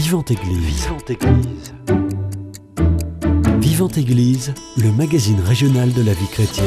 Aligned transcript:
Vivante 0.00 0.30
Église. 0.30 0.84
Vivante 0.84 1.10
Église. 1.10 1.74
Vivante 3.58 3.98
Église, 3.98 4.54
le 4.76 4.92
magazine 4.92 5.40
régional 5.40 5.92
de 5.92 6.02
la 6.02 6.12
vie 6.12 6.28
chrétienne. 6.28 6.66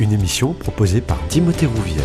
Une 0.00 0.12
émission 0.12 0.52
proposée 0.52 1.00
par 1.00 1.24
Timothée 1.28 1.66
Rouvière. 1.66 2.02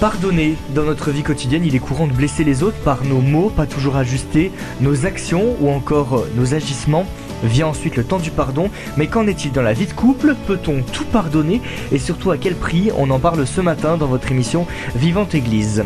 Pardonner, 0.00 0.56
dans 0.74 0.82
notre 0.82 1.12
vie 1.12 1.22
quotidienne, 1.22 1.64
il 1.64 1.76
est 1.76 1.78
courant 1.78 2.08
de 2.08 2.12
blesser 2.12 2.42
les 2.42 2.64
autres 2.64 2.78
par 2.78 3.04
nos 3.04 3.20
mots 3.20 3.50
pas 3.50 3.66
toujours 3.66 3.94
ajustés, 3.94 4.50
nos 4.80 5.06
actions 5.06 5.54
ou 5.60 5.70
encore 5.70 6.14
euh, 6.14 6.30
nos 6.34 6.52
agissements. 6.54 7.06
Vient 7.44 7.68
ensuite 7.68 7.94
le 7.94 8.02
temps 8.02 8.18
du 8.18 8.32
pardon, 8.32 8.68
mais 8.96 9.06
qu'en 9.06 9.28
est-il 9.28 9.52
dans 9.52 9.62
la 9.62 9.74
vie 9.74 9.86
de 9.86 9.92
couple? 9.92 10.34
Peut-on 10.48 10.82
tout 10.82 11.06
pardonner? 11.06 11.60
Et 11.92 12.00
surtout 12.00 12.32
à 12.32 12.36
quel 12.36 12.56
prix? 12.56 12.90
On 12.98 13.10
en 13.10 13.20
parle 13.20 13.46
ce 13.46 13.60
matin 13.60 13.96
dans 13.96 14.08
votre 14.08 14.32
émission 14.32 14.66
Vivante 14.96 15.36
Église. 15.36 15.84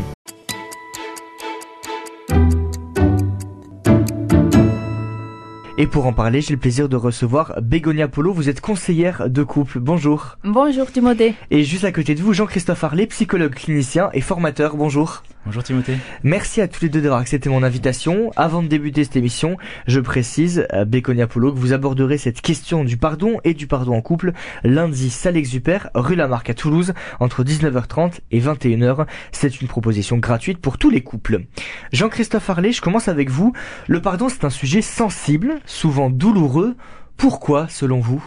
Et 5.76 5.88
pour 5.88 6.06
en 6.06 6.12
parler, 6.12 6.40
j'ai 6.40 6.54
le 6.54 6.60
plaisir 6.60 6.88
de 6.88 6.94
recevoir 6.94 7.60
Bégonia 7.60 8.06
Polo. 8.06 8.32
Vous 8.32 8.48
êtes 8.48 8.60
conseillère 8.60 9.28
de 9.28 9.42
couple. 9.42 9.80
Bonjour. 9.80 10.38
Bonjour 10.44 10.92
Timothée. 10.92 11.34
Et 11.50 11.64
juste 11.64 11.84
à 11.84 11.90
côté 11.90 12.14
de 12.14 12.22
vous, 12.22 12.32
Jean-Christophe 12.32 12.84
Harley, 12.84 13.06
psychologue 13.06 13.54
clinicien 13.54 14.08
et 14.12 14.20
formateur. 14.20 14.76
Bonjour. 14.76 15.24
Bonjour 15.46 15.62
Timothée. 15.62 15.98
Merci 16.22 16.62
à 16.62 16.68
tous 16.68 16.80
les 16.80 16.88
deux 16.88 17.02
d'avoir 17.02 17.20
accepté 17.20 17.50
mon 17.50 17.62
invitation. 17.62 18.30
Avant 18.34 18.62
de 18.62 18.68
débuter 18.68 19.04
cette 19.04 19.16
émission, 19.16 19.58
je 19.86 20.00
précise, 20.00 20.66
à 20.70 20.86
Béconia 20.86 21.26
Polo, 21.26 21.52
que 21.52 21.58
vous 21.58 21.74
aborderez 21.74 22.16
cette 22.16 22.40
question 22.40 22.82
du 22.82 22.96
pardon 22.96 23.40
et 23.44 23.52
du 23.52 23.66
pardon 23.66 23.94
en 23.94 24.00
couple 24.00 24.32
lundi, 24.62 25.10
salle 25.10 25.36
Exupère, 25.36 25.90
rue 25.94 26.14
Lamarck 26.14 26.48
à 26.48 26.54
Toulouse, 26.54 26.94
entre 27.20 27.44
19h30 27.44 28.20
et 28.30 28.40
21h. 28.40 29.06
C'est 29.32 29.60
une 29.60 29.68
proposition 29.68 30.16
gratuite 30.16 30.60
pour 30.60 30.78
tous 30.78 30.88
les 30.88 31.02
couples. 31.02 31.42
Jean-Christophe 31.92 32.48
Harley, 32.48 32.72
je 32.72 32.80
commence 32.80 33.08
avec 33.08 33.28
vous. 33.28 33.52
Le 33.86 34.00
pardon, 34.00 34.30
c'est 34.30 34.46
un 34.46 34.50
sujet 34.50 34.80
sensible, 34.80 35.56
souvent 35.74 36.08
douloureux. 36.08 36.76
Pourquoi, 37.16 37.68
selon 37.68 38.00
vous 38.00 38.24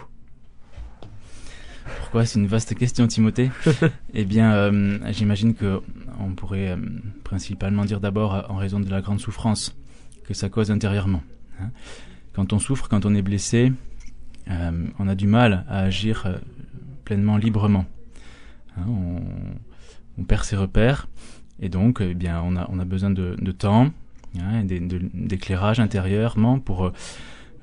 pourquoi 2.00 2.26
C'est 2.26 2.40
une 2.40 2.48
vaste 2.48 2.74
question, 2.76 3.06
Timothée. 3.08 3.50
eh 4.14 4.24
bien, 4.24 4.54
euh, 4.54 5.00
j'imagine 5.12 5.54
que 5.54 5.82
on 6.20 6.36
pourrait 6.36 6.70
euh, 6.70 6.78
principalement 7.26 7.84
dire 7.84 8.00
d'abord 8.00 8.36
euh, 8.36 8.42
en 8.50 8.56
raison 8.56 8.80
de 8.80 8.90
la 8.90 9.02
grande 9.02 9.20
souffrance 9.20 9.76
que 10.26 10.34
ça 10.34 10.48
cause 10.48 10.72
intérieurement. 10.72 11.22
Hein. 11.60 11.70
Quand 12.34 12.54
on 12.54 12.60
souffre, 12.60 12.88
quand 12.88 13.06
on 13.06 13.14
est 13.14 13.22
blessé, 13.22 13.74
on 14.48 15.08
a 15.08 15.16
du 15.16 15.28
mal 15.28 15.66
à 15.68 15.80
agir 15.80 16.40
pleinement 17.04 17.36
librement. 17.36 17.86
Hein. 18.78 18.86
on, 20.18 20.24
perd 20.24 20.46
ses 20.46 20.56
repères 20.56 21.10
et 21.60 21.68
donc, 21.68 22.00
eh 22.00 22.14
bien, 22.14 22.42
on 22.42 22.56
a, 22.56 22.68
on 22.70 22.80
a 22.80 22.86
besoin 22.86 23.10
de, 23.10 23.52
temps, 23.52 23.90
hein, 24.40 24.64
d'éclairage 24.64 25.82
intérieurement 25.82 26.60
pour 26.60 26.94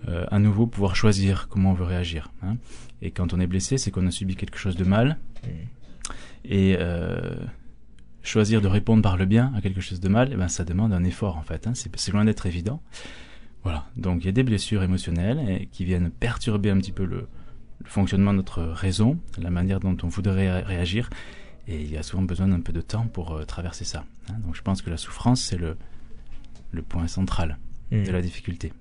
à 0.07 0.39
nouveau 0.39 0.67
pouvoir 0.67 0.97
choisir 0.97 1.49
comment 1.49 1.71
on 1.71 1.75
veut 1.75 1.85
réagir. 1.85 2.31
Hein. 2.43 2.57
Et 3.03 3.11
quand 3.11 3.33
on 3.35 3.41
est 3.41 3.47
blessé, 3.47 3.79
c'est 3.79 3.91
qu'on 3.91 4.07
a 4.07 4.11
subi 4.11 4.35
quelque 4.37 4.59
chose 4.59 4.77
de 4.77 4.85
mal. 4.85 5.19
Et 6.45 6.77
euh, 6.79 7.35
choisir 8.23 8.61
de 8.61 8.67
répondre 8.67 9.03
par 9.03 9.17
le 9.17 9.27
bien 9.27 9.53
à 9.57 9.61
quelque 9.61 9.81
chose 9.81 10.01
de 10.01 10.09
mal, 10.09 10.31
eh 10.33 10.37
ben, 10.37 10.49
ça 10.49 10.65
demande 10.65 10.93
un 10.93 11.05
effort 11.05 11.37
en 11.37 11.43
fait. 11.43 11.67
Hein. 11.67 11.73
C'est 11.75 12.13
loin 12.13 12.25
d'être 12.25 12.47
évident. 12.47 12.83
Voilà. 13.63 13.87
Donc 13.97 14.23
il 14.23 14.27
y 14.27 14.29
a 14.29 14.33
des 14.33 14.43
blessures 14.43 14.83
émotionnelles 14.83 15.39
et, 15.49 15.67
qui 15.67 15.85
viennent 15.85 16.11
perturber 16.11 16.71
un 16.71 16.79
petit 16.79 16.93
peu 16.93 17.05
le, 17.05 17.29
fonctionnement 17.85 18.33
de 18.33 18.39
notre 18.39 18.63
raison, 18.63 19.19
la 19.39 19.51
manière 19.51 19.81
dont 19.81 19.97
on 20.03 20.09
voudrait 20.09 20.63
réagir. 20.63 21.11
Et 21.67 21.81
il 21.81 21.91
y 21.91 21.97
a 21.97 22.03
souvent 22.03 22.23
besoin 22.23 22.49
d'un 22.49 22.61
peu 22.61 22.73
de 22.73 22.81
temps 22.81 23.07
pour 23.07 23.33
euh, 23.33 23.45
traverser 23.45 23.85
ça. 23.85 24.05
Hein. 24.31 24.35
Donc 24.45 24.55
je 24.55 24.63
pense 24.63 24.83
que 24.83 24.91
la 24.91 24.99
souffrance, 24.99 25.43
c'est 25.43 25.57
le, 25.57 25.77
le 26.73 26.83
point 26.83 27.07
central 27.09 27.59
de 28.03 28.11
la 28.11 28.21
difficulté. 28.21 28.73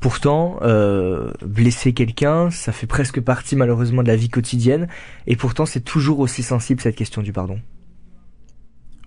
Pourtant, 0.00 0.58
euh, 0.62 1.32
blesser 1.44 1.92
quelqu'un, 1.92 2.50
ça 2.50 2.72
fait 2.72 2.86
presque 2.86 3.20
partie 3.20 3.56
malheureusement 3.56 4.02
de 4.02 4.08
la 4.08 4.16
vie 4.16 4.28
quotidienne, 4.28 4.88
et 5.26 5.36
pourtant 5.36 5.66
c'est 5.66 5.80
toujours 5.80 6.20
aussi 6.20 6.42
sensible 6.42 6.80
cette 6.80 6.96
question 6.96 7.22
du 7.22 7.32
pardon. 7.32 7.60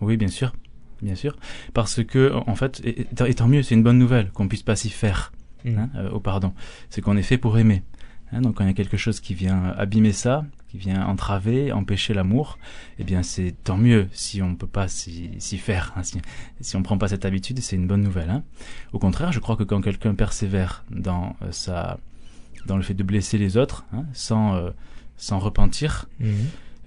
Oui, 0.01 0.17
bien 0.17 0.27
sûr, 0.27 0.53
bien 1.01 1.15
sûr, 1.15 1.37
parce 1.73 2.03
que 2.03 2.33
en 2.47 2.55
fait, 2.55 2.81
et, 2.83 3.05
tant 3.33 3.47
mieux, 3.47 3.63
c'est 3.63 3.75
une 3.75 3.83
bonne 3.83 3.99
nouvelle 3.99 4.31
qu'on 4.31 4.47
puisse 4.47 4.63
pas 4.63 4.75
s'y 4.75 4.89
faire 4.89 5.31
mmh. 5.63 5.77
hein, 5.77 5.89
euh, 5.95 6.09
au 6.11 6.19
pardon. 6.19 6.53
C'est 6.89 7.01
qu'on 7.01 7.17
est 7.17 7.23
fait 7.23 7.37
pour 7.37 7.57
aimer. 7.57 7.83
Hein, 8.31 8.41
donc 8.41 8.55
quand 8.55 8.63
il 8.63 8.67
y 8.67 8.71
a 8.71 8.73
quelque 8.73 8.97
chose 8.97 9.19
qui 9.19 9.33
vient 9.33 9.73
abîmer 9.77 10.11
ça, 10.11 10.45
qui 10.75 10.89
vient 10.89 11.05
entraver, 11.05 11.71
empêcher 11.71 12.13
l'amour, 12.13 12.57
eh 12.99 13.03
bien 13.03 13.23
c'est 13.23 13.55
tant 13.63 13.77
mieux 13.77 14.07
si 14.11 14.41
on 14.41 14.55
peut 14.55 14.67
pas 14.67 14.87
s'y 14.87 15.57
faire. 15.57 15.93
Hein, 15.95 16.03
si, 16.03 16.19
si 16.59 16.75
on 16.75 16.83
prend 16.83 16.97
pas 16.97 17.07
cette 17.07 17.25
habitude, 17.25 17.59
c'est 17.59 17.75
une 17.75 17.87
bonne 17.87 18.01
nouvelle. 18.01 18.29
Hein. 18.29 18.43
Au 18.91 18.99
contraire, 18.99 19.31
je 19.31 19.39
crois 19.39 19.55
que 19.55 19.63
quand 19.63 19.81
quelqu'un 19.81 20.15
persévère 20.15 20.83
dans 20.89 21.35
euh, 21.41 21.51
sa, 21.51 21.97
dans 22.65 22.75
le 22.75 22.83
fait 22.83 22.93
de 22.93 23.03
blesser 23.03 23.37
les 23.37 23.57
autres, 23.57 23.85
hein, 23.93 24.05
sans 24.13 24.55
euh, 24.55 24.71
sans 25.17 25.39
repentir, 25.39 26.07
mhm. 26.19 26.33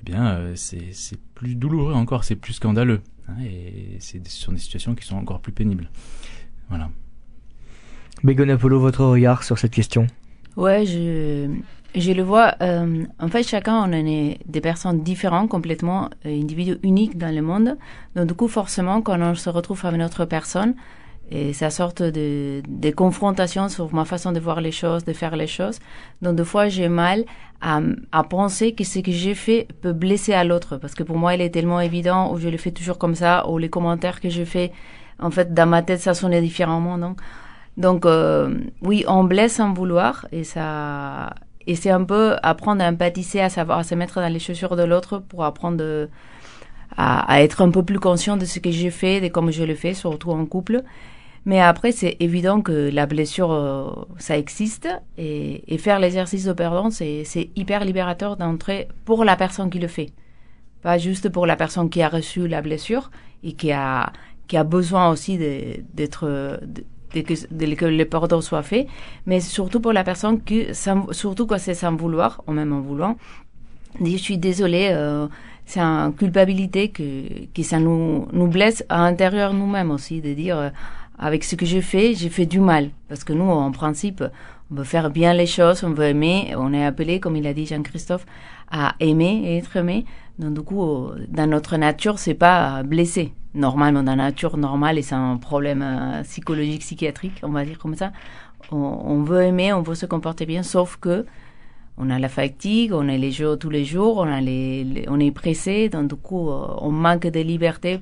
eh 0.00 0.04
bien 0.04 0.26
euh, 0.26 0.52
c'est 0.54 1.18
plus 1.34 1.54
douloureux 1.54 1.94
encore, 1.94 2.24
c'est 2.24 2.36
plus 2.36 2.52
scandaleux, 2.52 3.00
hein, 3.28 3.40
et 3.42 3.96
c'est 4.00 4.26
ce 4.26 4.42
sont 4.42 4.52
des 4.52 4.58
situations 4.58 4.94
qui 4.94 5.06
sont 5.06 5.16
encore 5.16 5.40
plus 5.40 5.52
pénibles. 5.52 5.90
Voilà. 6.68 6.90
Bégon 8.22 8.48
Apollo, 8.50 8.80
votre 8.80 9.04
regard 9.04 9.44
sur 9.44 9.58
cette 9.58 9.72
question? 9.72 10.06
Ouais, 10.56 10.84
je, 10.84 11.48
je 11.94 12.12
le 12.12 12.22
vois. 12.22 12.54
Euh, 12.62 13.04
en 13.18 13.28
fait, 13.28 13.42
chacun, 13.42 13.82
on 13.88 13.92
est 13.92 14.38
des 14.46 14.60
personnes 14.60 15.02
différentes, 15.02 15.48
complètement 15.48 16.10
euh, 16.26 16.40
individus 16.40 16.78
uniques 16.82 17.16
dans 17.16 17.34
le 17.34 17.42
monde. 17.42 17.76
Donc, 18.14 18.26
du 18.26 18.34
coup, 18.34 18.48
forcément, 18.48 19.00
quand 19.02 19.20
on 19.20 19.34
se 19.34 19.50
retrouve 19.50 19.80
avec 19.84 19.98
une 19.98 20.04
autre 20.04 20.24
personne, 20.24 20.74
et 21.30 21.52
ça 21.52 21.68
sorte 21.68 22.02
de, 22.02 22.62
de 22.66 22.90
confrontations 22.90 23.68
sur 23.68 23.92
ma 23.94 24.06
façon 24.06 24.32
de 24.32 24.40
voir 24.40 24.60
les 24.62 24.72
choses, 24.72 25.04
de 25.04 25.12
faire 25.12 25.36
les 25.36 25.46
choses. 25.46 25.78
Donc, 26.22 26.36
des 26.36 26.44
fois, 26.44 26.68
j'ai 26.68 26.88
mal 26.88 27.24
à, 27.60 27.80
à 28.12 28.24
penser 28.24 28.74
que 28.74 28.84
ce 28.84 29.00
que 29.00 29.12
j'ai 29.12 29.34
fait 29.34 29.68
peut 29.82 29.92
blesser 29.92 30.32
à 30.32 30.44
l'autre. 30.44 30.78
Parce 30.78 30.94
que 30.94 31.02
pour 31.02 31.18
moi, 31.18 31.34
il 31.34 31.42
est 31.42 31.50
tellement 31.50 31.80
évident, 31.80 32.32
ou 32.32 32.38
je 32.38 32.48
le 32.48 32.56
fais 32.56 32.70
toujours 32.70 32.98
comme 32.98 33.14
ça, 33.14 33.48
ou 33.48 33.58
les 33.58 33.68
commentaires 33.68 34.20
que 34.20 34.30
je 34.30 34.44
fais, 34.44 34.72
en 35.18 35.30
fait, 35.30 35.52
dans 35.52 35.66
ma 35.66 35.82
tête, 35.82 36.00
ça 36.00 36.14
sonne 36.14 36.40
différemment. 36.40 36.96
Donc, 36.96 37.20
donc 37.78 38.06
euh, 38.06 38.58
oui, 38.82 39.04
on 39.06 39.22
blesse 39.24 39.54
sans 39.54 39.72
vouloir 39.72 40.26
et 40.32 40.42
ça 40.42 41.30
et 41.68 41.76
c'est 41.76 41.90
un 41.90 42.02
peu 42.02 42.36
apprendre 42.42 42.82
à 42.82 42.88
empathiser, 42.88 43.42
à 43.42 43.50
savoir 43.50 43.84
se 43.84 43.94
mettre 43.94 44.22
dans 44.22 44.32
les 44.32 44.38
chaussures 44.38 44.74
de 44.74 44.82
l'autre 44.84 45.18
pour 45.18 45.44
apprendre 45.44 46.08
à, 46.96 47.42
être 47.42 47.60
un 47.60 47.70
peu 47.70 47.82
plus 47.82 48.00
conscient 48.00 48.38
de 48.38 48.46
ce 48.46 48.58
que 48.58 48.70
j'ai 48.70 48.90
fait, 48.90 49.20
de 49.20 49.28
comment 49.28 49.50
je 49.50 49.64
le 49.64 49.74
fais, 49.74 49.92
surtout 49.92 50.30
en 50.30 50.46
couple. 50.46 50.82
Mais 51.44 51.60
après, 51.60 51.92
c'est 51.92 52.16
évident 52.20 52.62
que 52.62 52.90
la 52.90 53.04
blessure, 53.04 53.52
euh, 53.52 53.90
ça 54.16 54.38
existe 54.38 54.88
et, 55.18 55.76
faire 55.78 55.98
l'exercice 55.98 56.44
de 56.46 56.54
pardon, 56.54 56.90
c'est 56.90 57.50
hyper 57.54 57.84
libérateur 57.84 58.38
d'entrer 58.38 58.88
pour 59.04 59.24
la 59.24 59.36
personne 59.36 59.68
qui 59.68 59.78
le 59.78 59.88
fait, 59.88 60.12
pas 60.80 60.96
juste 60.96 61.28
pour 61.28 61.46
la 61.46 61.56
personne 61.56 61.90
qui 61.90 62.00
a 62.00 62.08
reçu 62.08 62.48
la 62.48 62.62
blessure 62.62 63.10
et 63.44 63.52
qui 63.52 63.72
a 63.72 64.10
besoin 64.64 65.10
aussi 65.10 65.36
d'être 65.36 66.60
de 67.14 67.20
que, 67.22 67.74
que 67.74 67.84
le 67.86 68.04
pardon 68.04 68.40
soit 68.40 68.62
fait, 68.62 68.86
mais 69.26 69.40
surtout 69.40 69.80
pour 69.80 69.92
la 69.92 70.04
personne 70.04 70.42
qui, 70.42 70.66
surtout 71.12 71.46
quand 71.46 71.58
c'est 71.58 71.74
sans 71.74 71.94
vouloir, 71.96 72.42
ou 72.46 72.52
même 72.52 72.72
en 72.72 72.80
voulant, 72.80 73.16
dit 74.00 74.18
je 74.18 74.22
suis 74.22 74.38
désolée, 74.38 74.90
euh, 74.92 75.26
c'est 75.64 75.80
une 75.80 76.14
culpabilité 76.14 76.88
que, 76.88 77.46
que 77.54 77.62
ça 77.62 77.78
nous, 77.78 78.26
nous 78.32 78.46
blesse 78.46 78.84
à 78.88 78.98
l'intérieur 78.98 79.52
nous-mêmes 79.52 79.90
aussi, 79.90 80.20
de 80.20 80.32
dire 80.32 80.56
euh, 80.56 80.70
avec 81.18 81.44
ce 81.44 81.56
que 81.56 81.66
j'ai 81.66 81.82
fait, 81.82 82.14
j'ai 82.14 82.28
fait 82.28 82.46
du 82.46 82.60
mal. 82.60 82.90
Parce 83.08 83.24
que 83.24 83.32
nous, 83.32 83.50
en 83.50 83.70
principe, 83.72 84.22
on 84.70 84.74
veut 84.74 84.84
faire 84.84 85.10
bien 85.10 85.32
les 85.32 85.46
choses, 85.46 85.82
on 85.82 85.90
veut 85.90 86.06
aimer, 86.06 86.54
on 86.56 86.72
est 86.72 86.84
appelé, 86.84 87.20
comme 87.20 87.36
il 87.36 87.46
a 87.46 87.54
dit 87.54 87.66
Jean-Christophe, 87.66 88.26
à 88.70 88.94
aimer 89.00 89.42
et 89.44 89.58
être 89.58 89.76
aimé. 89.76 90.04
Donc 90.38 90.54
du 90.54 90.60
coup, 90.62 91.08
dans 91.28 91.48
notre 91.48 91.76
nature, 91.76 92.18
c'est 92.18 92.34
pas 92.34 92.82
blesser 92.82 93.32
normalement 93.54 94.02
dans 94.02 94.14
la 94.14 94.24
nature 94.24 94.56
normale 94.56 94.98
et 94.98 95.02
c'est 95.02 95.14
un 95.14 95.36
problème 95.36 95.82
euh, 95.82 96.22
psychologique, 96.22 96.80
psychiatrique, 96.80 97.40
on 97.42 97.50
va 97.50 97.64
dire 97.64 97.78
comme 97.78 97.94
ça. 97.94 98.12
On, 98.70 99.22
veut 99.22 99.42
aimer, 99.42 99.72
on 99.72 99.80
veut 99.80 99.94
se 99.94 100.04
comporter 100.04 100.44
bien, 100.44 100.62
sauf 100.62 100.98
que 101.00 101.24
on 101.96 102.10
a 102.10 102.18
la 102.18 102.28
fatigue, 102.28 102.92
on 102.92 103.08
a 103.08 103.16
les 103.16 103.30
jeux 103.30 103.56
tous 103.56 103.70
les 103.70 103.84
jours, 103.84 104.18
on, 104.18 104.40
les, 104.40 105.06
est 105.20 105.30
pressé, 105.30 105.88
donc 105.88 106.08
du 106.08 106.16
coup, 106.16 106.50
euh, 106.50 106.66
on 106.80 106.90
manque 106.90 107.26
de 107.26 107.40
liberté 107.40 108.00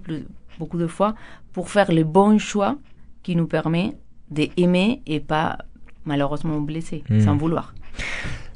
beaucoup 0.59 0.79
de 0.79 0.89
fois 0.89 1.15
pour 1.53 1.71
faire 1.71 1.93
le 1.93 2.03
bon 2.03 2.39
choix 2.39 2.77
qui 3.23 3.37
nous 3.37 3.47
permet 3.47 3.97
d'aimer 4.31 5.03
et 5.07 5.21
pas 5.21 5.59
malheureusement 6.07 6.61
blesser, 6.61 7.05
hmm. 7.11 7.21
sans 7.21 7.37
vouloir. 7.37 7.75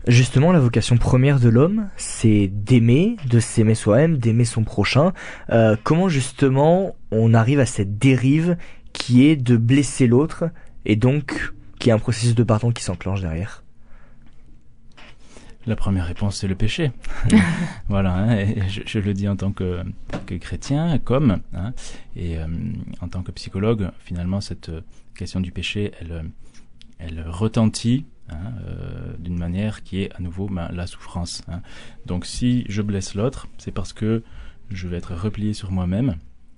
Justement, 0.07 0.51
la 0.51 0.61
vocation 0.61 0.97
première 0.97 1.39
de 1.41 1.51
l'homme, 1.51 1.89
c'est 1.97 2.49
d'aimer, 2.49 3.17
de 3.29 3.39
s'aimer 3.39 3.75
soi-même, 3.75 4.17
d'aimer 4.17 4.47
son 4.47 4.65
prochain. 4.65 5.13
Euh, 5.51 5.77
comment 5.83 6.09
justement 6.09 6.97
on 7.11 7.35
arrive 7.35 7.61
à 7.61 7.67
cette 7.67 7.99
dérive 7.99 8.57
qui 8.95 9.27
est 9.27 9.37
de 9.37 9.57
blesser 9.59 10.07
l'autre 10.07 10.45
et 10.87 10.97
donc 10.97 11.53
qui 11.79 11.91
est 11.91 11.93
un 11.93 11.99
processus 11.99 12.35
de 12.35 12.43
pardon 12.43 12.73
qui 12.73 12.83
s'enclenche 12.83 13.21
derrière? 13.21 13.63
La 15.67 15.77
première 15.77 16.07
réponse, 16.07 16.39
c'est 16.39 16.49
le 16.49 16.55
péché. 16.55 16.93
voilà, 17.89 18.15
hein, 18.15 18.39
et 18.39 18.69
je, 18.69 18.81
je, 18.87 18.99
le 18.99 19.13
dis 19.13 19.29
en 19.29 19.37
tant 19.37 19.53
que, 19.53 19.83
que 20.25 20.35
chrétien, 20.37 20.99
comme, 20.99 21.41
hein, 21.53 21.75
et 22.17 22.39
euh, 22.39 22.47
en 23.03 23.09
tant 23.09 23.23
que 23.23 23.31
psychologue, 23.33 23.91
finalement, 23.99 24.41
cette 24.41 24.71
question 25.15 25.41
du 25.41 25.53
péché, 25.53 25.93
elle, 26.01 26.25
elle 27.01 27.23
retentit 27.27 28.07
hein, 28.29 28.37
euh, 28.67 29.17
d'une 29.19 29.39
manière 29.39 29.83
qui 29.83 30.03
est 30.03 30.15
à 30.15 30.21
nouveau 30.21 30.49
ben, 30.49 30.69
la 30.73 30.87
souffrance. 30.87 31.43
Hein. 31.49 31.63
Donc 32.07 32.27
si 32.27 32.65
je 32.69 32.83
blesse 32.83 33.15
l'autre, 33.15 33.49
c'est 33.59 33.73
parce 33.73 33.93
que 33.93 34.23
je 34.71 34.87
vais 34.87 34.97
être 34.97 35.15
replié 35.15 35.53
sur 35.55 35.73
moi-même. 35.73 36.17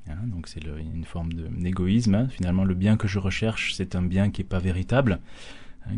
Hein, 0.09 0.19
donc 0.27 0.49
c'est 0.49 0.63
une 0.65 1.05
forme 1.05 1.33
d'égoïsme. 1.33 2.29
Finalement, 2.29 2.65
le 2.65 2.75
bien 2.75 2.97
que 2.97 3.09
je 3.09 3.19
recherche, 3.19 3.75
c'est 3.75 3.95
un 3.95 4.03
bien 4.03 4.31
qui 4.31 4.41
n'est 4.41 4.49
pas 4.49 4.59
véritable, 4.59 5.21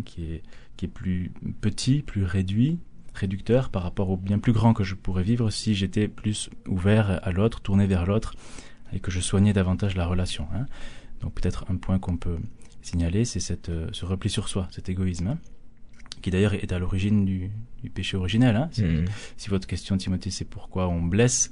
qui, 0.05 0.25
est, 0.25 0.43
qui 0.77 0.85
est 0.85 0.89
plus 0.89 1.33
petit, 1.61 2.03
plus 2.03 2.25
réduit, 2.25 2.79
réducteur 3.15 3.71
par 3.71 3.83
rapport 3.83 4.11
au 4.11 4.17
bien 4.17 4.39
plus 4.39 4.53
grand 4.53 4.75
que 4.75 4.85
je 4.85 4.95
pourrais 4.95 5.23
vivre 5.23 5.51
si 5.51 5.75
j'étais 5.75 6.09
plus 6.09 6.51
ouvert 6.69 7.21
à 7.23 7.33
l'autre, 7.33 7.61
tourné 7.61 7.87
vers 7.87 8.07
l'autre, 8.07 8.35
et 8.93 9.01
que 9.01 9.11
je 9.11 9.21
soignais 9.21 9.53
davantage 9.53 9.97
la 9.97 10.07
relation. 10.07 10.47
Donc 11.21 11.35
peut-être 11.35 11.65
un 11.71 11.77
point 11.77 11.99
qu'on 11.99 12.17
peut 12.17 12.39
signaler, 12.85 13.25
c'est 13.25 13.41
cette, 13.41 13.71
euh, 13.71 13.89
ce 13.93 14.05
repli 14.05 14.31
sur 14.31 14.49
soi, 14.49 14.69
cet 14.71 14.89
égoïsme, 14.89 15.29
hein, 15.29 15.39
qui 16.23 16.31
d'ailleurs 16.31 16.55
est 16.55 16.73
à 16.73 16.79
l'origine 16.79 17.25
du, 17.25 17.51
du, 17.83 17.91
péché 17.91 18.17
originel. 18.17 18.57
Hein. 18.57 18.69
Si, 18.73 18.85
mmh. 18.85 19.05
si, 19.37 19.51
votre 19.51 19.67
question, 19.67 19.97
Timothée, 19.97 20.31
c'est 20.31 20.45
pourquoi 20.45 20.89
on 20.89 21.03
blesse, 21.03 21.51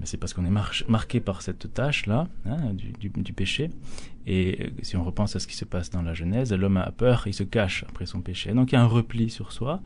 eh 0.00 0.06
c'est 0.06 0.16
parce 0.16 0.32
qu'on 0.32 0.44
est 0.44 0.50
mar 0.50 0.72
marqué 0.88 1.20
par 1.20 1.42
cette 1.42 1.72
tâche-là, 1.74 2.28
hein, 2.46 2.72
du, 2.72 2.92
du, 2.92 3.08
du, 3.08 3.32
péché. 3.32 3.70
Et 4.26 4.66
euh, 4.66 4.70
si 4.82 4.96
on 4.96 5.04
repense 5.04 5.34
à 5.34 5.40
ce 5.40 5.48
qui 5.48 5.56
se 5.56 5.64
passe 5.64 5.90
dans 5.90 6.02
la 6.02 6.14
Genèse, 6.14 6.52
l'homme 6.52 6.76
a 6.76 6.90
peur, 6.92 7.24
il 7.26 7.34
se 7.34 7.42
cache 7.42 7.84
après 7.88 8.06
son 8.06 8.20
péché. 8.20 8.52
Donc 8.52 8.70
il 8.72 8.76
y 8.76 8.78
a 8.78 8.82
un 8.82 8.86
repli 8.86 9.30
sur 9.30 9.52
soi 9.52 9.82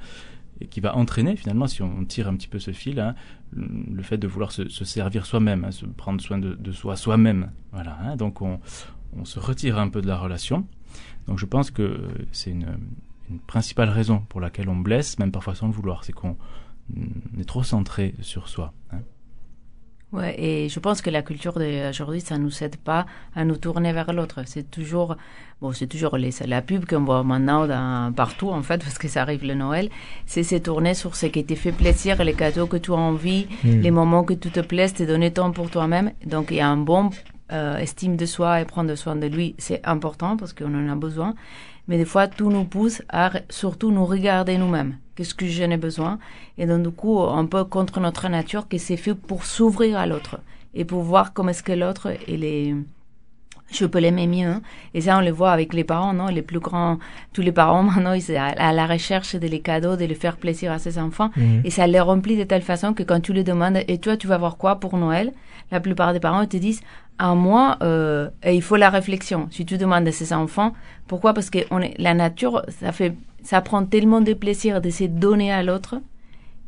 et 0.60 0.66
qui 0.66 0.80
va 0.80 0.94
entraîner 0.94 1.36
finalement, 1.36 1.66
si 1.66 1.82
on 1.82 2.04
tire 2.04 2.28
un 2.28 2.36
petit 2.36 2.48
peu 2.48 2.58
ce 2.58 2.72
fil, 2.72 3.00
hein, 3.00 3.14
le 3.52 4.02
fait 4.02 4.18
de 4.18 4.28
vouloir 4.28 4.52
se, 4.52 4.68
se 4.68 4.84
servir 4.84 5.24
soi-même, 5.24 5.64
hein, 5.64 5.70
se 5.70 5.86
prendre 5.86 6.20
soin 6.20 6.38
de, 6.38 6.54
de 6.54 6.72
soi 6.72 6.96
soi-même. 6.96 7.50
Voilà. 7.72 8.14
Donc 8.16 8.42
on, 8.42 8.60
on 9.16 9.24
se 9.24 9.38
retire 9.38 9.78
un 9.78 9.88
peu 9.88 10.02
de 10.02 10.06
la 10.06 10.16
relation. 10.16 10.66
Donc 11.26 11.38
je 11.38 11.46
pense 11.46 11.70
que 11.70 12.08
c'est 12.32 12.50
une, 12.50 12.76
une, 13.30 13.38
principale 13.40 13.88
raison 13.88 14.20
pour 14.28 14.40
laquelle 14.40 14.68
on 14.68 14.76
blesse, 14.76 15.18
même 15.18 15.32
parfois 15.32 15.54
sans 15.54 15.66
le 15.66 15.72
vouloir, 15.72 16.04
c'est 16.04 16.12
qu'on 16.12 16.36
est 17.38 17.44
trop 17.44 17.62
centré 17.62 18.14
sur 18.20 18.48
soi. 18.48 18.72
Hein. 18.92 18.98
Ouais, 20.12 20.34
et 20.38 20.68
je 20.68 20.78
pense 20.78 21.00
que 21.00 21.08
la 21.08 21.22
culture 21.22 21.54
d'aujourd'hui, 21.54 22.20
ça 22.20 22.36
nous 22.36 22.62
aide 22.62 22.76
pas 22.76 23.06
à 23.34 23.46
nous 23.46 23.56
tourner 23.56 23.94
vers 23.94 24.12
l'autre. 24.12 24.42
C'est 24.44 24.70
toujours, 24.70 25.16
bon, 25.62 25.72
c'est 25.72 25.86
toujours 25.86 26.18
les, 26.18 26.30
la 26.46 26.60
pub 26.60 26.84
qu'on 26.84 27.02
voit 27.04 27.24
maintenant 27.24 27.66
dans, 27.66 28.12
partout, 28.12 28.50
en 28.50 28.62
fait, 28.62 28.82
parce 28.84 28.98
que 28.98 29.08
ça 29.08 29.22
arrive 29.22 29.46
le 29.46 29.54
Noël. 29.54 29.88
C'est 30.26 30.42
se 30.42 30.56
tourner 30.56 30.92
sur 30.92 31.16
ce 31.16 31.24
qui 31.26 31.46
te 31.46 31.54
fait 31.54 31.72
plaisir, 31.72 32.22
les 32.22 32.34
cadeaux 32.34 32.66
que 32.66 32.76
tu 32.76 32.92
as 32.92 32.96
envie, 32.96 33.46
mm. 33.64 33.80
les 33.80 33.90
moments 33.90 34.22
que 34.22 34.34
tu 34.34 34.50
te 34.50 34.60
plaises, 34.60 34.92
te 34.92 35.02
donner 35.02 35.32
temps 35.32 35.50
pour 35.50 35.70
toi-même. 35.70 36.12
Donc, 36.26 36.48
il 36.50 36.58
y 36.58 36.60
a 36.60 36.68
un 36.68 36.76
bon 36.76 37.08
euh, 37.52 37.76
estime 37.78 38.16
de 38.16 38.26
soi 38.26 38.60
et 38.60 38.64
prendre 38.64 38.94
soin 38.94 39.16
de 39.16 39.26
lui, 39.26 39.54
c'est 39.58 39.80
important 39.86 40.36
parce 40.36 40.52
qu'on 40.52 40.74
en 40.74 40.88
a 40.88 40.96
besoin. 40.96 41.34
Mais 41.88 41.98
des 41.98 42.04
fois, 42.04 42.28
tout 42.28 42.50
nous 42.50 42.64
pousse 42.64 43.02
à 43.08 43.32
surtout 43.50 43.90
nous 43.90 44.06
regarder 44.06 44.56
nous-mêmes. 44.56 44.96
Qu'est-ce 45.14 45.34
que 45.34 45.46
j'en 45.46 45.70
ai 45.70 45.76
besoin? 45.76 46.18
Et 46.56 46.66
donc, 46.66 46.82
du 46.82 46.90
coup, 46.90 47.20
un 47.20 47.46
peu 47.46 47.64
contre 47.64 48.00
notre 48.00 48.28
nature, 48.28 48.68
que 48.68 48.78
c'est 48.78 48.96
fait 48.96 49.14
pour 49.14 49.44
s'ouvrir 49.44 49.98
à 49.98 50.06
l'autre 50.06 50.38
et 50.74 50.84
pour 50.84 51.02
voir 51.02 51.32
comment 51.32 51.50
est-ce 51.50 51.62
que 51.62 51.72
l'autre, 51.72 52.12
il 52.28 52.44
est 52.44 52.74
je 53.74 53.86
peux 53.86 53.98
l'aimer 53.98 54.26
mieux. 54.26 54.48
Hein. 54.48 54.62
Et 54.94 55.02
ça, 55.02 55.18
on 55.18 55.20
le 55.20 55.30
voit 55.30 55.52
avec 55.52 55.72
les 55.72 55.84
parents, 55.84 56.12
non? 56.12 56.26
Les 56.26 56.42
plus 56.42 56.60
grands, 56.60 56.98
tous 57.32 57.42
les 57.42 57.52
parents 57.52 57.82
maintenant, 57.90 58.12
ils 58.12 58.22
sont 58.22 58.34
à 58.36 58.72
la 58.72 58.86
recherche 58.86 59.36
des 59.36 59.60
cadeaux, 59.60 59.96
de 59.96 60.04
les 60.04 60.14
faire 60.14 60.36
plaisir 60.36 60.72
à 60.72 60.78
ses 60.78 60.98
enfants. 60.98 61.30
Mmh. 61.36 61.60
Et 61.64 61.70
ça 61.70 61.86
les 61.86 62.00
remplit 62.00 62.36
de 62.36 62.44
telle 62.44 62.62
façon 62.62 62.94
que 62.94 63.02
quand 63.02 63.20
tu 63.20 63.32
les 63.32 63.44
demandes, 63.44 63.78
et 63.88 63.98
toi, 63.98 64.16
tu 64.16 64.26
vas 64.26 64.38
voir 64.38 64.56
quoi 64.56 64.76
pour 64.76 64.96
Noël? 64.96 65.32
La 65.70 65.80
plupart 65.80 66.12
des 66.12 66.20
parents 66.20 66.44
te 66.46 66.56
disent, 66.56 66.82
à 67.18 67.34
moi, 67.34 67.78
euh, 67.82 68.28
il 68.44 68.62
faut 68.62 68.76
la 68.76 68.90
réflexion. 68.90 69.48
Si 69.50 69.64
tu 69.64 69.78
demandes 69.78 70.08
à 70.08 70.12
ses 70.12 70.32
enfants, 70.32 70.72
pourquoi? 71.06 71.34
Parce 71.34 71.50
que 71.50 71.58
on 71.70 71.80
est, 71.80 71.94
la 71.98 72.14
nature, 72.14 72.62
ça 72.68 72.92
fait, 72.92 73.14
ça 73.42 73.60
prend 73.60 73.84
tellement 73.84 74.20
de 74.20 74.34
plaisir 74.34 74.80
de 74.80 74.90
se 74.90 75.04
donner 75.04 75.52
à 75.52 75.62
l'autre 75.62 76.00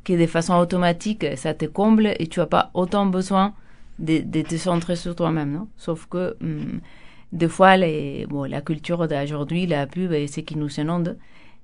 que 0.05 0.12
de 0.12 0.27
façon 0.27 0.55
automatique, 0.55 1.27
ça 1.37 1.55
te 1.55 1.65
comble 1.65 2.15
et 2.19 2.27
tu 2.27 2.41
n'as 2.41 2.47
pas 2.47 2.71
autant 2.75 3.07
besoin 3.07 3.55
de, 3.99 4.43
te 4.43 4.56
centrer 4.56 4.96
sur 4.96 5.14
toi-même, 5.14 5.52
non? 5.52 5.69
Sauf 5.76 6.06
que 6.06 6.37
hum, 6.41 6.81
des 7.32 7.49
fois, 7.49 7.76
les, 7.76 8.26
bon, 8.29 8.44
la 8.44 8.61
culture 8.61 9.08
d'aujourd'hui, 9.08 9.67
la 9.67 9.87
pub 9.87 10.12
et 10.12 10.26
ce 10.26 10.41
qui 10.41 10.56
nous 10.56 10.81
inonde, 10.81 11.19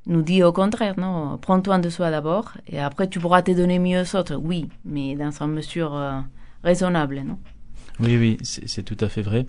nous 0.06 0.22
dit 0.22 0.42
au 0.42 0.52
contraire, 0.52 0.98
non? 0.98 1.38
Prends 1.38 1.60
toi 1.60 1.78
de 1.78 1.90
soi 1.90 2.10
d'abord 2.10 2.52
et 2.66 2.80
après 2.80 3.08
tu 3.08 3.20
pourras 3.20 3.42
te 3.42 3.52
donner 3.52 3.78
mieux 3.78 4.02
aux 4.02 4.16
autres. 4.16 4.36
Oui, 4.36 4.68
mais 4.84 5.14
dans 5.14 5.30
une 5.30 5.52
mesure 5.52 5.94
euh, 5.94 6.20
raisonnable, 6.64 7.22
non? 7.26 7.38
Oui, 8.00 8.16
oui, 8.16 8.38
c'est 8.42 8.82
tout 8.82 8.96
à 9.04 9.08
fait 9.08 9.22
vrai. 9.22 9.46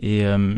Et 0.00 0.24
euh, 0.24 0.54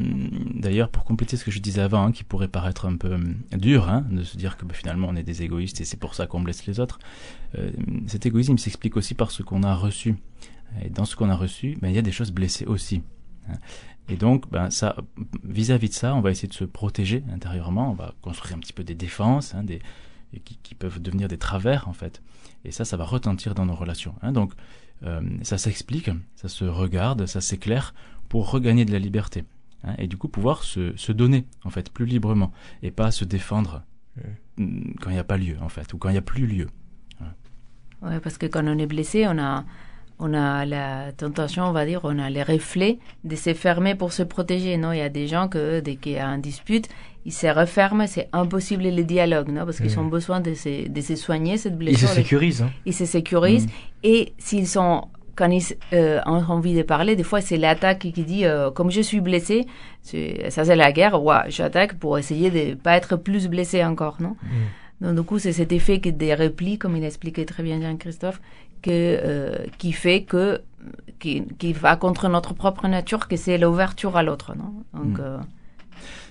d'ailleurs, 0.55 0.91
pour 0.91 1.05
compléter 1.05 1.37
ce 1.37 1.45
que 1.45 1.51
je 1.51 1.61
disais 1.61 1.81
avant, 1.81 2.05
hein, 2.05 2.13
qui 2.13 2.25
pourrait 2.25 2.49
paraître 2.49 2.87
un 2.87 2.97
peu 2.97 3.13
euh, 3.13 3.57
dur, 3.57 3.89
hein, 3.89 4.05
de 4.11 4.23
se 4.23 4.37
dire 4.37 4.59
que 4.59 4.67
bah, 4.67 4.75
finalement 4.75 5.09
on 5.09 5.17
est 5.17 5.23
des 5.23 5.43
égoïstes 5.43 5.81
et 5.81 5.85
c'est 5.85 5.97
pour 5.97 6.15
ça 6.15 6.27
qu'on 6.27 6.41
blesse 6.41 6.67
les 6.67 6.79
autres, 6.79 6.99
euh, 7.59 7.71
cet 8.07 8.27
égoïsme 8.27 8.59
s'explique 8.59 8.99
aussi 8.99 9.15
par 9.15 9.31
ce 9.31 9.43
qu'on 9.43 9.63
a 9.63 9.75
reçu. 9.75 10.17
Et 10.85 10.91
dans 10.91 11.05
ce 11.05 11.17
qu'on 11.17 11.31
a 11.31 11.37
reçu, 11.37 11.77
ben, 11.81 11.89
il 11.89 11.95
y 11.95 11.99
a 11.99 12.03
des 12.03 12.13
choses 12.13 12.31
blessées 12.31 12.67
aussi. 12.67 13.03
Hein. 13.49 13.55
Et 14.09 14.17
donc, 14.17 14.51
ben, 14.51 14.71
ça, 14.71 14.97
vis-à-vis 15.45 15.87
-vis 15.87 15.91
de 15.91 15.95
ça, 15.95 16.15
on 16.15 16.21
va 16.21 16.31
essayer 16.31 16.49
de 16.49 16.55
se 16.55 16.65
protéger 16.65 17.23
intérieurement, 17.33 17.91
on 17.91 17.95
va 17.95 18.15
construire 18.23 18.57
un 18.57 18.61
petit 18.61 18.73
peu 18.73 18.85
des 18.85 18.95
défenses, 18.95 19.55
hein, 19.55 19.63
des, 19.63 19.81
qui, 20.45 20.59
qui, 20.63 20.75
peuvent 20.75 21.01
devenir 21.01 21.29
des 21.29 21.39
travers 21.39 21.89
en 21.89 21.93
fait. 21.93 22.23
Et 22.65 22.73
ça, 22.73 22.85
ça 22.85 22.97
va 22.97 23.05
retentir 23.05 23.55
dans 23.55 23.67
nos 23.67 23.75
relations. 23.75 24.15
Hein. 24.23 24.33
Donc, 24.33 24.53
euh, 25.03 25.21
ça 25.43 25.59
s'explique, 25.59 26.11
ça 26.35 26.49
se 26.49 26.65
regarde, 26.65 27.27
ça 27.27 27.41
s'éclaire 27.41 27.95
pour 28.29 28.51
regagner 28.51 28.85
de 28.85 28.93
la 28.93 28.99
liberté. 28.99 29.45
Hein, 29.83 29.95
et 29.99 30.07
du 30.07 30.17
coup 30.19 30.29
pouvoir 30.29 30.63
se, 30.63 30.95
se, 30.97 31.11
donner 31.11 31.47
en 31.65 31.71
fait 31.71 31.91
plus 31.91 32.05
librement 32.05 32.53
et 32.83 32.91
pas 32.91 33.11
se 33.11 33.25
défendre 33.25 33.83
mmh. 34.59 34.93
quand 35.01 35.09
il 35.09 35.15
n'y 35.15 35.19
a 35.19 35.25
pas 35.25 35.39
lieu 35.39 35.57
en 35.63 35.71
fait 35.71 35.95
ou 35.95 35.99
quand 35.99 36.11
il 36.11 36.13
n'y 36.13 36.19
a 36.19 36.23
plus 36.23 36.47
lieu. 36.47 36.69
Ouais. 37.21 38.09
ouais, 38.09 38.21
parce 38.21 38.37
que 38.37 38.45
quand 38.45 38.63
on 38.67 38.79
est 38.79 38.87
blessé, 38.87 39.27
on 39.27 39.39
a 39.39 39.65
on 40.21 40.35
a 40.35 40.67
la 40.67 41.13
tentation, 41.13 41.65
on 41.65 41.73
va 41.73 41.87
dire, 41.87 42.01
on 42.05 42.19
a 42.19 42.29
les 42.31 42.43
reflets 42.43 42.99
de 43.25 43.35
se 43.37 43.55
fermer 43.55 43.95
pour 43.95 44.13
se 44.13 44.23
protéger. 44.23 44.77
Non, 44.77 44.93
il 44.93 44.99
y 44.99 45.03
a 45.03 45.09
des 45.09 45.27
gens 45.27 45.49
que 45.49 45.81
dès 45.81 45.97
qu'il 45.97 46.13
y 46.13 46.19
a 46.19 46.29
un 46.29 46.39
dispute, 46.39 46.89
ils 47.25 47.33
se 47.33 47.47
referment, 47.47 48.07
c'est 48.07 48.29
impossible 48.33 48.85
le 48.85 49.03
dialogue, 49.03 49.49
non, 49.49 49.65
parce 49.65 49.79
qu'ils 49.79 49.99
ont 49.99 50.05
besoin 50.05 50.41
de 50.41 50.55
se, 50.55 50.89
de 50.89 51.01
se 51.01 51.17
soigner 51.17 51.57
cette 51.57 51.77
blessure. 51.77 52.09
Ils 52.09 52.09
se 52.09 52.15
sécurisent. 52.15 52.63
Hein. 52.63 52.71
Ils 52.87 52.95
se 52.95 53.05
sécurisent 53.05 53.67
mmh. 53.67 54.05
et 54.05 54.33
s'ils 54.39 54.69
sont 54.69 55.09
quand 55.37 55.51
ils 55.51 55.77
euh, 55.95 56.21
ont 56.27 56.45
envie 56.49 56.75
de 56.75 56.83
parler, 56.83 57.17
des 57.17 57.23
fois 57.23 57.41
c'est 57.41 57.57
l'attaque 57.57 58.01
qui 58.01 58.25
dit 58.25 58.45
euh, 58.45 58.71
comme 58.71 58.91
je 58.91 59.01
suis 59.01 59.21
blessé, 59.21 59.67
ça 60.03 60.65
c'est 60.65 60.77
la 60.77 60.93
guerre, 60.93 61.23
ouais, 61.23 61.49
j'attaque 61.49 61.95
pour 61.95 62.19
essayer 62.19 62.51
de 62.51 62.75
pas 62.75 62.97
être 62.97 63.17
plus 63.17 63.49
blessé 63.49 63.83
encore, 63.83 64.17
non? 64.21 64.37
Mmh. 64.43 65.07
Donc 65.07 65.15
du 65.17 65.23
coup 65.23 65.39
c'est 65.39 65.55
cet 65.55 65.73
effet 65.73 66.01
que 66.01 66.11
des 66.11 66.35
replis, 66.35 66.77
comme 66.77 66.95
il 66.97 67.05
expliquait 67.05 67.47
très 67.47 67.63
bien 67.63 67.81
Jean-Christophe, 67.81 68.41
que, 68.83 68.91
euh, 68.91 69.67
qui 69.79 69.93
fait 69.93 70.23
que 70.23 70.63
qui, 71.19 71.43
qui, 71.59 71.73
va 71.73 71.97
contre 71.97 72.29
notre 72.29 72.55
propre 72.55 72.89
nature, 72.89 73.29
que 73.29 73.37
c'est 73.37 73.59
l'ouverture 73.59 74.17
à 74.17 74.23
l'autre. 74.23 74.55
Non? 74.57 74.85
Donc, 74.95 75.19
mm. 75.19 75.21
euh... 75.21 75.39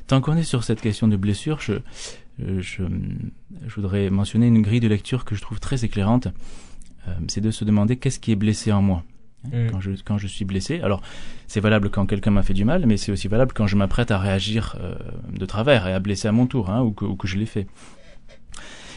Tant 0.08 0.22
qu'on 0.22 0.36
est 0.36 0.44
sur 0.44 0.64
cette 0.64 0.82
question 0.82 1.08
de 1.08 1.16
blessure, 1.16 1.60
je, 1.62 1.74
je, 2.40 2.84
je, 3.68 3.76
voudrais 3.76 4.10
mentionner 4.10 4.48
une 4.48 4.64
grille 4.64 4.80
de 4.80 4.88
lecture 4.88 5.24
que 5.26 5.36
je 5.36 5.42
trouve 5.42 5.60
très 5.60 5.86
éclairante. 5.86 6.28
Euh, 7.08 7.12
c'est 7.28 7.42
de 7.42 7.52
se 7.52 7.64
demander 7.64 7.98
qu'est-ce 7.98 8.20
qui 8.20 8.32
est 8.32 8.36
blessé 8.36 8.72
en 8.72 8.82
moi. 8.82 9.04
Mm. 9.46 9.68
Quand, 9.72 9.80
je, 9.80 9.92
quand 10.04 10.18
je 10.18 10.28
suis 10.28 10.46
blessé, 10.46 10.82
alors 10.82 11.02
c'est 11.48 11.60
valable 11.60 11.90
quand 11.90 12.06
quelqu'un 12.06 12.32
m'a 12.32 12.44
fait 12.44 12.54
du 12.54 12.66
mal, 12.66 12.86
mais 12.86 12.98
c'est 12.98 13.12
aussi 13.12 13.28
valable 13.28 13.54
quand 13.54 13.68
je 13.68 13.76
m'apprête 13.76 14.12
à 14.12 14.18
réagir 14.18 14.76
euh, 14.82 14.96
de 15.32 15.46
travers 15.46 15.88
et 15.88 15.94
à 15.94 16.00
blesser 16.00 16.28
à 16.28 16.32
mon 16.32 16.48
tour, 16.48 16.70
hein, 16.70 16.82
ou, 16.82 16.92
que, 16.92 17.06
ou 17.06 17.16
que 17.16 17.28
je 17.28 17.38
l'ai 17.38 17.46
fait. 17.46 17.68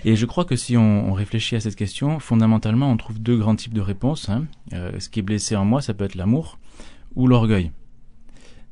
Et 0.05 0.17
je 0.17 0.27
crois 0.27 0.45
que 0.45 0.57
si 0.57 0.77
on, 0.77 1.11
on, 1.11 1.13
réfléchit 1.13 1.55
à 1.55 1.61
cette 1.61 1.77
question, 1.77 2.19
fondamentalement, 2.19 2.91
on 2.91 2.97
trouve 2.97 3.21
deux 3.21 3.37
grands 3.37 3.55
types 3.55 3.75
de 3.75 3.81
réponses. 3.81 4.29
Hein. 4.29 4.47
Euh, 4.73 4.99
ce 4.99 5.09
qui 5.09 5.21
est 5.21 5.23
blessé 5.23 5.55
en 5.55 5.65
moi, 5.65 5.81
ça 5.81 5.95
peut 5.95 6.05
être 6.05 6.17
l'amour 6.17 6.59
ou 7.15 7.29
l'orgueil. 7.29 7.71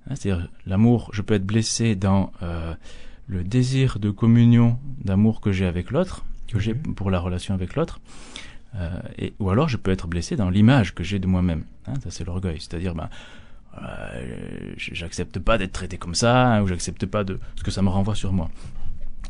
Hein, 0.09 0.15
C'est-à-dire 0.17 0.49
l'amour, 0.67 1.11
je 1.13 1.23
peux 1.23 1.35
être 1.35 1.47
blessé 1.47 1.95
dans 1.95 2.33
euh, 2.43 2.75
le 3.27 3.45
désir 3.45 3.99
de 3.99 4.11
communion, 4.11 4.79
d'amour 5.05 5.41
que 5.41 5.53
j'ai 5.53 5.67
avec 5.67 5.91
l'autre, 5.91 6.25
que 6.49 6.59
j'ai 6.59 6.75
pour 6.75 7.11
la 7.11 7.21
relation 7.21 7.55
avec 7.55 7.77
l'autre. 7.77 8.01
Euh, 8.77 9.01
et, 9.19 9.35
ou 9.39 9.51
alors 9.51 9.69
je 9.69 9.77
peux 9.77 9.91
être 9.91 10.07
blessé 10.07 10.37
dans 10.37 10.51
l'image 10.51 10.95
que 10.95 11.05
j'ai 11.05 11.19
de 11.19 11.27
moi-même. 11.27 11.65
Hein, 11.87 11.95
ça 12.03 12.11
c'est 12.11 12.25
l'orgueil. 12.25 12.59
C'est-à-dire, 12.59 12.95
ben, 12.95 13.09
euh, 13.83 14.73
j'accepte 14.77 15.39
pas 15.39 15.59
d'être 15.59 15.73
traité 15.73 15.97
comme 15.97 16.15
ça, 16.15 16.55
hein, 16.55 16.63
ou 16.63 16.67
j'accepte 16.67 17.07
pas 17.07 17.25
de 17.25 17.39
ce 17.57 17.63
que 17.63 17.71
ça 17.71 17.83
me 17.83 17.89
renvoie 17.89 18.15
sur 18.15 18.33
moi. 18.33 18.51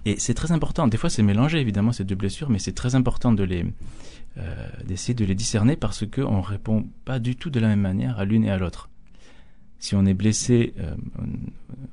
Et 0.07 0.19
c'est 0.19 0.35
très 0.35 0.53
important. 0.53 0.89
Des 0.89 0.97
fois, 0.97 1.11
c'est 1.11 1.23
mélangé 1.23 1.61
évidemment 1.61 1.93
ces 1.93 2.05
deux 2.05 2.15
blessures, 2.15 2.49
mais 2.51 2.59
c'est 2.59 2.73
très 2.73 2.95
important 2.95 3.33
de 3.33 3.43
les 3.43 3.67
euh, 4.39 4.69
d'essayer 4.85 5.15
de 5.15 5.25
les 5.25 5.35
discerner 5.35 5.75
parce 5.75 6.07
que 6.07 6.21
on 6.21 6.41
répond 6.41 6.89
pas 7.05 7.19
du 7.19 7.35
tout 7.35 7.51
de 7.51 7.59
la 7.59 7.67
même 7.67 7.81
manière 7.81 8.19
à 8.19 8.25
l'une 8.25 8.45
et 8.45 8.51
à 8.51 8.59
l'autre. 8.59 8.89
Si 9.81 9.97
on 9.97 10.07
est 10.07 10.15
blessé 10.15 10.73
euh, 10.79 10.95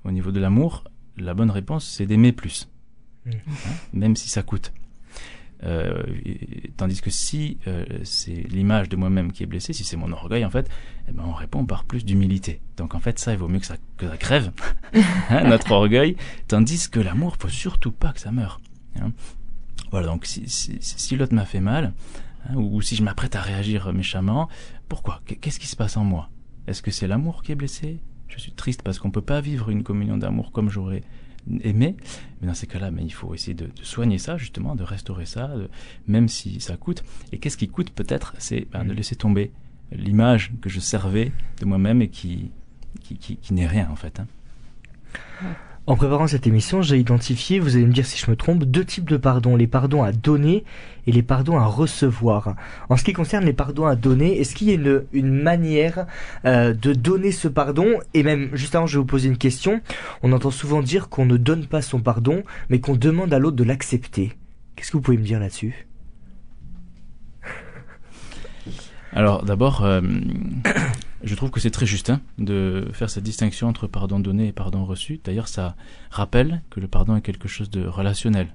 au 0.04 0.12
niveau 0.12 0.32
de 0.32 0.40
l'amour, 0.40 0.84
la 1.18 1.34
bonne 1.34 1.50
réponse 1.50 1.86
c'est 1.86 2.06
d'aimer 2.06 2.34
plus, 2.34 2.70
mmh. 3.26 3.32
hein, 3.32 3.72
même 3.94 4.16
si 4.16 4.30
ça 4.30 4.44
coûte. 4.44 4.72
Euh, 5.64 6.04
tandis 6.78 7.02
que 7.02 7.10
si 7.10 7.58
euh, 7.68 7.84
c'est 8.04 8.46
l'image 8.50 8.90
de 8.90 8.96
moi-même 8.96 9.32
qui 9.32 9.44
est 9.44 9.48
blessée, 9.48 9.74
si 9.74 9.84
c'est 9.84 9.98
mon 9.98 10.12
orgueil, 10.12 10.46
en 10.46 10.50
fait, 10.50 10.70
eh 11.08 11.12
ben, 11.12 11.24
on 11.26 11.34
répond 11.34 11.66
par 11.66 11.84
plus 11.84 12.06
d'humilité. 12.06 12.62
Donc 12.78 12.94
en 12.94 13.00
fait, 13.00 13.18
ça, 13.18 13.34
il 13.34 13.40
vaut 13.40 13.48
mieux 13.48 13.60
que 13.60 13.66
ça, 13.66 13.78
que 13.98 14.08
ça 14.08 14.18
crève, 14.18 14.52
hein, 15.30 15.44
notre 15.46 15.72
orgueil, 15.72 16.16
tandis 16.48 16.90
que 16.90 17.00
l'amour, 17.00 17.38
faut 17.40 17.50
surtout 17.50 17.92
pas 17.92 18.14
que 18.14 18.20
ça 18.20 18.32
meure. 18.32 18.62
Hein. 19.02 19.12
Voilà, 19.92 20.08
donc 20.08 20.26
si, 20.26 20.48
si, 20.48 20.78
si 20.80 21.16
l'autre 21.16 21.34
m'a 21.34 21.46
fait 21.46 21.60
mal, 21.60 21.94
hein, 22.48 22.56
ou, 22.56 22.82
si 22.82 22.96
je 22.96 23.04
m'apprête 23.04 23.36
à 23.36 23.42
réagir 23.42 23.92
méchamment, 23.94 24.50
pourquoi? 24.90 25.22
Qu'est-ce 25.26 25.60
qui 25.60 25.68
se 25.68 25.76
passe 25.76 25.98
en 25.98 26.04
moi? 26.04 26.30
Est-ce 26.68 26.82
que 26.82 26.92
c'est 26.92 27.08
l'amour 27.08 27.42
qui 27.42 27.54
est 27.54 27.56
blessé? 27.56 28.00
Je 28.28 28.40
suis 28.40 28.52
triste 28.52 28.82
parce 28.84 29.00
qu'on 29.00 29.10
peut 29.10 29.22
pas 29.22 29.42
vivre 29.42 29.70
une 29.70 29.84
communion 29.84 30.18
d'amour 30.18 30.52
comme 30.52 30.70
j'aurais 30.70 31.02
aimé. 31.62 31.96
Mais 32.42 32.48
dans 32.48 32.54
ces 32.54 32.68
cas-là, 32.68 32.92
mais 32.92 33.04
il 33.04 33.14
faut 33.14 33.34
essayer 33.34 33.54
de, 33.54 33.66
de, 33.66 33.84
soigner 33.84 34.18
ça, 34.18 34.38
justement, 34.38 34.76
de 34.76 34.84
restaurer 34.84 35.26
ça, 35.26 35.48
de, 35.48 35.70
même 36.08 36.28
si 36.28 36.60
ça 36.60 36.78
coûte. 36.78 37.04
Et 37.32 37.40
qu'est-ce 37.40 37.58
qui 37.58 37.68
coûte 37.68 37.92
peut-être 37.92 38.34
C'est 38.38 38.68
ben, 38.72 38.86
de 38.86 38.94
mm. 38.94 38.96
laisser 38.96 39.16
tomber 39.16 39.52
l'image 39.92 40.52
que 40.62 40.70
je 40.70 40.80
servais 40.80 41.32
de 41.60 41.66
moi-même 41.66 42.02
et 42.02 42.10
qui, 42.10 42.52
qui, 43.02 43.18
qui, 43.18 43.38
qui 43.38 43.54
n'est 43.54 43.68
rien, 43.68 43.90
en 43.90 43.96
fait. 43.96 44.20
Hein. 44.20 44.28
En 45.88 45.96
préparant 45.96 46.28
cette 46.28 46.46
émission, 46.46 46.82
j'ai 46.82 47.00
identifié, 47.00 47.60
vous 47.60 47.78
allez 47.78 47.86
me 47.86 47.94
dire 47.94 48.06
si 48.06 48.20
je 48.20 48.30
me 48.30 48.36
trompe, 48.36 48.66
deux 48.66 48.84
types 48.84 49.10
de 49.10 49.16
pardons. 49.16 49.56
Les 49.56 49.68
pardons 49.68 50.04
à 50.04 50.12
donner 50.12 50.66
et 51.08 51.14
les 51.14 51.24
pardons 51.24 51.58
à 51.58 51.66
recevoir. 51.66 52.56
En 52.90 52.98
ce 52.98 53.06
qui 53.06 53.14
concerne 53.14 53.46
les 53.46 53.54
pardons 53.54 53.86
à 53.86 53.96
donner, 53.96 54.38
est-ce 54.38 54.54
qu'il 54.54 54.68
y 54.68 54.72
a 54.72 54.74
une, 54.74 55.06
une 55.14 55.32
manière 55.32 56.06
euh, 56.44 56.74
de 56.74 56.92
donner 56.92 57.32
ce 57.32 57.48
pardon? 57.48 57.88
Et 58.14 58.24
même, 58.24 58.50
juste 58.52 58.76
avant, 58.76 58.86
je 58.86 58.98
vais 58.98 59.00
vous 59.00 59.06
poser 59.06 59.30
une 59.30 59.38
question. 59.38 59.80
On 60.24 60.34
entend 60.34 60.52
souvent 60.52 60.82
dire 60.82 61.08
qu'on 61.08 61.26
ne 61.26 61.38
donne 61.38 61.66
pas 61.68 61.82
son 61.82 62.02
pardon, 62.02 62.44
mais 62.68 62.82
qu'on 62.82 62.98
demande 62.98 63.34
à 63.34 63.40
l'autre 63.40 63.56
de 63.56 63.64
l'accepter. 63.64 64.34
Qu'est-ce 64.76 64.92
que 64.92 64.98
vous 64.98 65.02
pouvez 65.02 65.18
me 65.18 65.24
dire 65.24 65.40
là-dessus? 65.40 65.88
Alors 69.14 69.46
d'abord, 69.46 69.86
euh, 69.86 70.02
je 71.24 71.36
trouve 71.36 71.50
que 71.50 71.60
c'est 71.60 71.72
très 71.72 71.86
juste 71.86 72.10
hein, 72.10 72.22
de 72.38 72.88
faire 72.94 73.10
cette 73.10 73.24
distinction 73.24 73.68
entre 73.68 73.88
pardon 73.88 74.20
donné 74.20 74.48
et 74.48 74.52
pardon 74.52 74.86
reçu. 74.86 75.20
D'ailleurs, 75.24 75.48
ça 75.48 75.76
rappelle 76.10 76.62
que 76.70 76.80
le 76.80 76.88
pardon 76.88 77.16
est 77.16 77.22
quelque 77.22 77.48
chose 77.48 77.70
de 77.70 77.86
relationnel, 77.86 78.48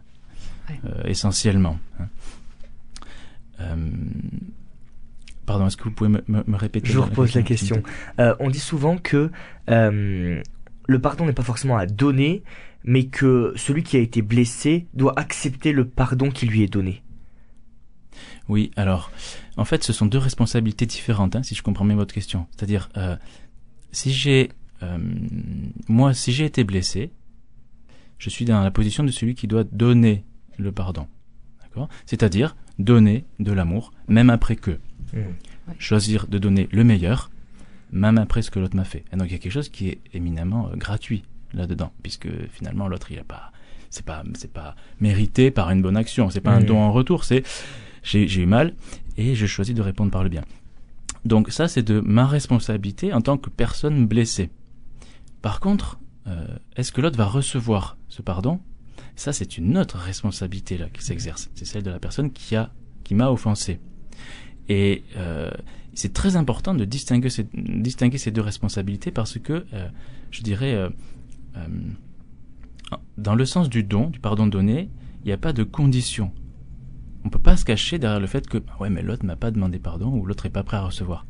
ouais. 0.69 0.81
euh, 0.87 1.03
essentiellement. 1.05 1.79
Hein. 2.01 2.07
Euh, 3.61 3.91
pardon, 5.47 5.67
est-ce 5.67 5.77
que 5.77 5.85
vous 5.85 5.91
pouvez 5.91 6.11
me, 6.11 6.23
me, 6.29 6.43
me 6.47 6.57
répéter 6.57 6.89
Je 6.89 6.97
vous 6.97 7.05
repose 7.05 7.35
la 7.35 7.43
question. 7.43 7.83
Euh, 8.19 8.35
on 8.41 8.51
dit 8.51 8.61
souvent 8.61 8.97
que 8.97 9.31
euh, 9.71 10.43
le 10.87 10.99
pardon 11.01 11.27
n'est 11.27 11.33
pas 11.33 11.43
forcément 11.43 11.77
à 11.77 11.87
donner, 11.87 12.43
mais 12.85 13.07
que 13.07 13.53
celui 13.57 13.83
qui 13.83 13.97
a 13.97 14.01
été 14.01 14.23
blessé 14.23 14.87
doit 14.95 15.19
accepter 15.19 15.73
le 15.73 15.87
pardon 15.87 16.31
qui 16.31 16.47
lui 16.47 16.63
est 16.63 16.73
donné. 16.73 17.03
Oui, 18.49 18.71
alors, 18.77 19.11
en 19.57 19.65
fait, 19.65 19.85
ce 19.85 19.93
sont 19.93 20.07
deux 20.07 20.19
responsabilités 20.19 20.87
différentes, 20.87 21.37
hein, 21.37 21.43
si 21.43 21.55
je 21.55 21.63
comprends 21.63 21.85
bien 21.85 21.97
votre 21.97 22.15
question. 22.15 22.47
C'est-à-dire, 22.51 22.89
euh, 22.97 23.17
si 23.93 24.13
j'ai, 24.13 24.51
euh, 24.83 24.99
moi, 25.89 26.15
si 26.15 26.33
j'ai 26.33 26.45
été 26.45 26.65
blessé, 26.65 27.13
je 28.19 28.31
suis 28.31 28.45
dans 28.45 28.63
la 28.63 28.71
position 28.71 29.05
de 29.05 29.11
celui 29.11 29.35
qui 29.35 29.47
doit 29.47 29.65
donner 29.65 30.25
le 30.59 30.73
pardon. 30.73 31.07
D'accord? 31.63 31.89
C'est-à-dire 32.07 32.57
donner 32.79 33.25
de 33.41 33.53
l'amour, 33.53 33.93
même 34.09 34.31
après 34.31 34.57
que. 34.57 34.79
Mmh. 35.13 35.21
Choisir 35.79 36.27
de 36.27 36.39
donner 36.39 36.69
le 36.73 36.83
meilleur, 36.85 37.31
même 37.93 38.19
après 38.19 38.43
ce 38.43 38.51
que 38.51 38.59
l'autre 38.59 38.77
m'a 38.77 38.85
fait. 38.85 39.05
Et 39.13 39.17
donc, 39.17 39.29
il 39.29 39.33
y 39.33 39.37
a 39.37 39.39
quelque 39.39 39.53
chose 39.53 39.69
qui 39.69 39.89
est 39.89 40.01
éminemment 40.13 40.69
euh, 40.69 40.77
gratuit 40.77 41.25
là-dedans, 41.55 41.93
puisque 42.03 42.29
finalement, 42.51 42.89
l'autre, 42.89 43.13
il 43.13 43.19
a 43.19 43.25
pas, 43.25 43.53
c'est 43.91 44.05
pas, 44.05 44.25
c'est 44.35 44.53
pas 44.53 44.75
mérité 45.01 45.51
par 45.51 45.71
une 45.71 45.83
bonne 45.83 45.97
action, 45.97 46.31
c'est 46.31 46.41
pas 46.41 46.53
mmh. 46.53 46.63
un 46.63 46.65
don 46.65 46.79
en 46.81 46.93
retour, 46.93 47.25
c'est, 47.25 47.45
j'ai 48.03 48.41
eu 48.41 48.47
mal 48.47 48.75
et 49.17 49.35
je 49.35 49.47
choisis 49.47 49.75
de 49.75 49.83
répondre 49.83 50.11
par 50.11 50.23
le 50.23 50.29
bien. 50.29 50.45
Donc 51.25 51.51
ça, 51.51 51.69
c'est 51.69 51.83
de 51.83 52.01
ma 52.01 52.27
responsabilité 52.27 53.13
en 53.13 53.21
tant 53.21 53.39
que 53.39 53.49
personne 53.49 54.07
blessée. 54.07 54.51
Par 55.41 55.61
contre, 55.61 56.01
euh, 56.27 56.47
est-ce 56.77 56.93
que 56.93 57.01
l'autre 57.01 57.17
va 57.17 57.27
recevoir 57.27 57.97
ce 58.09 58.23
pardon? 58.23 58.61
Ça, 59.15 59.33
c'est 59.33 59.59
une 59.59 59.79
autre 59.79 59.99
responsabilité 59.99 60.79
là 60.79 60.89
qui 60.93 61.05
s'exerce. 61.05 61.51
C'est 61.55 61.65
celle 61.65 61.83
de 61.83 61.91
la 61.91 61.99
personne 61.99 62.33
qui 62.33 62.57
a 62.57 62.71
qui 63.05 63.15
m'a 63.15 63.31
offensé. 63.31 63.81
Et 64.69 65.05
euh, 65.17 65.51
c'est 65.93 66.13
très 66.13 66.37
important 66.37 66.75
de 66.75 66.85
distinguer 66.85 67.29
ces, 67.29 68.31
deux 68.31 68.41
responsabilités 68.41 69.11
parce 69.11 69.39
que, 69.39 69.67
euh, 69.75 69.89
je 70.31 70.43
dirais, 70.43 70.89
dans 73.19 73.35
le 73.35 73.45
sens 73.45 73.69
du 73.69 73.83
don, 73.83 74.09
du 74.09 74.21
pardon 74.21 74.47
donné, 74.47 74.89
il 75.25 75.27
n'y 75.27 75.33
a 75.33 75.37
pas 75.37 75.53
de 75.53 75.65
condition 75.65 76.33
on 77.25 77.29
peut 77.29 77.39
pas 77.39 77.57
se 77.57 77.65
cacher 77.65 77.99
derrière 77.99 78.21
le 78.21 78.27
fait 78.27 78.49
que 78.49 78.59
ouais 78.81 78.91
mais 78.91 79.03
l'autre 79.03 79.25
m'a 79.25 79.37
pas 79.37 79.51
demandé 79.51 79.79
pardon 79.79 80.09
ou 80.09 80.27
l'autre 80.27 80.47
est 80.47 80.51
pas 80.51 80.63
prêt 80.63 80.77
à 80.77 80.83
recevoir. 80.83 81.27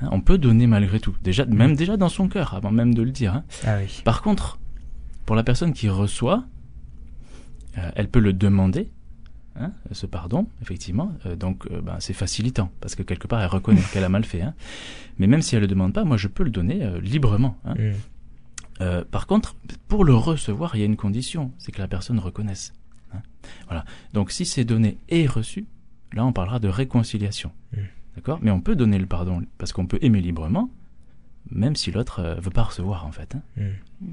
Hein, 0.00 0.08
on 0.12 0.20
peut 0.20 0.38
donner 0.38 0.66
malgré 0.66 1.00
tout, 1.00 1.16
déjà 1.22 1.44
mmh. 1.44 1.54
même 1.54 1.76
déjà 1.76 1.96
dans 1.96 2.08
son 2.08 2.28
cœur 2.28 2.54
avant 2.54 2.70
même 2.70 2.94
de 2.94 3.02
le 3.02 3.10
dire. 3.10 3.34
Hein. 3.34 3.44
Ah 3.66 3.78
oui. 3.80 4.02
Par 4.04 4.22
contre, 4.22 4.58
pour 5.26 5.36
la 5.36 5.42
personne 5.42 5.72
qui 5.72 5.88
reçoit, 5.88 6.44
euh, 7.76 7.90
elle 7.94 8.08
peut 8.08 8.20
le 8.20 8.32
demander. 8.32 8.90
Hein, 9.60 9.72
ce 9.90 10.06
pardon, 10.06 10.46
effectivement, 10.62 11.12
euh, 11.26 11.34
donc 11.34 11.66
euh, 11.66 11.80
ben, 11.80 11.96
c'est 11.98 12.12
facilitant 12.12 12.70
parce 12.80 12.94
que 12.94 13.02
quelque 13.02 13.26
part 13.26 13.40
elle 13.40 13.48
reconnaît 13.48 13.82
qu'elle 13.92 14.04
a 14.04 14.08
mal 14.08 14.24
fait. 14.24 14.42
Mais 15.18 15.26
même 15.26 15.42
si 15.42 15.56
elle 15.56 15.62
le 15.62 15.66
demande 15.66 15.92
pas, 15.92 16.04
moi 16.04 16.16
je 16.16 16.28
peux 16.28 16.44
le 16.44 16.50
donner 16.50 17.00
librement. 17.00 17.58
Mmh. 17.64 19.02
par 19.10 19.26
contre, 19.26 19.56
pour 19.88 20.04
le 20.04 20.14
recevoir, 20.14 20.76
il 20.76 20.78
y 20.78 20.82
a 20.82 20.86
une 20.86 20.96
condition, 20.96 21.52
c'est 21.58 21.72
que 21.72 21.80
la 21.80 21.88
personne 21.88 22.20
reconnaisse. 22.20 22.72
Hein 23.14 23.20
voilà. 23.66 23.84
Donc 24.12 24.30
si 24.30 24.44
c'est 24.44 24.64
donné 24.64 24.98
et 25.08 25.26
reçu, 25.26 25.66
là 26.12 26.24
on 26.24 26.32
parlera 26.32 26.58
de 26.58 26.68
réconciliation. 26.68 27.52
Mmh. 27.72 27.80
D'accord? 28.16 28.38
Mais 28.42 28.50
on 28.50 28.60
peut 28.60 28.76
donner 28.76 28.98
le 28.98 29.06
pardon 29.06 29.42
parce 29.58 29.72
qu'on 29.72 29.86
peut 29.86 29.98
aimer 30.02 30.20
librement, 30.20 30.70
même 31.50 31.76
si 31.76 31.90
l'autre 31.90 32.20
euh, 32.20 32.34
veut 32.36 32.50
pas 32.50 32.64
recevoir 32.64 33.06
en 33.06 33.12
fait. 33.12 33.36
Hein 33.36 33.42
mmh. 33.56 34.06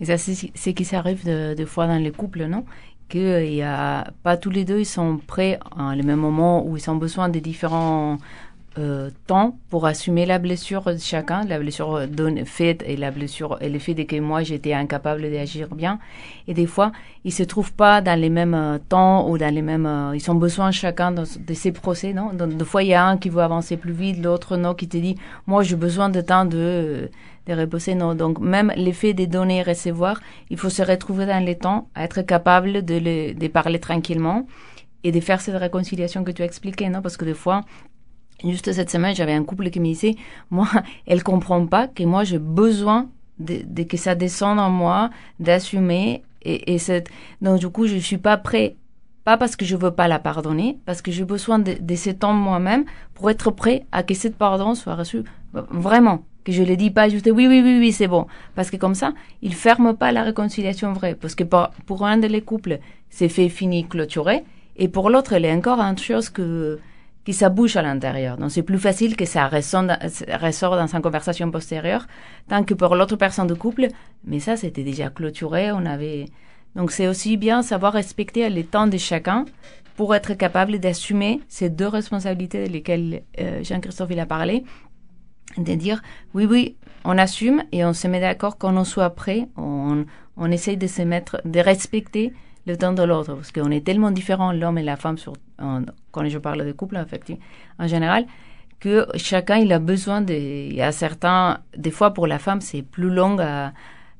Et 0.00 0.06
ça, 0.06 0.18
c'est 0.18 0.34
ce 0.34 0.70
qui 0.70 0.84
s'arrive 0.84 1.24
de, 1.24 1.54
de, 1.54 1.64
fois 1.64 1.86
dans 1.86 2.02
les 2.02 2.10
couples, 2.10 2.46
non? 2.46 2.64
Qu'il 3.08 3.20
euh, 3.20 3.44
y 3.44 3.62
a 3.62 4.12
pas 4.22 4.36
tous 4.36 4.50
les 4.50 4.64
deux, 4.64 4.80
ils 4.80 4.86
sont 4.86 5.18
prêts 5.18 5.60
à 5.76 5.94
le 5.94 6.02
même 6.02 6.18
moment 6.18 6.66
où 6.66 6.76
ils 6.76 6.90
ont 6.90 6.96
besoin 6.96 7.28
de 7.28 7.38
différents 7.38 8.18
euh, 8.78 9.10
temps 9.26 9.56
pour 9.70 9.86
assumer 9.86 10.26
la 10.26 10.38
blessure 10.38 10.84
de 10.84 10.98
chacun, 10.98 11.44
la 11.44 11.58
blessure 11.58 12.02
faite 12.44 12.82
et 12.86 12.96
la 12.96 13.10
blessure 13.10 13.56
et 13.60 13.68
le 13.68 13.78
fait 13.78 13.94
que 14.04 14.18
moi 14.20 14.42
j'étais 14.42 14.72
incapable 14.72 15.22
d'agir 15.30 15.74
bien. 15.74 15.98
Et 16.48 16.54
des 16.54 16.66
fois, 16.66 16.90
ils 17.24 17.32
se 17.32 17.42
trouvent 17.44 17.72
pas 17.72 18.00
dans 18.00 18.18
les 18.18 18.30
mêmes 18.30 18.54
euh, 18.54 18.78
temps 18.88 19.28
ou 19.28 19.38
dans 19.38 19.52
les 19.54 19.62
mêmes. 19.62 19.86
Euh, 19.86 20.16
ils 20.16 20.30
ont 20.30 20.34
besoin 20.34 20.70
chacun 20.70 21.12
de, 21.12 21.22
de 21.22 21.54
ces 21.54 21.72
procès, 21.72 22.12
non? 22.12 22.32
Donc, 22.32 22.56
Des 22.56 22.64
fois, 22.64 22.82
il 22.82 22.88
y 22.88 22.94
a 22.94 23.06
un 23.06 23.16
qui 23.16 23.28
veut 23.28 23.42
avancer 23.42 23.76
plus 23.76 23.92
vite, 23.92 24.22
l'autre 24.22 24.56
non, 24.56 24.74
qui 24.74 24.88
te 24.88 24.96
dit 24.96 25.16
moi 25.46 25.62
j'ai 25.62 25.76
besoin 25.76 26.08
de 26.08 26.20
temps 26.20 26.44
de 26.44 27.10
de 27.46 27.52
reposer, 27.52 27.94
non. 27.94 28.14
Donc 28.14 28.38
même 28.40 28.72
l'effet 28.76 29.12
de 29.14 29.24
donner 29.26 29.58
et 29.58 29.62
recevoir, 29.62 30.20
il 30.50 30.58
faut 30.58 30.70
se 30.70 30.82
retrouver 30.82 31.26
dans 31.26 31.44
les 31.44 31.56
temps, 31.56 31.88
être 31.94 32.22
capable 32.22 32.84
de, 32.84 32.94
le, 32.94 33.34
de 33.34 33.48
parler 33.48 33.78
tranquillement 33.78 34.46
et 35.04 35.12
de 35.12 35.20
faire 35.20 35.40
cette 35.40 35.56
réconciliation 35.56 36.24
que 36.24 36.30
tu 36.30 36.42
as 36.42 36.46
expliqué, 36.46 36.88
non? 36.88 37.02
Parce 37.02 37.16
que 37.16 37.24
des 37.26 37.34
fois, 37.34 37.60
Juste 38.42 38.72
cette 38.72 38.90
semaine, 38.90 39.14
j'avais 39.14 39.32
un 39.32 39.44
couple 39.44 39.70
qui 39.70 39.80
me 39.80 39.86
disait, 39.86 40.16
moi, 40.50 40.68
elle 41.06 41.22
comprend 41.22 41.66
pas 41.66 41.88
que 41.88 42.02
moi, 42.02 42.24
j'ai 42.24 42.38
besoin 42.38 43.08
de, 43.38 43.60
de, 43.64 43.82
que 43.84 43.96
ça 43.96 44.14
descende 44.14 44.58
en 44.58 44.70
moi, 44.70 45.10
d'assumer. 45.40 46.22
Et, 46.42 46.74
et 46.74 46.78
cette... 46.78 47.08
donc, 47.40 47.60
du 47.60 47.68
coup, 47.68 47.86
je 47.86 47.96
suis 47.96 48.18
pas 48.18 48.36
prêt. 48.36 48.76
Pas 49.24 49.38
parce 49.38 49.56
que 49.56 49.64
je 49.64 49.74
veux 49.74 49.90
pas 49.90 50.06
la 50.06 50.18
pardonner, 50.18 50.76
parce 50.84 51.00
que 51.00 51.10
j'ai 51.10 51.24
besoin 51.24 51.58
de, 51.58 51.76
de 51.80 51.94
ce 51.94 52.10
temps 52.10 52.34
moi-même 52.34 52.84
pour 53.14 53.30
être 53.30 53.50
prêt 53.50 53.86
à 53.90 54.02
que 54.02 54.12
cette 54.12 54.36
pardon 54.36 54.74
soit 54.74 54.94
reçue 54.96 55.24
vraiment. 55.52 56.24
Que 56.44 56.52
je 56.52 56.62
ne 56.62 56.74
dis 56.74 56.90
pas 56.90 57.08
juste 57.08 57.30
oui, 57.32 57.46
oui, 57.48 57.62
oui, 57.64 57.78
oui, 57.78 57.90
c'est 57.90 58.06
bon. 58.06 58.26
Parce 58.54 58.70
que 58.70 58.76
comme 58.76 58.94
ça, 58.94 59.14
il 59.40 59.54
ferme 59.54 59.96
pas 59.96 60.12
la 60.12 60.24
réconciliation 60.24 60.92
vraie. 60.92 61.14
Parce 61.14 61.34
que 61.34 61.44
pour, 61.44 61.70
pour 61.86 62.04
un 62.04 62.18
des 62.18 62.42
couples, 62.42 62.80
c'est 63.08 63.30
fait, 63.30 63.48
fini, 63.48 63.88
clôturé. 63.88 64.44
Et 64.76 64.88
pour 64.88 65.08
l'autre, 65.08 65.32
elle 65.32 65.46
est 65.46 65.54
encore 65.54 65.80
une 65.80 65.96
chose 65.96 66.28
que, 66.28 66.78
que 67.24 67.32
ça 67.32 67.48
bouge 67.48 67.76
à 67.76 67.82
l'intérieur. 67.82 68.36
Donc 68.36 68.50
c'est 68.50 68.62
plus 68.62 68.78
facile 68.78 69.16
que 69.16 69.24
ça 69.24 69.48
ressort 69.48 70.76
dans 70.76 70.86
une 70.86 71.02
conversation 71.02 71.50
postérieure, 71.50 72.06
tant 72.48 72.64
que 72.64 72.74
pour 72.74 72.94
l'autre 72.94 73.16
personne 73.16 73.46
de 73.46 73.54
couple, 73.54 73.88
mais 74.24 74.40
ça 74.40 74.56
c'était 74.56 74.84
déjà 74.84 75.10
clôturé, 75.10 75.72
on 75.72 75.86
avait... 75.86 76.26
Donc 76.76 76.90
c'est 76.90 77.06
aussi 77.06 77.36
bien 77.36 77.62
savoir 77.62 77.92
respecter 77.92 78.48
les 78.50 78.64
temps 78.64 78.88
de 78.88 78.98
chacun 78.98 79.44
pour 79.96 80.14
être 80.14 80.34
capable 80.34 80.78
d'assumer 80.80 81.40
ces 81.48 81.70
deux 81.70 81.86
responsabilités 81.86 82.66
lesquelles 82.66 83.22
euh, 83.40 83.62
Jean-Christophe 83.62 84.10
il 84.10 84.18
a 84.18 84.26
parlé, 84.26 84.64
de 85.56 85.74
dire 85.74 86.02
oui, 86.34 86.46
oui, 86.46 86.76
on 87.04 87.16
assume 87.16 87.62
et 87.70 87.84
on 87.84 87.92
se 87.92 88.08
met 88.08 88.20
d'accord 88.20 88.58
quand 88.58 88.76
on 88.76 88.84
soit 88.84 89.10
prêt, 89.10 89.48
on, 89.56 90.04
on 90.36 90.50
essaye 90.50 90.76
de 90.76 90.88
se 90.88 91.02
mettre, 91.02 91.40
de 91.44 91.60
respecter 91.60 92.32
le 92.66 92.76
temps 92.76 92.92
de 92.92 93.02
l'autre, 93.02 93.34
parce 93.34 93.52
qu'on 93.52 93.70
est 93.70 93.84
tellement 93.84 94.10
différents, 94.10 94.52
l'homme 94.52 94.78
et 94.78 94.82
la 94.82 94.96
femme, 94.96 95.18
sur, 95.18 95.34
quand 95.58 96.28
je 96.28 96.38
parle 96.38 96.64
de 96.66 96.72
couple, 96.72 96.96
effectivement, 96.96 97.42
en 97.78 97.86
général, 97.86 98.26
que 98.80 99.06
chacun, 99.16 99.56
il 99.56 99.72
a 99.72 99.78
besoin 99.78 100.20
de, 100.20 100.34
il 100.34 100.74
y 100.74 100.82
a 100.82 100.92
certains, 100.92 101.58
des 101.76 101.90
fois 101.90 102.12
pour 102.12 102.26
la 102.26 102.38
femme, 102.38 102.60
c'est 102.60 102.82
plus 102.82 103.10
long 103.10 103.36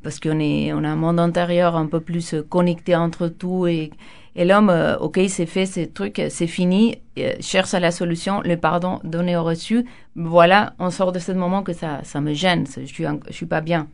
parce 0.02 0.20
qu'on 0.20 0.38
est, 0.40 0.72
on 0.72 0.84
a 0.84 0.88
un 0.88 0.96
monde 0.96 1.18
intérieur 1.20 1.76
un 1.76 1.86
peu 1.86 2.00
plus 2.00 2.34
connecté 2.48 2.94
entre 2.94 3.28
tout 3.28 3.66
et, 3.66 3.90
Et 4.36 4.44
l'homme, 4.44 4.68
euh, 4.70 4.98
ok, 4.98 5.20
c'est 5.28 5.46
fait, 5.46 5.64
c'est 5.66 5.94
truc, 5.94 6.20
c'est 6.28 6.48
fini, 6.48 6.98
euh, 7.18 7.34
cherche 7.40 7.72
à 7.72 7.80
la 7.80 7.92
solution, 7.92 8.40
le 8.42 8.56
pardon 8.56 8.98
donné 9.04 9.36
au 9.36 9.44
reçu. 9.44 9.84
Voilà, 10.16 10.74
on 10.78 10.90
sort 10.90 11.12
de 11.12 11.20
ce 11.20 11.30
moment 11.32 11.62
que 11.62 11.72
ça, 11.72 12.00
ça 12.02 12.20
me 12.20 12.34
gêne, 12.34 12.66
je 12.66 12.84
suis, 12.84 13.04
je 13.28 13.32
suis 13.32 13.46
pas 13.46 13.60
bien. 13.60 13.86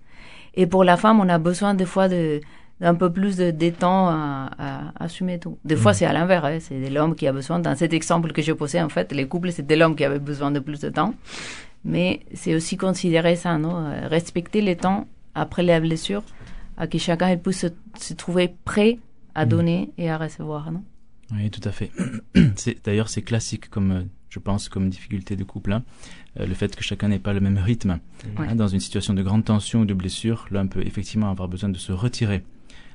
Et 0.54 0.66
pour 0.66 0.82
la 0.82 0.96
femme, 0.96 1.20
on 1.20 1.28
a 1.28 1.38
besoin 1.38 1.74
des 1.74 1.84
fois 1.84 2.08
de 2.08 2.40
d'un 2.80 2.94
peu 2.94 3.12
plus 3.12 3.36
de, 3.36 3.70
temps 3.70 4.08
à, 4.08 4.50
à, 4.58 5.04
assumer 5.04 5.38
tout. 5.38 5.58
Des 5.64 5.76
fois, 5.76 5.92
mm. 5.92 5.94
c'est 5.94 6.06
à 6.06 6.12
l'inverse, 6.12 6.46
hein, 6.46 6.58
c'est 6.60 6.90
l'homme 6.90 7.14
qui 7.14 7.26
a 7.26 7.32
besoin. 7.32 7.58
Dans 7.58 7.76
cet 7.76 7.92
exemple 7.92 8.32
que 8.32 8.42
je 8.42 8.52
posais, 8.52 8.80
en 8.80 8.88
fait, 8.88 9.12
les 9.12 9.28
couples, 9.28 9.52
c'était 9.52 9.76
l'homme 9.76 9.94
qui 9.94 10.04
avait 10.04 10.18
besoin 10.18 10.50
de 10.50 10.60
plus 10.60 10.80
de 10.80 10.88
temps. 10.88 11.14
Mais 11.84 12.20
c'est 12.34 12.54
aussi 12.54 12.76
considérer 12.76 13.36
ça, 13.36 13.58
non 13.58 13.76
euh, 13.76 14.08
Respecter 14.08 14.60
les 14.60 14.76
temps 14.76 15.06
après 15.34 15.62
la 15.62 15.80
blessure, 15.80 16.22
à 16.76 16.86
que 16.86 16.98
chacun 16.98 17.36
puisse 17.36 17.60
se, 17.60 17.66
se 17.98 18.14
trouver 18.14 18.54
prêt 18.64 18.98
à 19.34 19.44
mm. 19.44 19.48
donner 19.48 19.90
et 19.98 20.10
à 20.10 20.16
recevoir, 20.16 20.72
non? 20.72 20.82
Oui, 21.32 21.50
tout 21.50 21.66
à 21.68 21.72
fait. 21.72 21.90
D'ailleurs, 22.84 23.08
c'est 23.08 23.22
classique 23.22 23.68
comme, 23.68 23.90
euh, 23.92 24.02
je 24.30 24.38
pense, 24.38 24.68
comme 24.68 24.88
difficulté 24.88 25.36
de 25.36 25.44
couple. 25.44 25.72
Hein. 25.72 25.82
Euh, 26.38 26.46
le 26.46 26.54
fait 26.54 26.74
que 26.74 26.82
chacun 26.82 27.08
n'ait 27.08 27.18
pas 27.18 27.34
le 27.34 27.40
même 27.40 27.58
rythme. 27.58 28.00
Hein, 28.38 28.54
dans 28.54 28.68
une 28.68 28.80
situation 28.80 29.12
de 29.14 29.22
grande 29.22 29.44
tension 29.44 29.80
ou 29.80 29.84
de 29.84 29.94
blessure, 29.94 30.46
l'un 30.50 30.66
peut 30.66 30.82
effectivement 30.84 31.30
avoir 31.30 31.48
besoin 31.48 31.68
de 31.68 31.78
se 31.78 31.92
retirer 31.92 32.42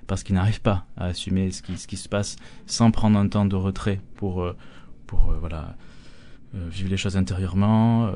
parce 0.07 0.23
qu'il 0.23 0.35
n'arrive 0.35 0.61
pas 0.61 0.85
à 0.97 1.05
assumer 1.05 1.51
ce 1.51 1.61
qui, 1.61 1.97
se 1.97 2.09
passe 2.09 2.35
sans 2.65 2.91
prendre 2.91 3.17
un 3.17 3.27
temps 3.27 3.45
de 3.45 3.55
retrait 3.55 3.99
pour, 4.15 4.43
euh, 4.43 4.55
pour 5.07 5.33
voilà, 5.39 5.75
vivre 6.53 6.89
les 6.89 6.97
choses 6.97 7.17
intérieurement, 7.17 8.11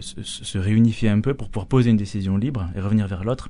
se, 0.00 0.58
réunifier 0.58 1.08
un 1.08 1.20
peu 1.20 1.34
pour 1.34 1.50
pouvoir 1.50 1.66
poser 1.66 1.90
une 1.90 1.96
décision 1.96 2.36
libre 2.36 2.68
et 2.74 2.80
revenir 2.80 3.06
vers 3.06 3.22
l'autre. 3.22 3.48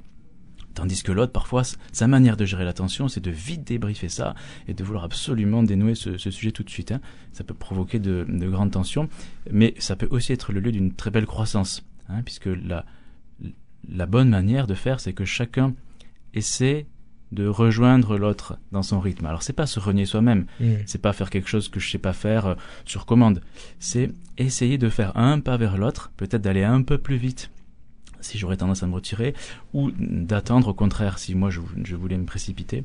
Tandis 0.74 1.04
que 1.04 1.12
l'autre, 1.12 1.32
parfois, 1.32 1.62
sa 1.92 2.08
manière 2.08 2.36
de 2.36 2.44
gérer 2.44 2.64
l'attention, 2.64 3.06
c'est 3.06 3.20
de 3.20 3.30
vite 3.30 3.64
débriefer 3.64 4.08
ça 4.08 4.34
et 4.66 4.74
de 4.74 4.84
vouloir 4.84 5.04
absolument 5.04 5.62
dénouer 5.62 5.94
ce, 5.94 6.18
sujet 6.18 6.50
tout 6.50 6.64
de 6.64 6.70
suite. 6.70 6.90
Hein. 6.90 7.00
Ça 7.32 7.44
peut 7.44 7.54
provoquer 7.54 8.00
de, 8.00 8.26
grandes 8.50 8.72
tensions, 8.72 9.08
mais 9.50 9.74
ça 9.78 9.94
peut 9.94 10.08
aussi 10.10 10.32
être 10.32 10.52
le 10.52 10.60
lieu 10.60 10.72
d'une 10.72 10.92
très 10.92 11.10
belle 11.10 11.26
croissance, 11.26 11.84
hein, 12.08 12.22
puisque 12.24 12.48
la 13.88 14.06
bonne 14.06 14.28
manière 14.28 14.66
de 14.66 14.74
faire, 14.74 14.98
c'est 14.98 15.12
que 15.12 15.24
chacun 15.24 15.74
essaie 16.34 16.86
de 17.34 17.46
rejoindre 17.46 18.16
l'autre 18.16 18.58
dans 18.72 18.82
son 18.82 19.00
rythme. 19.00 19.26
Alors 19.26 19.42
c'est 19.42 19.52
pas 19.52 19.66
se 19.66 19.80
renier 19.80 20.06
soi-même, 20.06 20.46
mmh. 20.60 20.66
c'est 20.86 21.00
pas 21.00 21.12
faire 21.12 21.30
quelque 21.30 21.48
chose 21.48 21.68
que 21.68 21.80
je 21.80 21.90
sais 21.90 21.98
pas 21.98 22.12
faire 22.12 22.46
euh, 22.46 22.54
sur 22.84 23.06
commande. 23.06 23.42
C'est 23.78 24.10
essayer 24.38 24.78
de 24.78 24.88
faire 24.88 25.16
un 25.16 25.40
pas 25.40 25.56
vers 25.56 25.76
l'autre, 25.76 26.12
peut-être 26.16 26.42
d'aller 26.42 26.64
un 26.64 26.82
peu 26.82 26.98
plus 26.98 27.16
vite 27.16 27.50
si 28.24 28.38
j'aurais 28.38 28.56
tendance 28.56 28.82
à 28.82 28.86
me 28.86 28.94
retirer, 28.94 29.34
ou 29.74 29.90
d'attendre 29.98 30.68
au 30.68 30.74
contraire 30.74 31.18
si 31.18 31.34
moi 31.34 31.50
je, 31.50 31.60
voulais 31.94 32.16
me 32.16 32.24
précipiter, 32.24 32.84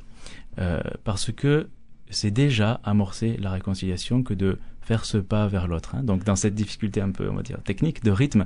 euh, 0.59 0.81
parce 1.05 1.31
que 1.31 1.69
c'est 2.09 2.31
déjà 2.31 2.79
amorcer 2.83 3.37
la 3.39 3.51
réconciliation 3.51 4.23
que 4.23 4.33
de 4.33 4.59
faire 4.81 5.05
ce 5.05 5.17
pas 5.17 5.47
vers 5.47 5.67
l'autre. 5.67 5.95
Hein. 5.95 6.03
Donc 6.03 6.23
dans 6.23 6.35
cette 6.35 6.55
difficulté 6.55 6.99
un 6.99 7.11
peu, 7.11 7.29
on 7.29 7.35
va 7.35 7.43
dire, 7.43 7.61
technique, 7.63 8.03
de 8.03 8.11
rythme, 8.11 8.45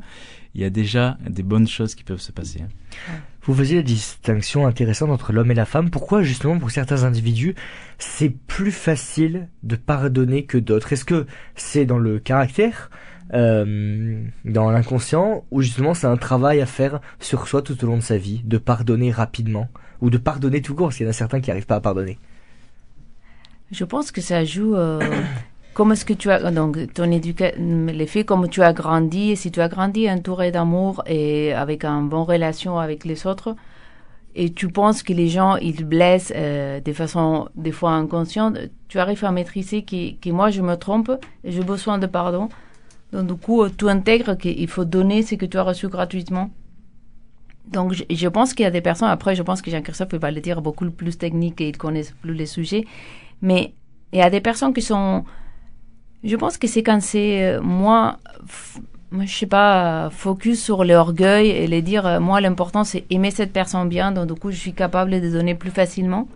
il 0.55 0.61
y 0.61 0.65
a 0.65 0.69
déjà 0.69 1.17
des 1.29 1.43
bonnes 1.43 1.67
choses 1.67 1.95
qui 1.95 2.03
peuvent 2.03 2.19
se 2.19 2.33
passer. 2.33 2.61
Hein. 2.61 3.13
Vous 3.43 3.53
faisiez 3.53 3.77
la 3.77 3.83
distinction 3.83 4.67
intéressante 4.67 5.09
entre 5.09 5.31
l'homme 5.31 5.51
et 5.51 5.55
la 5.55 5.65
femme. 5.65 5.89
Pourquoi 5.89 6.21
justement 6.21 6.59
pour 6.59 6.71
certains 6.71 7.03
individus, 7.03 7.55
c'est 7.97 8.29
plus 8.29 8.71
facile 8.71 9.47
de 9.63 9.75
pardonner 9.75 10.45
que 10.45 10.57
d'autres? 10.57 10.91
Est-ce 10.91 11.05
que 11.05 11.27
c'est 11.55 11.85
dans 11.85 11.99
le 11.99 12.19
caractère 12.19 12.89
euh, 13.33 14.21
dans 14.45 14.69
l'inconscient, 14.69 15.45
ou 15.49 15.61
justement 15.61 15.93
c'est 15.93 16.07
un 16.07 16.17
travail 16.17 16.61
à 16.61 16.65
faire 16.65 16.99
sur 17.19 17.47
soi 17.47 17.61
tout 17.61 17.81
au 17.83 17.87
long 17.87 17.97
de 17.97 18.03
sa 18.03 18.17
vie, 18.17 18.41
de 18.43 18.57
pardonner 18.57 19.11
rapidement, 19.11 19.69
ou 20.01 20.09
de 20.09 20.17
pardonner 20.17 20.61
tout 20.61 20.75
court, 20.75 20.87
parce 20.87 20.97
qu'il 20.97 21.05
y 21.05 21.07
en 21.07 21.11
a 21.11 21.13
certains 21.13 21.39
qui 21.39 21.49
n'arrivent 21.49 21.65
pas 21.65 21.77
à 21.77 21.81
pardonner? 21.81 22.19
Je 23.73 23.83
pense 23.83 24.11
que 24.11 24.21
ça 24.21 24.45
joue 24.45 24.75
euh, 24.75 24.99
comment 25.73 25.93
est-ce 25.93 26.05
que 26.05 26.13
tu 26.13 26.31
as 26.31 26.51
donc 26.51 26.93
ton 26.93 27.11
éducation, 27.11 27.87
l'effet 27.87 28.23
comme 28.23 28.47
tu 28.47 28.61
as 28.61 28.71
grandi, 28.71 29.31
et 29.31 29.35
si 29.35 29.51
tu 29.51 29.59
as 29.59 29.67
grandi 29.67 30.09
entouré 30.09 30.51
d'amour 30.51 31.03
et 31.07 31.53
avec 31.53 31.83
une 31.83 32.07
bonne 32.07 32.21
relation 32.21 32.79
avec 32.79 33.03
les 33.03 33.27
autres, 33.27 33.55
et 34.35 34.53
tu 34.53 34.67
penses 34.69 35.03
que 35.03 35.13
les 35.13 35.27
gens 35.27 35.57
ils 35.57 35.85
blessent 35.85 36.33
euh, 36.35 36.79
de 36.79 36.93
façon 36.93 37.49
des 37.55 37.71
fois 37.71 37.91
inconsciente, 37.91 38.57
tu 38.87 38.99
arrives 38.99 39.25
à 39.25 39.31
maîtriser 39.31 39.83
que, 39.83 40.29
moi 40.29 40.49
je 40.51 40.61
me 40.61 40.75
trompe 40.75 41.11
j'ai 41.43 41.63
besoin 41.63 41.97
de 41.97 42.07
pardon 42.07 42.49
donc, 43.13 43.27
du 43.27 43.35
coup, 43.35 43.69
tu 43.69 43.87
intègres 43.87 44.35
qu'il 44.35 44.67
faut 44.67 44.85
donner 44.85 45.21
ce 45.21 45.35
que 45.35 45.45
tu 45.45 45.57
as 45.57 45.63
reçu 45.63 45.87
gratuitement. 45.87 46.49
Donc, 47.67 47.93
je, 47.93 48.27
pense 48.27 48.53
qu'il 48.53 48.63
y 48.63 48.67
a 48.67 48.71
des 48.71 48.81
personnes, 48.81 49.09
après, 49.09 49.35
je 49.35 49.43
pense 49.43 49.61
que 49.61 49.71
Jean-Christophe 49.71 50.15
va 50.15 50.31
le 50.31 50.41
dire 50.41 50.61
beaucoup 50.61 50.89
plus 50.89 51.17
technique 51.17 51.61
et 51.61 51.69
il 51.69 51.77
connaît 51.77 52.03
plus 52.21 52.33
les 52.33 52.47
sujets, 52.47 52.85
mais 53.43 53.73
il 54.13 54.19
y 54.19 54.21
a 54.21 54.29
des 54.29 54.39
personnes 54.39 54.73
qui 54.73 54.81
sont, 54.81 55.25
je 56.23 56.35
pense 56.37 56.57
que 56.57 56.65
c'est 56.65 56.81
quand 56.81 57.01
c'est, 57.01 57.43
euh, 57.43 57.61
moi, 57.61 58.17
moi, 59.11 59.25
je 59.25 59.35
sais 59.35 59.47
pas, 59.47 60.09
focus 60.11 60.63
sur 60.63 60.85
l'orgueil 60.85 61.49
et 61.49 61.67
les 61.67 61.81
dire, 61.81 62.07
euh, 62.07 62.19
moi, 62.21 62.39
l'important, 62.39 62.85
c'est 62.85 63.05
aimer 63.09 63.31
cette 63.31 63.51
personne 63.51 63.89
bien, 63.89 64.13
donc 64.13 64.27
du 64.27 64.39
coup, 64.39 64.49
je 64.49 64.55
suis 64.55 64.73
capable 64.73 65.11
de 65.19 65.29
donner 65.29 65.55
plus 65.55 65.71
facilement. 65.71 66.27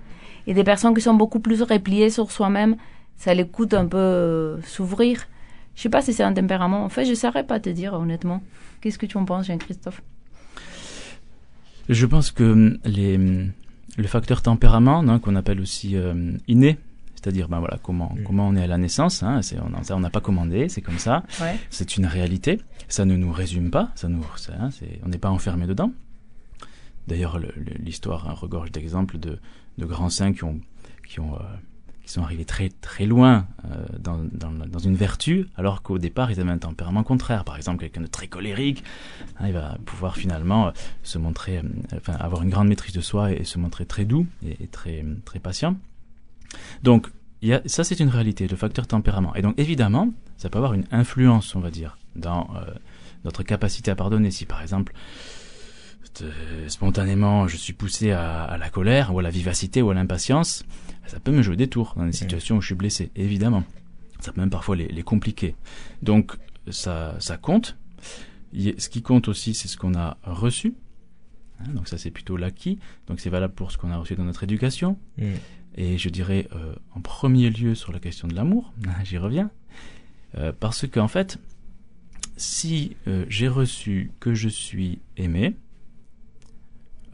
Et 0.48 0.54
des 0.54 0.66
personnes 0.66 0.94
qui 0.94 1.02
sont 1.02 1.14
beaucoup 1.14 1.40
plus 1.40 1.62
repliées 1.62 2.10
sur 2.10 2.30
soi-même, 2.30 2.76
ça 3.16 3.34
les 3.34 3.48
coûte 3.48 3.74
un 3.74 3.86
peu 3.86 3.98
euh, 3.98 4.62
s'ouvrir. 4.64 5.26
Je 5.76 5.82
sais 5.82 5.90
pas 5.90 6.02
si 6.02 6.12
c'est 6.12 6.24
un 6.24 6.34
tempérament. 6.34 6.84
En 6.84 6.90
fait, 6.90 7.06
je 7.06 7.12
ne 7.12 7.16
saurais 7.16 7.46
pas 7.46 7.60
te 7.62 7.70
dire 7.70 7.94
honnêtement. 7.94 8.42
Qu'est-ce 8.82 8.98
que 8.98 9.06
tu 9.06 9.18
en 9.18 9.24
penses, 9.24 9.48
Jean-Christophe? 9.48 10.02
Je 11.88 12.06
pense 12.06 12.32
que 12.32 12.44
hum, 12.44 12.78
les, 12.84 13.16
hum, 13.16 13.52
le 13.98 14.08
facteur 14.08 14.42
tempérament, 14.42 15.00
hein, 15.08 15.20
qu'on 15.20 15.36
appelle 15.36 15.62
aussi 15.62 15.96
inné, 16.48 16.78
c'est-à-dire 17.18 17.50
ben 17.50 17.60
voilà 17.60 17.80
comment 17.82 18.14
mm. 18.16 18.24
comment 18.24 18.48
on 18.48 18.56
est 18.56 18.64
à 18.64 18.68
la 18.68 18.78
naissance, 18.78 19.24
hein, 19.24 19.42
on 19.90 20.00
n'a 20.00 20.10
pas 20.10 20.22
commandé, 20.22 20.70
c'est 20.70 20.82
comme 20.82 21.00
ça, 21.00 21.24
c'est 21.70 21.98
une 21.98 22.06
réalité. 22.06 22.60
Ça 22.88 23.04
ne 23.04 23.18
nous 23.18 23.34
résume 23.34 23.70
pas, 23.72 23.92
ça 23.96 24.08
nous, 24.08 24.24
hein, 24.58 24.70
on 25.04 25.10
n'est 25.10 25.18
pas 25.18 25.30
enfermé 25.30 25.68
dedans. 25.68 25.92
D'ailleurs, 27.08 27.40
l'histoire 27.80 28.40
regorge 28.40 28.72
d'exemples 28.72 29.18
de, 29.18 29.40
de 29.78 29.86
grands 29.86 30.10
saints 30.10 30.34
qui 30.34 30.44
ont 30.44 30.60
qui 31.08 31.20
ont 31.20 31.36
euh, 31.36 31.44
qui 32.08 32.14
sont 32.14 32.24
arrivés 32.24 32.46
très 32.46 32.70
très 32.70 33.06
loin 33.06 33.48
euh, 33.66 33.86
dans, 34.00 34.18
dans, 34.18 34.52
dans, 34.52 34.80
une 34.80 34.96
vertu, 34.96 35.48
alors 35.58 35.82
qu'au 35.82 35.98
départ 35.98 36.32
ils 36.32 36.40
avaient 36.40 36.52
un 36.52 36.58
tempérament 36.58 37.04
contraire. 37.04 37.44
Par 37.44 37.58
exemple, 37.58 37.82
quelqu'un 37.82 38.02
de 38.02 38.08
très 38.08 38.28
colérique, 38.28 38.84
hein, 39.40 39.48
il 39.48 39.54
va 39.54 39.78
pouvoir 39.86 40.16
finalement 40.16 40.68
euh, 40.68 40.72
se 41.04 41.18
montrer, 41.18 41.62
enfin 41.96 42.14
avoir 42.14 42.44
une 42.44 42.50
grande 42.50 42.70
maîtrise 42.70 42.94
de 42.94 43.02
soi 43.02 43.34
et, 43.34 43.44
se 43.44 43.58
montrer 43.58 43.86
très 43.86 44.06
doux 44.06 44.26
et, 44.46 44.68
très 44.68 45.04
très 45.26 45.40
patient. 45.40 45.76
Donc 46.84 47.08
il 47.42 47.50
y 47.50 47.54
a, 47.54 47.62
ça 47.66 47.84
c'est 47.84 48.00
une 48.00 48.10
réalité, 48.10 48.48
le 48.48 48.58
facteur 48.58 48.88
tempérament. 48.88 49.34
Et 49.36 49.42
donc 49.42 49.56
évidemment, 49.58 50.12
ça 50.38 50.50
peut 50.50 50.58
avoir 50.58 50.74
une 50.74 50.86
influence, 50.92 51.56
on 51.56 51.60
va 51.60 51.72
dire, 51.72 51.98
dans 52.16 52.50
notre 53.26 53.44
capacité 53.44 53.92
à 53.92 53.96
pardonner. 53.96 54.32
Si 54.32 54.46
par 54.46 54.62
exemple 54.62 54.94
spontanément 56.68 57.48
je 57.48 57.58
suis 57.58 57.74
poussé 57.74 58.10
à, 58.10 58.44
à, 58.44 58.58
la 58.58 58.72
colère 58.72 59.14
ou 59.14 59.20
à 59.20 59.22
la 59.22 59.30
vivacité 59.30 59.84
ou 59.84 59.92
à 59.92 59.94
l'impatience, 59.94 60.64
ça 61.06 61.20
peut 61.20 61.32
me 61.32 61.44
jouer 61.44 61.56
des 61.56 61.68
tours 61.68 61.94
dans 61.96 62.06
des 62.06 62.12
situations 62.12 62.58
où 62.58 62.62
je 62.62 62.68
suis 62.68 62.76
blessé, 62.76 63.12
évidemment. 63.16 63.64
Ça 64.20 64.32
peut 64.32 64.42
même 64.42 64.50
parfois 64.50 64.76
les, 64.76 64.88
les 64.88 65.04
compliquer. 65.04 65.56
Donc 66.02 66.38
ça, 66.70 67.16
ça 67.20 67.38
compte. 67.38 67.78
Ce 68.54 68.90
qui 68.90 69.02
compte 69.02 69.28
aussi, 69.28 69.54
c'est 69.54 69.68
ce 69.68 69.78
qu'on 69.78 69.96
a 69.96 70.18
reçu. 70.24 70.74
Hein, 71.60 71.70
donc 71.74 71.88
ça, 71.88 71.98
c'est 71.98 72.12
plutôt 72.12 72.38
l'acquis. 72.38 72.80
Donc 73.08 73.20
c'est 73.20 73.30
valable 73.30 73.54
pour 73.54 73.72
ce 73.72 73.78
qu'on 73.78 73.92
a 73.92 73.98
reçu 73.98 74.16
dans 74.16 74.24
notre 74.24 74.44
éducation. 74.44 74.98
Mm. 75.18 75.34
Et 75.78 75.98
je 75.98 76.10
dirais 76.10 76.48
euh, 76.54 76.74
en 76.96 77.02
premier 77.02 77.50
lieu 77.50 77.76
sur 77.76 77.92
la 77.92 78.00
question 78.00 78.28
de 78.28 78.36
l'amour. 78.36 78.74
J'y 79.04 79.18
reviens. 79.18 79.52
Euh, 80.36 80.52
parce 80.58 80.88
qu'en 80.88 81.08
fait, 81.08 81.40
si 82.36 82.98
euh, 83.08 83.26
j'ai 83.30 83.48
reçu 83.48 84.12
que 84.20 84.34
je 84.34 84.50
suis 84.50 85.00
aimé, 85.16 85.56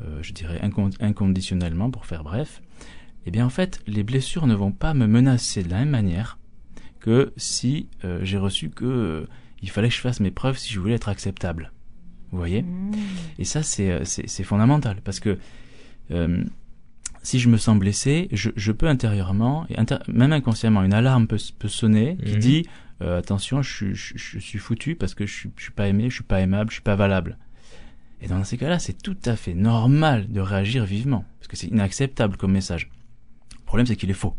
euh, 0.01 0.19
je 0.21 0.33
dirais 0.33 0.59
inconditionnellement 0.99 1.91
pour 1.91 2.05
faire 2.05 2.23
bref, 2.23 2.61
eh 3.25 3.31
bien 3.31 3.45
en 3.45 3.49
fait, 3.49 3.81
les 3.87 4.03
blessures 4.03 4.47
ne 4.47 4.55
vont 4.55 4.71
pas 4.71 4.93
me 4.93 5.07
menacer 5.07 5.63
de 5.63 5.69
la 5.69 5.79
même 5.79 5.89
manière 5.89 6.39
que 6.99 7.33
si 7.35 7.89
j'ai 8.21 8.37
reçu 8.37 8.69
que 8.69 9.27
il 9.61 9.69
fallait 9.69 9.89
que 9.89 9.93
je 9.93 9.99
fasse 9.99 10.21
mes 10.21 10.31
preuves 10.31 10.57
si 10.57 10.73
je 10.73 10.79
voulais 10.79 10.93
être 10.93 11.09
acceptable. 11.09 11.73
Vous 12.31 12.37
voyez? 12.37 12.63
Mmh. 12.63 12.91
Et 13.39 13.45
ça, 13.45 13.61
c'est, 13.61 14.03
c'est, 14.05 14.43
fondamental 14.43 15.01
parce 15.03 15.19
que 15.19 15.37
si 17.23 17.39
je 17.39 17.49
me 17.49 17.57
sens 17.57 17.77
blessé, 17.79 18.27
je, 18.31 18.51
je 18.55 18.71
peux 18.71 18.87
intérieurement, 18.87 19.65
et 19.69 19.75
même 20.07 20.33
inconsciemment, 20.33 20.83
une 20.83 20.93
alarme 20.93 21.27
peut, 21.27 21.39
peut 21.57 21.67
sonner 21.67 22.17
qui 22.23 22.35
mmh. 22.35 22.39
dit 22.39 22.67
attention, 23.01 23.61
je, 23.61 23.93
je, 23.93 24.13
je, 24.15 24.39
suis 24.39 24.59
foutu 24.59 24.95
parce 24.95 25.13
que 25.13 25.25
je, 25.25 25.33
suis, 25.33 25.49
je 25.57 25.63
suis 25.63 25.73
pas 25.73 25.89
aimé, 25.89 26.09
je 26.09 26.15
suis 26.15 26.23
pas 26.23 26.39
aimable, 26.39 26.69
je 26.69 26.75
suis 26.75 26.83
pas 26.83 26.95
valable. 26.95 27.37
Et 28.23 28.27
dans 28.27 28.41
ces 28.45 28.57
cas-là, 28.57 28.79
c'est 28.79 29.01
tout 29.01 29.17
à 29.25 29.35
fait 29.35 29.53
normal 29.53 30.31
de 30.31 30.39
réagir 30.39 30.85
vivement, 30.85 31.25
parce 31.39 31.49
que 31.49 31.57
c'est 31.57 31.67
inacceptable 31.67 32.37
comme 32.37 32.53
message. 32.53 32.89
Le 33.59 33.65
problème, 33.65 33.85
c'est 33.85 33.97
qu'il 33.97 34.09
est 34.09 34.13
faux. 34.13 34.37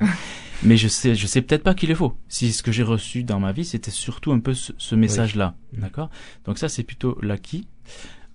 Mais 0.62 0.76
je 0.76 0.86
sais, 0.86 1.16
je 1.16 1.26
sais 1.26 1.42
peut-être 1.42 1.64
pas 1.64 1.74
qu'il 1.74 1.90
est 1.90 1.96
faux. 1.96 2.16
Si 2.28 2.52
ce 2.52 2.62
que 2.62 2.70
j'ai 2.70 2.84
reçu 2.84 3.24
dans 3.24 3.40
ma 3.40 3.50
vie, 3.50 3.64
c'était 3.64 3.90
surtout 3.90 4.30
un 4.30 4.38
peu 4.38 4.54
ce, 4.54 4.94
message-là, 4.94 5.56
d'accord? 5.72 6.10
Donc 6.44 6.58
ça, 6.58 6.68
c'est 6.68 6.84
plutôt 6.84 7.18
l'acquis. 7.22 7.66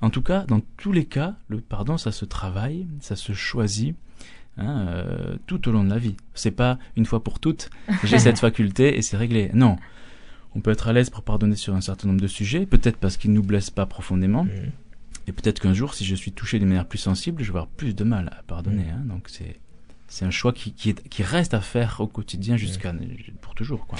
En 0.02 0.10
tout 0.10 0.22
cas, 0.22 0.46
dans 0.48 0.62
tous 0.78 0.92
les 0.92 1.06
cas, 1.06 1.36
le 1.50 1.60
pardon, 1.60 1.98
ça 1.98 2.12
se 2.12 2.24
travaille, 2.26 2.88
ça 3.02 3.16
se 3.16 3.34
choisit. 3.34 3.96
hein, 4.58 4.88
euh, 4.90 5.36
tout 5.48 5.68
au 5.68 5.72
long 5.72 5.84
de 5.84 5.90
la 5.90 5.98
vie. 6.00 6.16
C'est 6.34 6.52
pas 6.52 6.80
une 6.98 7.06
fois 7.06 7.24
pour 7.24 7.40
toutes, 7.40 7.70
j'ai 8.04 8.20
cette 8.20 8.40
faculté 8.40 8.98
et 8.98 9.02
c'est 9.02 9.18
réglé. 9.18 9.52
Non. 9.54 9.78
On 10.56 10.62
peut 10.62 10.72
être 10.72 10.88
à 10.88 10.94
l'aise 10.94 11.10
pour 11.10 11.24
pardonner 11.24 11.56
sur 11.56 11.76
un 11.76 11.82
certain 11.82 12.08
nombre 12.08 12.22
de 12.22 12.28
sujets, 12.28 12.66
peut-être 12.66 12.98
parce 12.98 13.18
qu'ils 13.18 13.32
nous 13.34 13.44
blessent 13.44 13.70
pas 13.70 13.86
profondément. 13.86 14.46
Mmh. 14.46 14.50
Et 15.28 15.32
peut-être 15.32 15.60
qu'un 15.62 15.74
jour, 15.74 15.94
si 15.94 16.06
je 16.06 16.16
suis 16.16 16.32
touché 16.32 16.58
d'une 16.60 16.68
manière 16.70 16.88
plus 16.88 16.98
sensible, 16.98 17.44
je 17.44 17.52
vais 17.52 17.58
avoir 17.60 17.68
plus 17.68 17.96
de 17.96 18.04
mal 18.04 18.32
à 18.38 18.42
pardonner. 18.44 18.86
Hein. 18.90 19.04
Donc 19.06 19.28
c'est 19.30 19.60
c'est 20.08 20.26
un 20.26 20.32
choix 20.32 20.54
qui, 20.54 20.74
qui, 20.74 20.90
est- 20.90 21.08
qui 21.08 21.22
reste 21.22 21.54
à 21.54 21.62
faire 21.62 21.98
au 22.00 22.08
quotidien 22.08 22.58
jusqu'à 22.58 22.94
pour 23.42 23.54
toujours. 23.54 23.86
Quoi. 23.86 24.00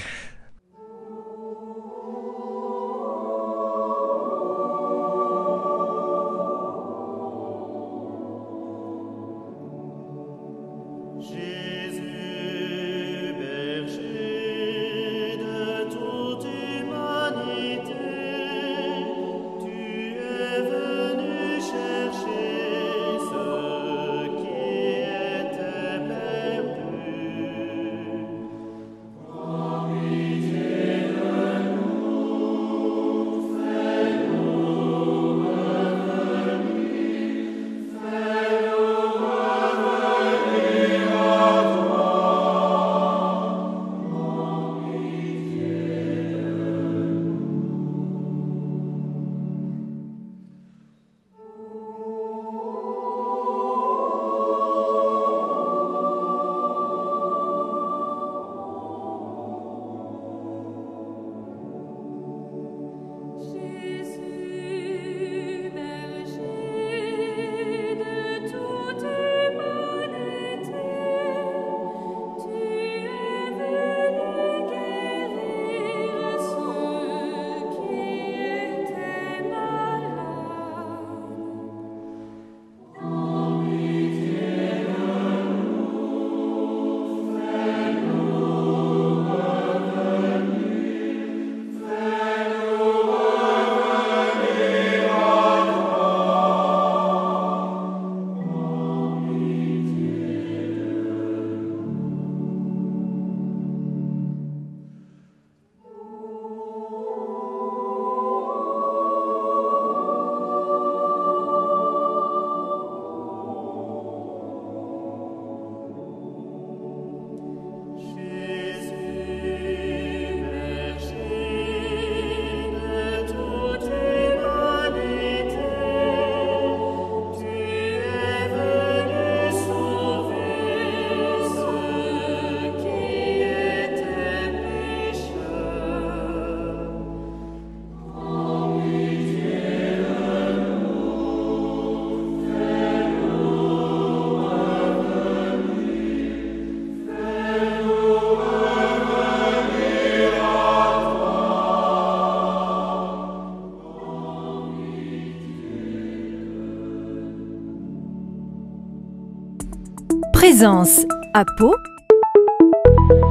Présence 160.60 161.06
à 161.34 161.46
Pau 161.46 161.74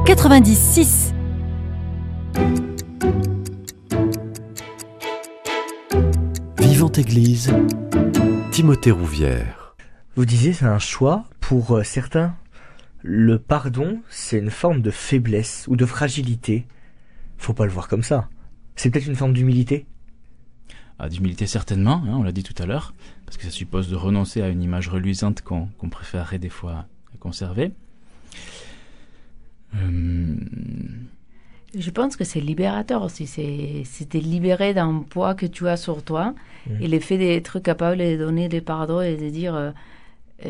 96. 0.07 1.13
Vivante 6.57 6.97
Église, 6.97 7.53
Timothée 8.49 8.89
Rouvière. 8.89 9.75
Vous 10.15 10.25
disiez 10.25 10.53
c'est 10.53 10.65
un 10.65 10.79
choix 10.79 11.25
pour 11.39 11.77
euh, 11.77 11.83
certains. 11.83 12.33
Le 13.03 13.37
pardon, 13.37 14.01
c'est 14.09 14.39
une 14.39 14.49
forme 14.49 14.81
de 14.81 14.89
faiblesse 14.89 15.65
ou 15.67 15.75
de 15.75 15.85
fragilité. 15.85 16.65
Faut 17.37 17.53
pas 17.53 17.65
le 17.65 17.71
voir 17.71 17.87
comme 17.87 18.01
ça. 18.01 18.27
C'est 18.75 18.89
peut-être 18.89 19.05
une 19.05 19.15
forme 19.15 19.33
d'humilité? 19.33 19.85
Ah, 20.97 21.09
d'humilité 21.09 21.45
certainement, 21.45 22.01
hein, 22.07 22.15
on 22.15 22.23
l'a 22.23 22.31
dit 22.31 22.41
tout 22.41 22.55
à 22.57 22.65
l'heure, 22.65 22.95
parce 23.27 23.37
que 23.37 23.43
ça 23.43 23.51
suppose 23.51 23.87
de 23.87 23.95
renoncer 23.95 24.41
à 24.41 24.49
une 24.49 24.63
image 24.63 24.89
reluisante 24.89 25.43
qu'on 25.43 25.67
qu'on 25.77 25.89
préférerait 25.89 26.39
des 26.39 26.49
fois 26.49 26.87
conserver. 27.17 27.71
Euh, 29.75 30.35
Je 31.77 31.89
pense 31.91 32.15
que 32.17 32.23
c'est 32.23 32.39
libérateur 32.41 33.03
aussi. 33.03 33.27
C'est 33.27 33.83
c'est 33.85 34.09
te 34.09 34.17
libérer 34.17 34.73
d'un 34.73 35.03
poids 35.07 35.35
que 35.35 35.45
tu 35.45 35.67
as 35.67 35.77
sur 35.77 36.03
toi. 36.03 36.33
Mhm. 36.67 36.81
Et 36.81 36.87
le 36.87 36.99
fait 36.99 37.17
d'être 37.17 37.59
capable 37.59 37.97
de 37.99 38.17
donner 38.17 38.49
des 38.49 38.61
pardons 38.61 39.01
et 39.01 39.15
de 39.17 39.29
dire 39.29 39.55
euh, 39.55 39.71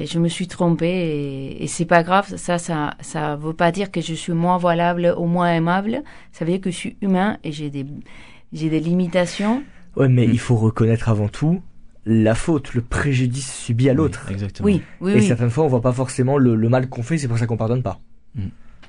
je 0.06 0.20
me 0.20 0.30
suis 0.30 0.48
trompé 0.48 0.88
et, 0.88 1.64
et 1.64 1.68
c'est 1.68 1.86
pas 1.86 2.04
grave. 2.04 2.34
Ça, 2.38 2.58
ça, 2.58 2.94
ça 3.02 3.36
veut 3.36 3.54
pas 3.54 3.72
dire 3.72 3.92
que 3.92 4.02
je 4.02 4.14
suis 4.14 4.34
moins 4.34 4.58
valable 4.58 5.14
ou 5.18 5.26
moins 5.26 5.52
aimable. 5.54 6.04
Ça 6.32 6.46
veut 6.46 6.52
dire 6.52 6.62
que 6.62 6.72
je 6.72 6.78
suis 6.78 6.96
humain 7.02 7.38
et 7.44 7.52
j'ai 7.52 7.70
des, 7.70 7.86
j'ai 8.54 8.70
des 8.70 8.80
limitations. 8.80 9.64
Ouais, 9.98 10.08
mais 10.08 10.28
Mm. 10.28 10.32
il 10.32 10.40
faut 10.40 10.56
reconnaître 10.56 11.10
avant 11.10 11.28
tout 11.28 11.62
la 12.12 12.36
faute, 12.36 12.74
le 12.74 12.82
préjudice 12.82 13.54
subi 13.54 13.90
à 13.90 13.94
l'autre. 13.94 14.26
oui, 14.28 14.34
exactement. 14.34 14.66
Oui, 14.66 14.82
oui, 15.02 15.12
Et 15.12 15.16
oui. 15.16 15.28
certaines 15.28 15.50
fois, 15.50 15.64
on 15.66 15.68
voit 15.68 15.82
pas 15.82 15.94
forcément 15.94 16.38
le, 16.38 16.56
le 16.56 16.70
mal 16.70 16.90
qu'on 16.90 17.04
fait, 17.04 17.18
c'est 17.18 17.28
pour 17.28 17.38
ça 17.38 17.46
qu'on 17.46 17.58
pardonne 17.58 17.84
pas. 17.84 18.00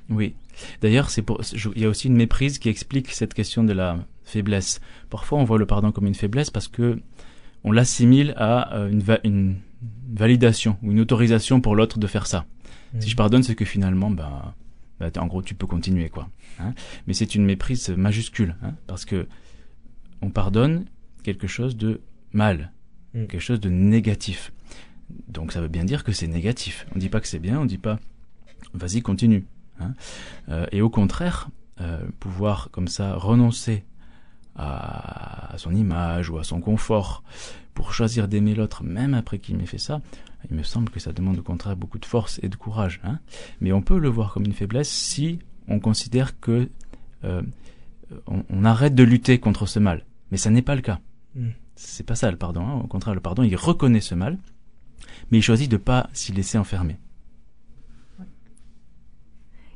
Oui. 0.09 0.35
D'ailleurs, 0.81 1.11
c'est 1.11 1.23
pour, 1.23 1.41
il 1.77 1.81
y 1.83 1.85
a 1.85 1.89
aussi 1.89 2.09
une 2.09 2.17
méprise 2.17 2.59
qui 2.59 2.69
explique 2.69 3.11
cette 3.13 3.33
question 3.35 3.63
de 3.63 3.73
la 3.73 3.99
faiblesse. 4.25 4.81
Parfois, 5.09 5.39
on 5.39 5.45
voit 5.45 5.59
le 5.59 5.67
pardon 5.67 5.93
comme 5.93 6.07
une 6.07 6.15
faiblesse 6.15 6.51
parce 6.51 6.67
que 6.69 6.99
on 7.63 7.73
l'assimile 7.73 8.35
à 8.37 8.75
euh, 8.77 8.91
une, 8.91 9.01
va- 9.01 9.21
une 9.25 9.57
validation 10.13 10.77
ou 10.83 10.91
une 10.93 11.01
autorisation 11.01 11.61
pour 11.61 11.77
l'autre 11.77 11.99
de 11.99 12.07
faire 12.07 12.27
ça. 12.27 12.47
Si 12.99 13.09
je 13.09 13.15
pardonne, 13.17 13.45
c'est 13.45 13.55
que 13.55 13.65
finalement, 13.65 14.11
bah, 14.11 14.55
bah, 14.99 15.11
en 15.19 15.27
gros, 15.29 15.43
tu 15.43 15.55
peux 15.55 15.67
continuer, 15.69 16.09
quoi. 16.09 16.29
hein. 16.59 16.75
Mais 17.07 17.15
c'est 17.15 17.37
une 17.37 17.45
méprise 17.45 17.89
majuscule, 17.91 18.57
hein, 18.65 18.73
parce 18.89 19.05
que 19.05 19.29
on 20.23 20.31
pardonne 20.31 20.87
quelque 21.23 21.47
chose 21.47 21.77
de 21.77 22.01
mal, 22.33 22.73
Mm. 23.15 23.27
quelque 23.27 23.41
chose 23.41 23.61
de 23.61 23.69
négatif. 23.71 24.53
Donc 25.29 25.53
ça 25.53 25.61
veut 25.61 25.69
bien 25.69 25.85
dire 25.85 26.05
que 26.05 26.13
c'est 26.13 26.29
négatif. 26.29 26.87
On 26.95 26.99
dit 26.99 27.09
pas 27.09 27.21
que 27.21 27.27
c'est 27.27 27.39
bien, 27.41 27.59
on 27.61 27.65
dit 27.65 27.79
pas 27.79 27.99
vas-y 28.75 29.03
continue. 29.03 29.45
hein. 29.81 29.95
Euh, 30.49 30.67
et 30.71 30.81
au 30.83 30.91
contraire, 30.91 31.49
euh, 31.81 31.99
pouvoir 32.21 32.69
comme 32.71 32.87
ça 32.89 33.15
renoncer 33.17 33.85
à, 34.57 35.55
à 35.55 35.59
son 35.59 35.75
image 35.75 36.31
ou 36.31 36.39
à 36.39 36.45
son 36.45 36.61
confort 36.61 37.23
pour 37.75 37.93
choisir 37.93 38.29
d'aimer 38.29 38.55
l'autre 38.55 38.85
même 38.85 39.15
après 39.15 39.39
qu'il 39.39 39.57
m'ait 39.57 39.67
fait 39.67 39.79
ça, 39.79 40.01
il 40.51 40.57
me 40.57 40.63
semble 40.63 40.91
que 40.91 41.01
ça 41.01 41.13
demande 41.13 41.39
au 41.39 41.43
contraire 41.43 41.77
beaucoup 41.77 41.99
de 41.99 42.05
force 42.05 42.39
et 42.43 42.49
de 42.49 42.57
courage. 42.57 43.01
Hein. 43.05 43.19
Mais 43.61 43.73
on 43.73 43.83
peut 43.83 43.99
le 43.99 44.09
voir 44.09 44.33
comme 44.33 44.45
une 44.45 44.53
faiblesse 44.53 44.89
si 44.91 45.39
on 45.69 45.81
considère 45.81 46.39
que 46.41 46.69
euh, 47.25 47.43
on, 48.27 48.45
on 48.51 48.65
arrête 48.65 48.95
de 48.95 49.03
lutter 49.03 49.39
contre 49.39 49.67
ce 49.67 49.79
mal. 49.79 50.05
Mais 50.31 50.37
ça 50.39 50.51
n'est 50.51 50.63
pas 50.63 50.75
le 50.75 50.81
cas. 50.83 51.01
Mm. 51.35 51.49
C'est 51.83 52.05
pas 52.05 52.15
ça 52.15 52.31
le 52.31 52.37
pardon. 52.37 52.61
hein. 52.61 52.81
Au 52.85 52.87
contraire, 52.87 53.15
le 53.15 53.21
pardon, 53.21 53.43
il 53.43 53.57
reconnaît 53.57 54.03
ce 54.03 54.15
mal, 54.15 54.37
mais 55.31 55.39
il 55.39 55.43
choisit 55.43 55.71
de 55.71 55.79
pas 55.79 56.11
s'y 56.13 56.31
laisser 56.31 56.59
enfermer. 56.59 56.99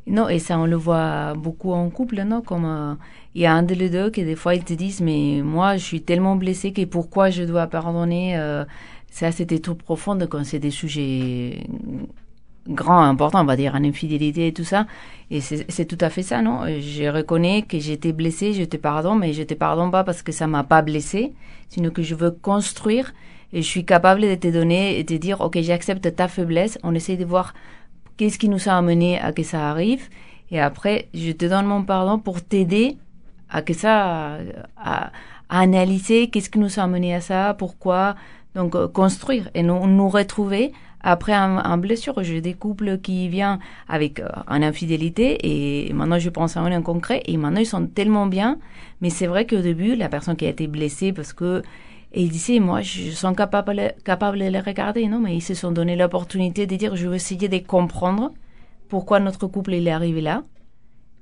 Non, 0.06 0.28
et 0.28 0.38
ça, 0.38 0.58
on 0.58 0.66
le 0.66 0.76
voit 0.76 1.32
beaucoup 1.32 1.72
en 1.72 1.88
couple, 1.88 2.22
non 2.24 2.42
Comme 2.42 2.66
euh, 2.66 2.94
il 3.34 3.40
y 3.40 3.46
a 3.46 3.54
un 3.54 3.62
de 3.62 3.74
les 3.74 3.88
deux 3.88 4.10
qui, 4.10 4.22
des 4.22 4.36
fois, 4.36 4.54
ils 4.54 4.62
te 4.62 4.74
disent, 4.74 5.00
mais 5.00 5.40
moi, 5.42 5.78
je 5.78 5.82
suis 5.82 6.02
tellement 6.02 6.36
blessé 6.36 6.74
que 6.74 6.84
pourquoi 6.84 7.30
je 7.30 7.42
dois 7.42 7.66
pardonner 7.68 8.36
euh, 8.36 8.66
Ça, 9.10 9.32
c'était 9.32 9.60
trop 9.60 9.74
profond 9.74 10.18
quand 10.28 10.44
c'est 10.44 10.58
des 10.58 10.70
sujets 10.70 11.66
grands, 12.68 13.02
importants, 13.02 13.42
on 13.42 13.44
va 13.44 13.56
dire, 13.56 13.74
en 13.74 13.84
infidélité 13.84 14.46
et 14.46 14.52
tout 14.52 14.64
ça. 14.64 14.86
Et 15.30 15.40
c'est 15.40 15.84
tout 15.86 15.98
à 16.00 16.10
fait 16.10 16.22
ça, 16.22 16.42
non? 16.42 16.60
Je 16.66 17.08
reconnais 17.08 17.62
que 17.62 17.78
j'étais 17.78 18.12
blessé, 18.12 18.52
je 18.52 18.64
te 18.64 18.76
pardonne, 18.76 19.18
mais 19.18 19.32
je 19.32 19.42
te 19.42 19.54
pardonne 19.54 19.90
pas 19.90 20.04
parce 20.04 20.22
que 20.22 20.32
ça 20.32 20.46
m'a 20.46 20.64
pas 20.64 20.82
blessé, 20.82 21.32
sinon 21.68 21.90
que 21.90 22.02
je 22.02 22.14
veux 22.14 22.30
construire 22.30 23.12
et 23.52 23.62
je 23.62 23.66
suis 23.66 23.84
capable 23.84 24.22
de 24.22 24.34
te 24.34 24.48
donner 24.48 24.98
et 24.98 25.04
de 25.04 25.16
dire, 25.16 25.40
ok, 25.40 25.58
j'accepte 25.60 26.14
ta 26.14 26.28
faiblesse, 26.28 26.78
on 26.82 26.94
essaie 26.94 27.16
de 27.16 27.24
voir 27.24 27.54
qu'est-ce 28.16 28.38
qui 28.38 28.48
nous 28.48 28.68
a 28.68 28.72
amené 28.72 29.20
à 29.20 29.32
que 29.32 29.42
ça 29.42 29.70
arrive, 29.70 30.08
et 30.50 30.60
après, 30.60 31.08
je 31.14 31.32
te 31.32 31.46
donne 31.46 31.66
mon 31.66 31.84
pardon 31.84 32.18
pour 32.18 32.42
t'aider 32.42 32.96
à 33.48 33.62
que 33.62 33.72
ça, 33.72 34.38
à, 34.76 35.10
à 35.48 35.60
analyser 35.60 36.28
qu'est-ce 36.28 36.50
qui 36.50 36.58
nous 36.58 36.80
a 36.80 36.82
amené 36.82 37.14
à 37.14 37.20
ça, 37.20 37.54
pourquoi, 37.54 38.16
donc 38.54 38.74
euh, 38.74 38.88
construire 38.88 39.50
et 39.54 39.62
nous, 39.62 39.86
nous 39.86 40.08
retrouver 40.08 40.72
après 41.04 41.34
un, 41.34 41.76
blessure. 41.76 42.14
J'ai 42.22 42.40
des 42.40 42.54
couples 42.54 42.98
qui 42.98 43.28
viennent 43.28 43.58
avec 43.88 44.18
euh, 44.18 44.28
une 44.48 44.64
infidélité 44.64 45.38
et 45.42 45.92
maintenant 45.92 46.18
je 46.18 46.30
pense 46.30 46.56
à 46.56 46.60
un 46.60 46.76
en 46.76 46.82
concret 46.82 47.22
et 47.26 47.36
maintenant 47.36 47.60
ils 47.60 47.66
sont 47.66 47.86
tellement 47.86 48.26
bien, 48.26 48.58
mais 49.00 49.10
c'est 49.10 49.26
vrai 49.26 49.46
qu'au 49.46 49.60
début, 49.60 49.94
la 49.94 50.08
personne 50.08 50.34
qui 50.34 50.46
a 50.46 50.48
été 50.48 50.66
blessée 50.66 51.12
parce 51.12 51.32
que 51.32 51.62
et 52.16 52.22
il 52.22 52.30
disait, 52.30 52.60
moi, 52.60 52.80
je 52.80 53.10
suis 53.10 53.34
capable, 53.36 53.92
capable 54.04 54.38
de 54.38 54.44
les 54.44 54.60
regarder, 54.60 55.08
non? 55.08 55.18
Mais 55.18 55.34
ils 55.34 55.40
se 55.40 55.52
sont 55.52 55.72
donné 55.72 55.96
l'opportunité 55.96 56.64
de 56.64 56.76
dire, 56.76 56.94
je 56.94 57.08
vais 57.08 57.16
essayer 57.16 57.48
de 57.48 57.58
comprendre 57.58 58.30
pourquoi 58.88 59.18
notre 59.18 59.48
couple 59.48 59.74
est 59.74 59.90
arrivé 59.90 60.20
là, 60.20 60.44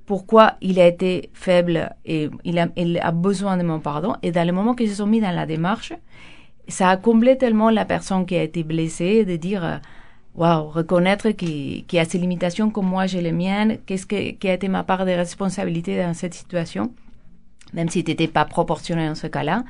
pourquoi 0.05 0.53
il 0.61 0.79
a 0.79 0.85
été 0.85 1.31
faible 1.33 1.89
et 2.05 2.29
il 2.43 2.59
a, 2.59 2.67
il 2.77 2.99
a 2.99 3.11
besoin 3.11 3.57
de 3.57 3.63
mon 3.63 3.79
pardon. 3.79 4.15
Et 4.21 4.31
dans 4.31 4.45
le 4.45 4.53
moment 4.53 4.75
qu'ils 4.75 4.89
se 4.89 4.97
sont 4.97 5.07
mis 5.07 5.19
dans 5.19 5.35
la 5.35 5.47
démarche, 5.47 5.93
ça 6.67 6.89
a 6.89 6.97
comblé 6.97 7.37
tellement 7.37 7.69
la 7.69 7.85
personne 7.85 8.25
qui 8.25 8.35
a 8.35 8.43
été 8.43 8.63
blessée 8.63 9.25
de 9.25 9.35
dire, 9.35 9.63
euh, 9.65 9.77
waouh, 10.35 10.69
reconnaître 10.69 11.29
qu'il 11.31 11.83
y 11.91 11.99
a 11.99 12.05
ses 12.05 12.17
limitations 12.17 12.69
comme 12.69 12.87
moi 12.87 13.05
j'ai 13.05 13.21
les 13.21 13.31
miennes, 13.31 13.77
qu'est-ce 13.85 14.05
que, 14.05 14.31
qui 14.31 14.47
a 14.49 14.53
été 14.53 14.67
ma 14.67 14.83
part 14.83 15.05
de 15.05 15.11
responsabilité 15.11 15.97
dans 16.01 16.13
cette 16.13 16.33
situation, 16.33 16.91
même 17.73 17.89
si 17.89 18.03
n'étais 18.03 18.27
pas 18.27 18.45
proportionné 18.45 19.07
dans 19.07 19.15
ce 19.15 19.27
cas-là 19.27 19.63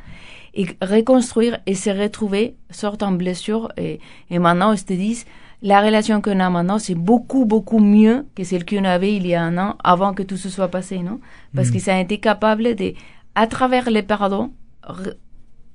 et 0.53 0.67
reconstruire 0.82 1.58
et 1.65 1.73
se 1.75 1.89
retrouver, 1.89 2.56
sortent 2.69 3.01
en 3.03 3.12
blessure 3.12 3.71
et, 3.75 3.99
et 4.29 4.39
maintenant 4.39 4.71
ils 4.73 4.86
te 4.86 4.93
disent 4.93 5.25
la 5.63 5.82
relation 5.82 6.21
qu'on 6.21 6.39
a 6.41 6.49
maintenant 6.49 6.77
c'est 6.77 6.93
beaucoup 6.95 7.45
beaucoup 7.45 7.79
mieux 7.79 8.25
que 8.36 8.43
celle 8.43 8.65
qu'on 8.65 8.84
avait 8.84 9.15
il 9.15 9.25
y 9.25 9.34
a 9.34 9.41
un 9.41 9.58
an 9.58 9.77
avant 9.84 10.13
que 10.13 10.21
tout 10.21 10.38
ce 10.38 10.49
soit 10.49 10.67
passé 10.67 10.99
non? 10.99 11.19
Parce 11.56 11.69
Mhm. 11.69 11.73
qu'ils 11.73 11.89
ont 11.89 11.99
été 11.99 12.17
capables 12.19 12.75
de 12.75 12.93
à 13.34 13.47
travers 13.47 13.89
les 13.89 14.03
pardons 14.03 14.51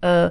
euh, 0.05 0.31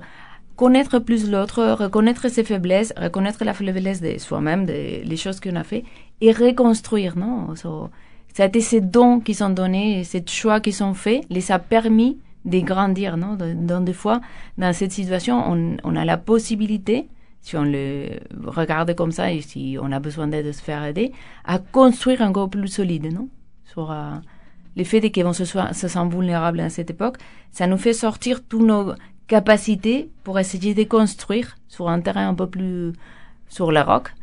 connaître 0.57 0.99
plus 0.99 1.29
l'autre 1.31 1.63
reconnaître 1.83 2.27
ses 2.29 2.43
faiblesses 2.43 2.93
reconnaître 2.97 3.43
la 3.45 3.53
faiblesse 3.53 4.01
de 4.01 4.17
soi-même 4.17 4.65
de 4.65 4.77
les 5.11 5.17
choses 5.23 5.39
qu'on 5.39 5.55
a 5.55 5.63
fait 5.63 5.83
et 6.19 6.31
reconstruire 6.31 7.17
non? 7.17 7.55
So, 7.55 7.89
ça 8.33 8.43
a 8.43 8.47
été 8.47 8.61
ces 8.61 8.81
dons 8.81 9.19
qui 9.19 9.33
sont 9.33 9.49
donnés, 9.61 10.03
ces 10.03 10.23
choix 10.27 10.59
qui 10.59 10.71
sont 10.71 10.93
faits, 10.93 11.23
les 11.29 11.51
a 11.51 11.59
permis 11.59 12.17
de 12.45 12.59
grandir, 12.59 13.17
non? 13.17 13.35
De- 13.35 13.53
Donc 13.53 13.85
des 13.85 13.93
fois, 13.93 14.21
dans 14.57 14.73
cette 14.73 14.91
situation, 14.91 15.35
on, 15.83 15.95
a 15.95 16.05
la 16.05 16.17
possibilité, 16.17 17.07
si 17.41 17.57
on 17.57 17.63
le 17.63 18.19
regarde 18.45 18.93
comme 18.95 19.11
ça 19.11 19.31
et 19.33 19.41
si 19.41 19.77
on 19.81 19.91
a 19.91 19.99
besoin 19.99 20.27
d'aide 20.27 20.45
de 20.47 20.51
se 20.51 20.61
faire 20.61 20.83
aider, 20.83 21.11
à 21.45 21.57
construire 21.59 22.21
encore 22.21 22.49
plus 22.49 22.67
solide, 22.67 23.11
non? 23.11 23.27
Sur 23.65 23.91
euh, 23.91 24.11
le 24.75 24.83
fait 24.83 25.01
de 25.01 25.09
qu'on 25.09 25.33
se, 25.33 25.45
se 25.45 25.87
sent 25.87 26.07
vulnérable 26.09 26.59
à 26.59 26.69
cette 26.69 26.89
époque, 26.91 27.17
ça 27.51 27.65
nous 27.67 27.77
fait 27.77 27.93
sortir 27.93 28.43
toutes 28.47 28.67
nos 28.67 28.93
capacités 29.27 30.09
pour 30.23 30.39
essayer 30.39 30.73
de 30.73 30.83
construire 30.83 31.57
sur 31.67 31.89
un 31.89 31.99
terrain 32.01 32.29
un 32.29 32.33
peu 32.33 32.47
plus 32.47 32.93
sur 33.49 33.71
la 33.71 33.83
roc, 33.83 34.13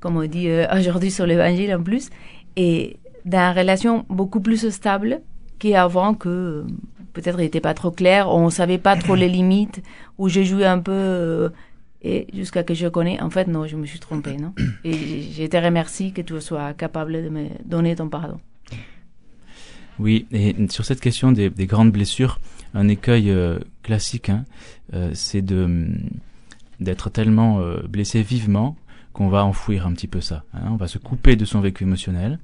comme 0.00 0.16
on 0.16 0.26
dit 0.26 0.48
euh, 0.48 0.66
aujourd'hui 0.78 1.10
sur 1.10 1.26
l'évangile 1.26 1.74
en 1.74 1.82
plus, 1.82 2.10
et 2.56 2.96
dans 3.24 3.50
une 3.52 3.58
relation 3.58 4.04
beaucoup 4.08 4.40
plus 4.40 4.68
stable 4.70 5.20
qu'avant 5.58 6.14
que 6.14 6.28
euh, 6.28 6.66
peut-être 7.12 7.38
il 7.38 7.44
n'était 7.44 7.60
pas 7.60 7.74
trop 7.74 7.90
clair, 7.90 8.28
on 8.28 8.50
savait 8.50 8.78
pas 8.78 8.96
trop 8.96 9.14
les 9.14 9.28
limites, 9.28 9.82
ou 10.18 10.28
j'ai 10.28 10.44
joué 10.44 10.66
un 10.66 10.78
peu 10.78 10.92
euh, 10.92 11.48
et 12.02 12.26
jusqu'à 12.34 12.64
que 12.64 12.74
je 12.74 12.88
connais, 12.88 13.20
en 13.20 13.30
fait 13.30 13.46
non, 13.46 13.66
je 13.66 13.76
me 13.76 13.86
suis 13.86 14.00
trompée, 14.00 14.36
non 14.36 14.52
Et 14.84 15.22
je 15.32 15.46
te 15.46 15.56
remercie 15.56 16.12
que 16.12 16.20
tu 16.20 16.38
sois 16.40 16.72
capable 16.74 17.12
de 17.12 17.28
me 17.28 17.46
donner 17.64 17.94
ton 17.94 18.08
pardon. 18.08 18.40
Oui, 19.98 20.26
et 20.32 20.54
sur 20.70 20.84
cette 20.84 21.00
question 21.00 21.32
des, 21.32 21.50
des 21.50 21.66
grandes 21.66 21.92
blessures, 21.92 22.40
un 22.74 22.88
écueil 22.88 23.30
euh, 23.30 23.58
classique, 23.82 24.30
hein, 24.30 24.44
euh, 24.94 25.10
c'est 25.14 25.50
hum, 25.52 25.96
d'être 26.80 27.10
tellement 27.10 27.60
euh, 27.60 27.82
blessé 27.88 28.22
vivement 28.22 28.76
qu'on 29.12 29.28
va 29.28 29.44
enfouir 29.44 29.86
un 29.86 29.92
petit 29.92 30.08
peu 30.08 30.20
ça. 30.20 30.44
hein. 30.54 30.68
on 30.70 30.76
va 30.76 30.88
se 30.88 30.98
couper 30.98 31.36
de 31.36 31.44
son 31.44 31.60
vécu 31.60 31.84
émotionnel. 31.84 32.38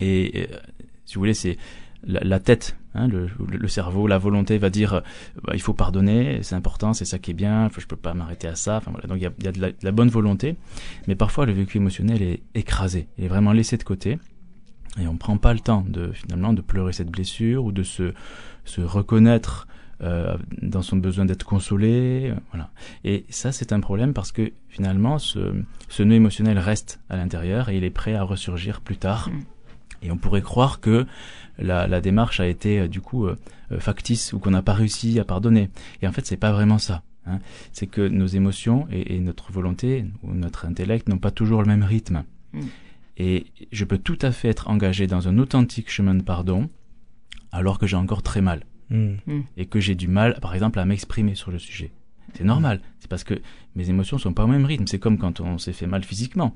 Et 0.00 0.46
euh, 0.50 0.56
si 1.04 1.16
vous 1.16 1.20
voulez, 1.20 1.34
c'est 1.34 1.58
la, 2.06 2.20
la 2.20 2.38
tête, 2.38 2.76
hein, 2.94 3.08
le, 3.08 3.28
cerveau, 3.68 4.06
la 4.06 4.18
volonté 4.18 4.56
va 4.58 4.70
dire 4.70 4.94
euh, 4.94 5.00
bah, 5.42 5.52
il 5.54 5.60
faut 5.60 5.74
pardonner, 5.74 6.38
c'est 6.42 6.54
important, 6.54 6.92
c'est 6.92 7.04
ça 7.04 7.18
qui 7.18 7.32
est 7.32 7.34
bien, 7.34 7.68
je 7.76 7.86
peux 7.86 7.96
pas 7.96 8.14
m'arrêter 8.14 8.46
à 8.46 8.54
ça. 8.54 8.80
Donc 9.08 9.16
il 9.16 9.22
y 9.22 9.26
a, 9.26 9.32
y 9.42 9.48
a 9.48 9.52
de, 9.52 9.60
la, 9.60 9.70
de 9.70 9.76
la 9.82 9.92
bonne 9.92 10.08
volonté, 10.08 10.56
mais 11.08 11.16
parfois 11.16 11.46
le 11.46 11.52
vécu 11.52 11.78
émotionnel 11.78 12.22
est 12.22 12.42
écrasé, 12.54 13.08
il 13.18 13.24
est 13.24 13.28
vraiment 13.28 13.52
laissé 13.52 13.76
de 13.76 13.82
côté. 13.82 14.18
Et 15.00 15.06
on 15.08 15.16
prend 15.16 15.38
pas 15.38 15.52
le 15.52 15.60
temps 15.60 15.84
de 15.86 16.12
finalement 16.12 16.52
de 16.52 16.60
pleurer 16.60 16.92
cette 16.92 17.10
blessure 17.10 17.64
ou 17.64 17.72
de 17.72 17.82
se 17.82 18.12
se 18.64 18.80
reconnaître 18.80 19.66
euh, 20.02 20.36
dans 20.62 20.82
son 20.82 20.96
besoin 20.96 21.24
d'être 21.24 21.44
consolé, 21.44 22.30
euh, 22.30 22.34
voilà. 22.52 22.70
Et 23.04 23.24
ça 23.28 23.52
c'est 23.52 23.72
un 23.72 23.80
problème 23.80 24.12
parce 24.12 24.32
que 24.32 24.52
finalement 24.68 25.18
ce 25.18 25.54
ce 25.88 26.02
nœud 26.02 26.16
émotionnel 26.16 26.58
reste 26.58 27.00
à 27.08 27.16
l'intérieur 27.16 27.68
et 27.68 27.76
il 27.76 27.84
est 27.84 27.90
prêt 27.90 28.14
à 28.14 28.22
ressurgir 28.22 28.80
plus 28.80 28.96
tard. 28.96 29.30
Mm. 29.30 29.42
Et 30.02 30.10
on 30.10 30.16
pourrait 30.18 30.42
croire 30.42 30.80
que 30.80 31.06
la, 31.58 31.86
la 31.86 32.00
démarche 32.00 32.40
a 32.40 32.46
été 32.46 32.80
euh, 32.80 32.88
du 32.88 33.00
coup 33.00 33.26
euh, 33.26 33.36
factice 33.78 34.32
ou 34.32 34.38
qu'on 34.38 34.50
n'a 34.50 34.62
pas 34.62 34.74
réussi 34.74 35.18
à 35.18 35.24
pardonner. 35.24 35.70
Et 36.02 36.06
en 36.06 36.12
fait 36.12 36.26
c'est 36.26 36.36
pas 36.36 36.52
vraiment 36.52 36.78
ça. 36.78 37.02
Hein. 37.26 37.38
C'est 37.72 37.86
que 37.86 38.06
nos 38.06 38.26
émotions 38.26 38.86
et, 38.92 39.16
et 39.16 39.20
notre 39.20 39.50
volonté 39.50 40.04
ou 40.22 40.34
notre 40.34 40.66
intellect 40.66 41.08
n'ont 41.08 41.18
pas 41.18 41.30
toujours 41.30 41.62
le 41.62 41.68
même 41.68 41.82
rythme. 41.82 42.24
Mm. 42.52 42.60
Et 43.16 43.46
je 43.72 43.84
peux 43.84 43.98
tout 43.98 44.18
à 44.22 44.32
fait 44.32 44.48
être 44.48 44.68
engagé 44.68 45.06
dans 45.06 45.28
un 45.28 45.38
authentique 45.38 45.90
chemin 45.90 46.14
de 46.14 46.22
pardon 46.22 46.68
alors 47.52 47.78
que 47.78 47.86
j'ai 47.86 47.96
encore 47.96 48.22
très 48.22 48.40
mal 48.40 48.64
Hmm. 48.90 49.14
et 49.56 49.64
que 49.64 49.80
j'ai 49.80 49.94
du 49.94 50.08
mal, 50.08 50.38
par 50.42 50.54
exemple, 50.54 50.78
à 50.78 50.84
m'exprimer 50.84 51.34
sur 51.34 51.50
le 51.50 51.58
sujet. 51.58 51.90
C'est 52.34 52.44
normal. 52.44 52.80
C'est 53.00 53.08
parce 53.08 53.24
que 53.24 53.34
mes 53.76 53.88
émotions 53.88 54.18
sont 54.18 54.34
pas 54.34 54.44
au 54.44 54.46
même 54.46 54.66
rythme. 54.66 54.86
C'est 54.86 54.98
comme 54.98 55.16
quand 55.16 55.40
on 55.40 55.56
s'est 55.56 55.72
fait 55.72 55.86
mal 55.86 56.04
physiquement. 56.04 56.54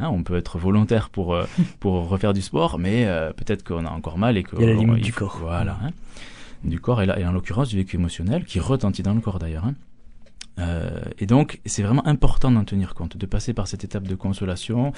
Hein, 0.00 0.08
on 0.08 0.24
peut 0.24 0.36
être 0.36 0.58
volontaire 0.58 1.08
pour 1.08 1.34
euh, 1.34 1.46
pour 1.80 2.08
refaire 2.08 2.32
du 2.32 2.42
sport, 2.42 2.78
mais 2.80 3.06
euh, 3.06 3.32
peut-être 3.32 3.62
qu'on 3.62 3.86
a 3.86 3.90
encore 3.90 4.18
mal 4.18 4.36
et 4.36 4.42
que 4.42 4.56
Il 4.56 4.62
y 4.62 4.64
a 4.64 4.66
la 4.68 4.74
limite 4.74 5.04
du 5.04 5.12
faut- 5.12 5.20
corps. 5.26 5.38
Voilà. 5.40 5.78
hein. 5.82 5.90
Du 6.64 6.80
corps 6.80 7.00
et 7.00 7.06
là 7.06 7.18
et 7.20 7.24
en 7.24 7.30
l'occurrence 7.32 7.68
du 7.68 7.76
vécu 7.76 7.96
émotionnel 7.96 8.44
qui 8.44 8.58
retentit 8.58 9.04
dans 9.04 9.14
le 9.14 9.20
corps 9.20 9.38
d'ailleurs. 9.38 9.64
hein. 9.64 9.74
Euh, 10.58 11.00
et 11.18 11.26
donc, 11.26 11.60
c'est 11.66 11.82
vraiment 11.82 12.06
important 12.06 12.50
d'en 12.50 12.64
tenir 12.64 12.94
compte, 12.94 13.16
de 13.16 13.26
passer 13.26 13.54
par 13.54 13.68
cette 13.68 13.84
étape 13.84 14.08
de 14.08 14.14
consolation, 14.14 14.92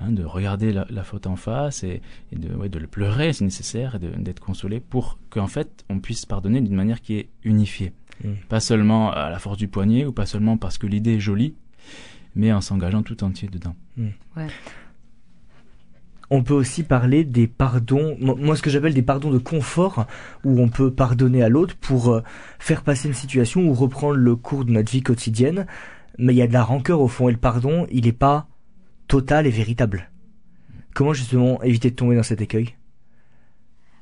hein, 0.00 0.10
de 0.10 0.24
regarder 0.24 0.72
la, 0.72 0.86
la 0.90 1.04
faute 1.04 1.26
en 1.26 1.36
face 1.36 1.84
et, 1.84 2.02
et 2.32 2.36
de, 2.36 2.54
ouais, 2.54 2.68
de 2.68 2.78
le 2.78 2.86
pleurer 2.86 3.32
si 3.32 3.44
nécessaire, 3.44 3.96
et 3.96 3.98
d'être 3.98 4.40
consolé 4.40 4.80
pour 4.80 5.18
qu'en 5.30 5.46
fait 5.46 5.84
on 5.88 6.00
puisse 6.00 6.26
pardonner 6.26 6.60
d'une 6.60 6.74
manière 6.74 7.00
qui 7.00 7.14
est 7.14 7.28
unifiée. 7.44 7.92
Mm. 8.22 8.32
Pas 8.48 8.60
seulement 8.60 9.12
à 9.12 9.30
la 9.30 9.38
force 9.38 9.58
du 9.58 9.68
poignet 9.68 10.04
ou 10.04 10.12
pas 10.12 10.26
seulement 10.26 10.56
parce 10.56 10.78
que 10.78 10.86
l'idée 10.86 11.14
est 11.14 11.20
jolie, 11.20 11.54
mais 12.34 12.52
en 12.52 12.60
s'engageant 12.60 13.02
tout 13.02 13.22
entier 13.24 13.48
dedans. 13.48 13.76
On 16.30 16.42
peut 16.42 16.54
aussi 16.54 16.82
parler 16.82 17.24
des 17.24 17.46
pardons, 17.46 18.16
mo- 18.20 18.36
moi 18.36 18.56
ce 18.56 18.62
que 18.62 18.70
j'appelle 18.70 18.94
des 18.94 19.02
pardons 19.02 19.30
de 19.30 19.38
confort, 19.38 20.06
où 20.44 20.60
on 20.60 20.68
peut 20.68 20.90
pardonner 20.90 21.42
à 21.42 21.48
l'autre 21.48 21.76
pour 21.76 22.12
euh, 22.12 22.22
faire 22.58 22.82
passer 22.82 23.08
une 23.08 23.14
situation 23.14 23.62
ou 23.62 23.74
reprendre 23.74 24.14
le 24.16 24.34
cours 24.36 24.64
de 24.64 24.72
notre 24.72 24.90
vie 24.90 25.02
quotidienne, 25.02 25.66
mais 26.18 26.32
il 26.34 26.36
y 26.36 26.42
a 26.42 26.46
de 26.46 26.52
la 26.52 26.64
rancœur 26.64 27.00
au 27.00 27.08
fond 27.08 27.28
et 27.28 27.32
le 27.32 27.38
pardon, 27.38 27.86
il 27.90 28.04
n'est 28.04 28.12
pas 28.12 28.46
total 29.08 29.46
et 29.46 29.50
véritable. 29.50 30.10
Comment 30.94 31.12
justement 31.12 31.62
éviter 31.62 31.90
de 31.90 31.96
tomber 31.96 32.16
dans 32.16 32.22
cet 32.22 32.40
écueil? 32.40 32.74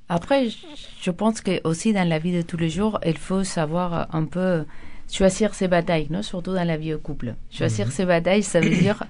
Après, 0.08 0.48
je- 0.48 1.10
pense 1.10 1.40
que 1.40 1.60
aussi 1.66 1.92
dans 1.92 2.06
la 2.08 2.18
vie 2.18 2.32
de 2.36 2.42
tous 2.42 2.56
les 2.58 2.68
jours, 2.68 3.00
il 3.06 3.16
faut 3.16 3.44
savoir 3.44 4.14
un 4.14 4.24
peu 4.24 4.64
choisir 5.10 5.54
ses 5.54 5.68
batailles, 5.68 6.08
non? 6.10 6.22
Surtout 6.22 6.54
dans 6.54 6.64
la 6.66 6.76
vie 6.76 6.92
au 6.94 6.98
couple. 6.98 7.34
Choisir 7.50 7.90
ses 7.90 8.04
batailles, 8.04 8.42
ça 8.42 8.60
veut 8.60 8.74
dire, 8.74 9.04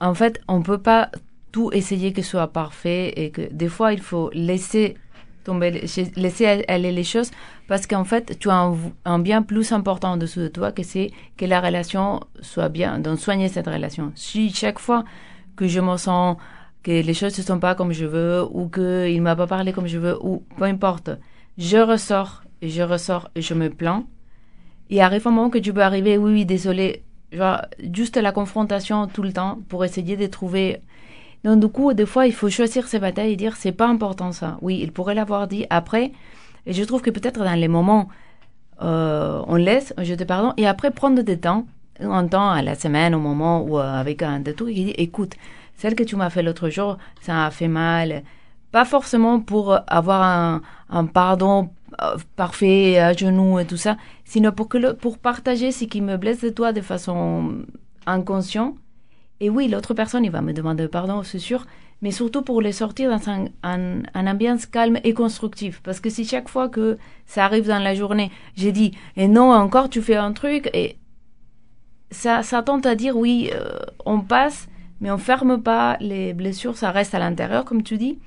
en 0.00 0.14
fait, 0.14 0.40
on 0.48 0.62
peut 0.62 0.78
pas 0.78 1.10
tout 1.52 1.70
essayer 1.72 2.12
que 2.12 2.22
ce 2.22 2.30
soit 2.30 2.48
parfait 2.48 3.12
et 3.16 3.30
que 3.30 3.52
des 3.52 3.68
fois, 3.68 3.92
il 3.92 4.00
faut 4.00 4.30
laisser 4.32 4.96
tomber, 5.44 5.86
laisser 6.16 6.64
aller 6.68 6.92
les 6.92 7.04
choses 7.04 7.30
parce 7.68 7.86
qu'en 7.86 8.04
fait, 8.04 8.38
tu 8.38 8.50
as 8.50 8.72
un, 9.04 9.18
bien 9.18 9.42
plus 9.42 9.72
important 9.72 10.12
en 10.12 10.16
dessous 10.16 10.40
de 10.40 10.48
toi 10.48 10.72
que 10.72 10.82
c'est 10.82 11.10
que 11.36 11.44
la 11.46 11.60
relation 11.60 12.20
soit 12.40 12.68
bien, 12.68 12.98
donc 12.98 13.18
soigner 13.18 13.48
cette 13.48 13.66
relation. 13.66 14.12
Si 14.14 14.50
chaque 14.50 14.78
fois 14.78 15.04
que 15.56 15.66
je 15.66 15.80
me 15.80 15.96
sens 15.96 16.36
que 16.82 16.90
les 16.90 17.14
choses 17.14 17.36
ne 17.38 17.42
sont 17.42 17.58
pas 17.58 17.74
comme 17.74 17.92
je 17.92 18.06
veux 18.06 18.44
ou 18.50 18.68
qu'il 18.68 19.20
m'a 19.22 19.36
pas 19.36 19.46
parlé 19.46 19.72
comme 19.72 19.86
je 19.86 19.98
veux 19.98 20.16
ou 20.24 20.44
peu 20.56 20.64
importe. 20.64 21.10
Je 21.58 21.78
ressors 21.78 22.42
et 22.62 22.68
je 22.68 22.82
ressors 22.82 23.30
et 23.34 23.42
je 23.42 23.54
me 23.54 23.68
plains. 23.68 24.04
Il 24.90 25.00
arrive 25.00 25.26
un 25.26 25.30
moment 25.30 25.50
que 25.50 25.58
tu 25.58 25.72
peux 25.72 25.82
arriver, 25.82 26.16
oui, 26.16 26.32
oui, 26.32 26.46
désolé, 26.46 27.02
juste 27.92 28.16
la 28.16 28.32
confrontation 28.32 29.06
tout 29.06 29.22
le 29.22 29.32
temps 29.32 29.58
pour 29.68 29.84
essayer 29.84 30.16
de 30.16 30.26
trouver. 30.26 30.80
Donc, 31.44 31.60
du 31.60 31.68
coup, 31.68 31.92
des 31.94 32.06
fois, 32.06 32.26
il 32.26 32.32
faut 32.32 32.50
choisir 32.50 32.86
ses 32.88 32.98
batailles 32.98 33.32
et 33.32 33.36
dire, 33.36 33.56
c'est 33.56 33.72
pas 33.72 33.86
important 33.86 34.32
ça. 34.32 34.58
Oui, 34.60 34.80
il 34.82 34.92
pourrait 34.92 35.14
l'avoir 35.14 35.46
dit 35.46 35.66
après. 35.70 36.12
Et 36.66 36.72
je 36.72 36.82
trouve 36.84 37.00
que 37.02 37.10
peut-être 37.10 37.42
dans 37.42 37.54
les 37.54 37.68
moments, 37.68 38.08
euh, 38.82 39.42
on 39.46 39.56
laisse, 39.56 39.94
je 39.98 40.14
te 40.14 40.24
pardonne, 40.24 40.54
et 40.56 40.66
après 40.66 40.90
prendre 40.90 41.22
des 41.22 41.38
temps, 41.38 41.66
un 42.00 42.26
temps 42.26 42.50
à 42.50 42.62
la 42.62 42.74
semaine, 42.74 43.14
au 43.14 43.20
moment 43.20 43.62
où, 43.62 43.78
euh, 43.78 43.82
avec 43.82 44.22
un 44.22 44.42
tout, 44.42 44.68
il 44.68 44.86
dit, 44.86 44.94
écoute, 44.96 45.34
celle 45.76 45.94
que 45.94 46.02
tu 46.02 46.16
m'as 46.16 46.30
fait 46.30 46.42
l'autre 46.42 46.68
jour, 46.68 46.98
ça 47.20 47.34
m'a 47.34 47.50
fait 47.50 47.68
mal. 47.68 48.22
Pas 48.72 48.84
forcément 48.84 49.40
pour 49.40 49.78
avoir 49.86 50.22
un, 50.22 50.62
un 50.90 51.06
pardon 51.06 51.70
euh, 52.02 52.16
parfait 52.36 52.98
à 52.98 53.12
genoux 53.12 53.58
et 53.58 53.64
tout 53.64 53.76
ça, 53.76 53.96
sinon 54.24 54.52
pour, 54.52 54.68
que 54.68 54.78
le, 54.78 54.94
pour 54.94 55.18
partager 55.18 55.72
ce 55.72 55.84
qui 55.84 56.00
me 56.00 56.16
blesse 56.16 56.42
de 56.42 56.50
toi 56.50 56.72
de 56.72 56.80
façon 56.80 57.64
inconsciente. 58.06 58.74
Et 59.40 59.50
oui, 59.50 59.68
l'autre 59.68 59.94
personne, 59.94 60.24
il 60.24 60.30
va 60.30 60.42
me 60.42 60.52
demander 60.52 60.88
pardon, 60.88 61.22
c'est 61.22 61.38
sûr, 61.38 61.66
mais 62.02 62.10
surtout 62.10 62.42
pour 62.42 62.60
les 62.60 62.72
sortir 62.72 63.10
dans 63.10 63.30
un, 63.62 64.02
ambiance 64.14 64.66
calme 64.66 64.98
et 65.04 65.14
constructif. 65.14 65.80
Parce 65.82 66.00
que 66.00 66.10
si 66.10 66.24
chaque 66.24 66.48
fois 66.48 66.68
que 66.68 66.98
ça 67.26 67.44
arrive 67.44 67.66
dans 67.66 67.78
la 67.78 67.94
journée, 67.94 68.30
j'ai 68.56 68.72
dit, 68.72 68.92
et 69.16 69.28
non, 69.28 69.52
encore 69.52 69.88
tu 69.88 70.02
fais 70.02 70.16
un 70.16 70.32
truc, 70.32 70.70
et 70.74 70.96
ça, 72.10 72.42
ça 72.42 72.62
tente 72.62 72.86
à 72.86 72.94
dire, 72.94 73.16
oui, 73.16 73.50
euh, 73.52 73.78
on 74.04 74.20
passe, 74.20 74.68
mais 75.00 75.10
on 75.10 75.18
ferme 75.18 75.62
pas 75.62 75.96
les 76.00 76.34
blessures, 76.34 76.76
ça 76.76 76.90
reste 76.90 77.14
à 77.14 77.18
l'intérieur, 77.18 77.64
comme 77.64 77.82
tu 77.82 77.96
dis. 77.96 78.18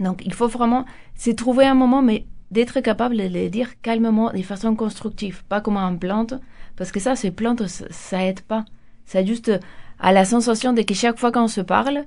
Donc, 0.00 0.22
il 0.24 0.32
faut 0.32 0.48
vraiment, 0.48 0.86
c'est 1.14 1.34
trouver 1.34 1.66
un 1.66 1.74
moment, 1.74 2.00
mais 2.00 2.26
d'être 2.50 2.80
capable 2.80 3.16
de 3.16 3.24
les 3.24 3.50
dire 3.50 3.80
calmement, 3.80 4.30
de 4.30 4.42
façon 4.42 4.74
constructive, 4.76 5.44
pas 5.44 5.60
comme 5.60 5.76
un 5.76 5.96
plante, 5.96 6.34
parce 6.76 6.92
que 6.92 7.00
ça, 7.00 7.16
ces 7.16 7.30
plantes, 7.30 7.66
ça, 7.66 7.86
ça 7.90 8.24
aide 8.24 8.40
pas. 8.42 8.64
C'est 9.04 9.26
juste 9.26 9.50
à 10.02 10.12
la 10.12 10.24
sensation 10.26 10.74
de 10.74 10.82
que 10.82 10.92
chaque 10.94 11.18
fois 11.18 11.32
qu'on 11.32 11.48
se 11.48 11.62
parle, 11.62 12.04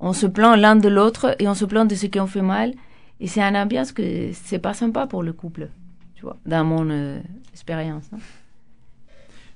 on 0.00 0.12
se 0.12 0.26
plaint 0.26 0.58
l'un 0.58 0.76
de 0.76 0.88
l'autre 0.88 1.34
et 1.38 1.48
on 1.48 1.54
se 1.54 1.64
plaint 1.64 1.88
de 1.88 1.94
ce 1.94 2.06
qu'on 2.06 2.26
fait 2.26 2.42
mal. 2.42 2.74
Et 3.20 3.28
c'est 3.28 3.40
un 3.40 3.54
ambiance 3.54 3.92
que 3.92 4.30
c'est 4.34 4.58
pas 4.58 4.74
sympa 4.74 5.06
pour 5.06 5.22
le 5.22 5.32
couple, 5.32 5.70
tu 6.14 6.22
vois, 6.22 6.36
dans 6.44 6.64
mon 6.64 6.90
euh, 6.90 7.18
expérience. 7.52 8.04
hein. 8.12 8.18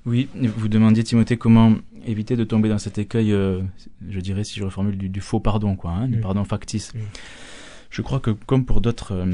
Oui, 0.07 0.29
vous 0.57 0.67
demandiez 0.67 1.03
Timothée 1.03 1.37
comment 1.37 1.75
éviter 2.07 2.35
de 2.35 2.43
tomber 2.43 2.69
dans 2.69 2.79
cet 2.79 2.97
écueil, 2.97 3.31
euh, 3.31 3.61
je 4.09 4.19
dirais 4.19 4.43
si 4.43 4.59
je 4.59 4.63
reformule, 4.65 4.97
du, 4.97 5.09
du 5.09 5.21
faux 5.21 5.39
pardon, 5.39 5.75
quoi, 5.75 5.91
hein, 5.91 6.07
du 6.07 6.17
pardon 6.19 6.43
factice. 6.43 6.91
Je 7.91 8.01
crois 8.01 8.19
que 8.19 8.31
comme 8.31 8.65
pour 8.65 8.81
d'autres 8.81 9.11
euh, 9.13 9.25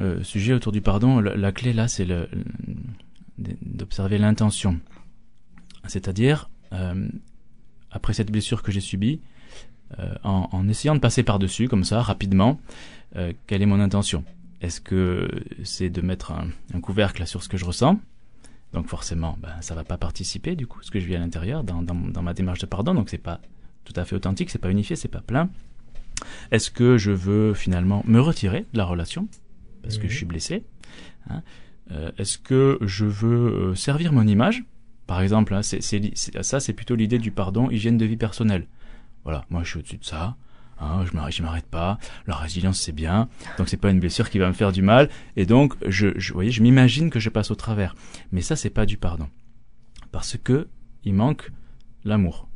euh, 0.00 0.22
sujets 0.24 0.54
autour 0.54 0.72
du 0.72 0.80
pardon, 0.80 1.20
la, 1.20 1.36
la 1.36 1.52
clé 1.52 1.72
là, 1.72 1.86
c'est 1.86 2.08
d'observer 3.38 4.18
l'intention. 4.18 4.80
C'est-à-dire, 5.86 6.50
euh, 6.72 7.08
après 7.90 8.12
cette 8.12 8.30
blessure 8.30 8.62
que 8.62 8.72
j'ai 8.72 8.80
subie, 8.80 9.20
euh, 9.98 10.14
en, 10.24 10.48
en 10.52 10.68
essayant 10.68 10.94
de 10.94 11.00
passer 11.00 11.22
par-dessus, 11.22 11.68
comme 11.68 11.84
ça, 11.84 12.02
rapidement, 12.02 12.60
euh, 13.16 13.32
quelle 13.46 13.62
est 13.62 13.66
mon 13.66 13.80
intention? 13.80 14.24
Est-ce 14.60 14.80
que 14.80 15.28
c'est 15.64 15.90
de 15.90 16.00
mettre 16.00 16.32
un, 16.32 16.48
un 16.74 16.80
couvercle 16.80 17.26
sur 17.26 17.42
ce 17.42 17.48
que 17.48 17.56
je 17.56 17.64
ressens? 17.64 17.98
Donc 18.72 18.88
forcément, 18.88 19.38
ben, 19.40 19.54
ça 19.60 19.74
va 19.74 19.84
pas 19.84 19.96
participer 19.96 20.56
du 20.56 20.66
coup, 20.66 20.80
ce 20.82 20.90
que 20.90 20.98
je 20.98 21.06
vis 21.06 21.14
à 21.14 21.18
l'intérieur 21.18 21.62
dans, 21.62 21.82
dans, 21.82 21.94
dans 21.94 22.22
ma 22.22 22.34
démarche 22.34 22.58
de 22.58 22.66
pardon. 22.66 22.94
Donc 22.94 23.08
c'est 23.10 23.18
pas 23.18 23.40
tout 23.84 23.92
à 23.96 24.04
fait 24.04 24.16
authentique, 24.16 24.50
c'est 24.50 24.58
pas 24.58 24.70
unifié, 24.70 24.96
c'est 24.96 25.08
pas 25.08 25.20
plein. 25.20 25.48
Est-ce 26.50 26.70
que 26.70 26.98
je 26.98 27.12
veux 27.12 27.54
finalement 27.54 28.02
me 28.06 28.18
retirer 28.20 28.66
de 28.72 28.78
la 28.78 28.84
relation? 28.84 29.28
Parce 29.82 29.98
que 29.98 30.04
Mhm. 30.04 30.10
je 30.10 30.16
suis 30.16 30.26
blessé 30.26 30.64
hein 31.30 31.42
Euh, 31.92 32.10
Est-ce 32.18 32.38
que 32.38 32.78
je 32.80 33.04
veux 33.04 33.74
servir 33.76 34.12
mon 34.12 34.26
image? 34.26 34.64
Par 35.06 35.20
exemple, 35.20 35.54
hein, 35.54 35.62
c'est, 35.62 35.80
ça 36.42 36.60
c'est 36.60 36.72
plutôt 36.72 36.94
l'idée 36.96 37.18
du 37.18 37.30
pardon, 37.30 37.70
hygiène 37.70 37.96
de 37.98 38.04
vie 38.04 38.16
personnelle. 38.16 38.66
Voilà, 39.24 39.44
moi 39.50 39.62
je 39.62 39.70
suis 39.70 39.78
au-dessus 39.78 39.98
de 39.98 40.04
ça. 40.04 40.36
Hein, 40.78 41.04
je 41.06 41.16
m'arrête, 41.16 41.40
m'arrête 41.40 41.66
pas. 41.66 41.98
La 42.26 42.34
résilience 42.36 42.78
c'est 42.80 42.92
bien, 42.92 43.28
donc 43.56 43.68
c'est 43.68 43.76
pas 43.78 43.90
une 43.90 44.00
blessure 44.00 44.28
qui 44.28 44.38
va 44.38 44.46
me 44.48 44.52
faire 44.52 44.72
du 44.72 44.82
mal. 44.82 45.08
Et 45.36 45.46
donc, 45.46 45.74
je, 45.86 46.08
je, 46.18 46.32
voyez, 46.34 46.50
je 46.50 46.62
m'imagine 46.62 47.08
que 47.08 47.18
je 47.20 47.30
passe 47.30 47.50
au 47.50 47.54
travers. 47.54 47.94
Mais 48.30 48.42
ça, 48.42 48.56
c'est 48.56 48.68
pas 48.70 48.84
du 48.84 48.96
pardon. 48.98 49.28
Parce 50.12 50.36
que 50.36 50.68
il 51.04 51.14
manque 51.14 51.50
l'amour. 52.04 52.48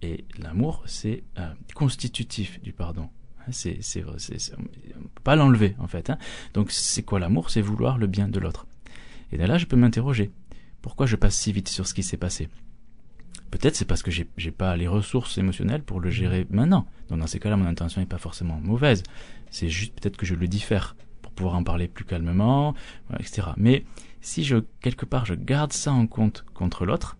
Et 0.00 0.24
l'amour, 0.38 0.82
c'est 0.86 1.24
euh, 1.38 1.52
constitutif 1.74 2.60
du 2.62 2.72
pardon. 2.72 3.08
Hein, 3.40 3.50
C'est, 3.52 3.78
c'est, 3.82 4.04
c'est, 4.16 4.40
c'est- 4.40 4.54
on 4.56 5.02
peut 5.02 5.22
pas 5.22 5.36
l'enlever, 5.36 5.76
en 5.78 5.86
fait. 5.88 6.08
hein. 6.10 6.18
Donc, 6.54 6.70
c'est 6.70 7.02
quoi 7.02 7.20
l'amour? 7.20 7.50
C'est 7.50 7.60
vouloir 7.60 7.98
le 7.98 8.06
bien 8.06 8.28
de 8.28 8.40
l'autre. 8.40 8.66
Et 9.30 9.36
là, 9.36 9.58
je 9.58 9.66
peux 9.66 9.76
m'interroger. 9.76 10.30
Pourquoi 10.82 11.06
je 11.06 11.16
passe 11.16 11.36
si 11.36 11.52
vite 11.52 11.68
sur 11.68 11.86
ce 11.86 11.94
qui 11.94 12.02
s'est 12.02 12.16
passé? 12.16 12.48
Peut-être 13.52 13.76
c'est 13.76 13.84
parce 13.84 14.02
que 14.02 14.10
j'ai, 14.10 14.24
pas 14.50 14.76
les 14.76 14.88
ressources 14.88 15.38
émotionnelles 15.38 15.82
pour 15.82 16.00
le 16.00 16.10
gérer 16.10 16.46
maintenant. 16.50 16.86
Donc, 17.08 17.20
dans 17.20 17.26
ces 17.26 17.38
cas-là, 17.38 17.56
mon 17.56 17.66
intention 17.66 18.00
n'est 18.00 18.06
pas 18.06 18.18
forcément 18.18 18.58
mauvaise. 18.60 19.02
C'est 19.50 19.68
juste 19.68 19.94
peut-être 19.94 20.16
que 20.16 20.26
je 20.26 20.34
le 20.34 20.48
diffère 20.48 20.96
pour 21.20 21.32
pouvoir 21.32 21.54
en 21.54 21.62
parler 21.62 21.86
plus 21.86 22.04
calmement, 22.04 22.74
etc. 23.20 23.48
Mais 23.56 23.84
si 24.20 24.42
je 24.42 24.56
quelque 24.80 25.04
part 25.04 25.26
je 25.26 25.34
garde 25.34 25.72
ça 25.72 25.92
en 25.92 26.06
compte 26.06 26.44
contre 26.54 26.86
l'autre, 26.86 27.16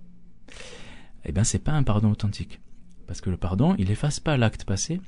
eh 1.25 1.33
ben 1.33 1.45
c'est 1.45 1.59
pas 1.59 1.73
un 1.73 1.83
pardon 1.83 2.11
authentique. 2.11 2.61
Parce 3.07 3.21
que 3.21 3.31
le 3.31 3.37
pardon, 3.37 3.75
il 3.79 3.91
efface 3.91 4.19
pas 4.19 4.37
l'acte 4.37 4.65
passé, 4.65 5.01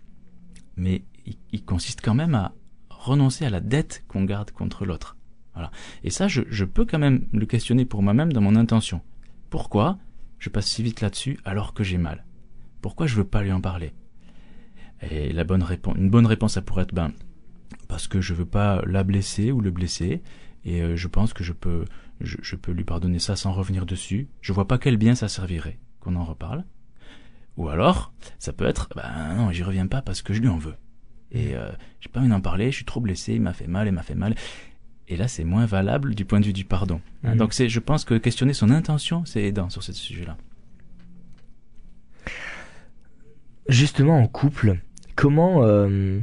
mais 0.77 1.05
il 1.53 1.65
consiste 1.65 2.03
quand 2.03 2.15
même 2.15 2.35
à 2.35 2.53
renoncer 2.91 3.47
à 3.47 3.51
la 3.51 3.61
dette 3.61 4.05
qu'on 4.09 4.25
garde 4.25 4.51
contre 4.51 4.85
l'autre. 4.85 5.17
Et 6.03 6.11
ça, 6.11 6.29
je, 6.29 6.65
peux 6.65 6.85
quand 6.85 6.99
même 6.99 7.27
le 7.33 7.47
questionner 7.47 7.85
pour 7.85 8.03
moi-même 8.03 8.33
dans 8.33 8.41
mon 8.41 8.57
intention. 8.57 9.01
Pourquoi 9.51 9.99
je 10.39 10.51
passe 10.51 10.67
si 10.67 10.83
vite 10.83 11.01
là-dessus 11.01 11.39
alors 11.45 11.75
que 11.75 11.85
j'ai 11.85 11.99
mal? 11.99 12.25
Pourquoi 12.81 13.07
je 13.07 13.17
veux 13.17 13.25
pas 13.25 13.43
lui 13.43 13.53
en 13.53 13.61
parler? 13.61 13.93
Et 15.11 15.33
la 15.33 15.45
bonne 15.45 15.63
réponse, 15.63 15.97
une 15.97 16.11
bonne 16.11 16.27
réponse, 16.27 16.55
ça 16.55 16.63
pourrait 16.63 16.83
être 16.83 16.95
ben 16.95 17.13
parce 17.89 18.09
que 18.09 18.21
je 18.21 18.35
veux 18.35 18.47
pas 18.47 18.83
la 18.87 19.05
blesser 19.05 19.53
ou 19.53 19.61
le 19.61 19.71
blesser, 19.71 20.23
et 20.65 20.81
euh, 20.81 20.97
je 20.97 21.09
pense 21.09 21.33
que 21.33 21.45
je 21.45 21.53
peux, 21.53 21.85
je, 22.21 22.37
je 22.43 22.57
peux 22.57 22.73
lui 22.73 22.85
pardonner 22.85 23.19
ça 23.19 23.37
sans 23.37 23.53
revenir 23.53 23.87
dessus. 23.87 24.29
Je 24.41 24.53
vois 24.53 24.67
pas 24.67 24.79
quel 24.79 24.97
bien 24.97 25.15
ça 25.15 25.29
servirait 25.29 25.79
qu'on 26.01 26.17
en 26.17 26.25
reparle. 26.25 26.65
Ou 27.57 27.69
alors, 27.69 28.13
ça 28.39 28.53
peut 28.53 28.65
être, 28.65 28.89
ben 28.97 29.35
non, 29.37 29.53
j'y 29.53 29.63
reviens 29.63 29.87
pas 29.87 30.03
parce 30.03 30.23
que 30.23 30.33
je 30.33 30.41
lui 30.41 30.49
en 30.49 30.57
veux. 30.57 30.75
Et 31.31 31.55
euh, 31.55 31.71
j'ai 32.01 32.09
pas 32.09 32.21
envie 32.21 32.29
d'en 32.29 32.41
parler, 32.41 32.71
je 32.71 32.77
suis 32.77 32.85
trop 32.85 33.01
blessé, 33.01 33.35
il 33.35 33.43
m'a 33.43 33.53
fait 33.53 33.67
mal, 33.67 33.87
il 33.87 33.93
m'a 33.93 34.03
fait 34.03 34.15
mal. 34.15 34.35
Et 35.09 35.17
là, 35.17 35.29
c'est 35.29 35.45
moins 35.45 35.67
valable 35.67 36.15
du 36.15 36.25
point 36.25 36.41
de 36.41 36.47
vue 36.47 36.53
du 36.53 36.65
pardon. 36.65 37.01
Hein, 37.25 37.33
Mhm. 37.33 37.39
Donc, 37.39 37.53
c'est, 37.55 37.69
je 37.69 37.81
pense 37.81 38.05
que 38.05 38.15
questionner 38.15 38.55
son 38.55 38.71
intention, 38.71 39.25
c'est 39.27 39.43
aidant 39.43 39.69
sur 39.71 39.83
ce 39.83 39.93
sujet-là. 39.93 40.37
Justement, 43.69 44.19
en 44.19 44.27
couple, 44.27 44.79
comment 45.17 45.63
euh, 45.65 46.21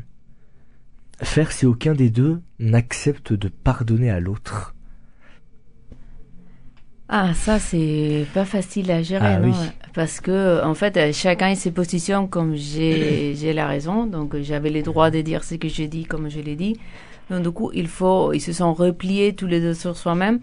faire 1.21 1.51
si 1.51 1.65
aucun 1.65 1.93
des 1.93 2.09
deux 2.09 2.39
n'accepte 2.59 3.33
de 3.33 3.47
pardonner 3.49 4.09
à 4.11 4.19
l'autre? 4.19 4.75
Ah, 7.13 7.33
ça, 7.33 7.59
c'est 7.59 8.25
pas 8.33 8.45
facile 8.45 8.89
à 8.89 9.01
gérer, 9.03 9.25
Ah, 9.25 9.39
non 9.39 9.49
oui. 9.49 9.55
Parce 9.93 10.21
que, 10.21 10.63
en 10.63 10.73
fait, 10.75 10.95
euh, 10.95 11.11
chacun 11.11 11.53
se 11.55 11.67
positionne 11.69 12.29
comme 12.29 12.55
j'ai 12.55 13.35
j'ai 13.35 13.51
la 13.53 13.67
raison. 13.67 14.05
Donc, 14.05 14.37
j'avais 14.41 14.69
le 14.69 14.81
droit 14.81 15.09
de 15.11 15.19
dire 15.21 15.43
ce 15.43 15.55
que 15.55 15.67
j'ai 15.67 15.87
dit 15.89 16.05
comme 16.05 16.29
je 16.29 16.39
l'ai 16.39 16.55
dit. 16.55 16.79
Donc, 17.31 17.43
du 17.43 17.51
coup, 17.51 17.71
il 17.73 17.87
faut, 17.87 18.33
ils 18.33 18.41
se 18.41 18.51
sont 18.51 18.73
repliés 18.73 19.33
tous 19.33 19.47
les 19.47 19.61
deux 19.61 19.73
sur 19.73 19.95
soi-même. 19.95 20.41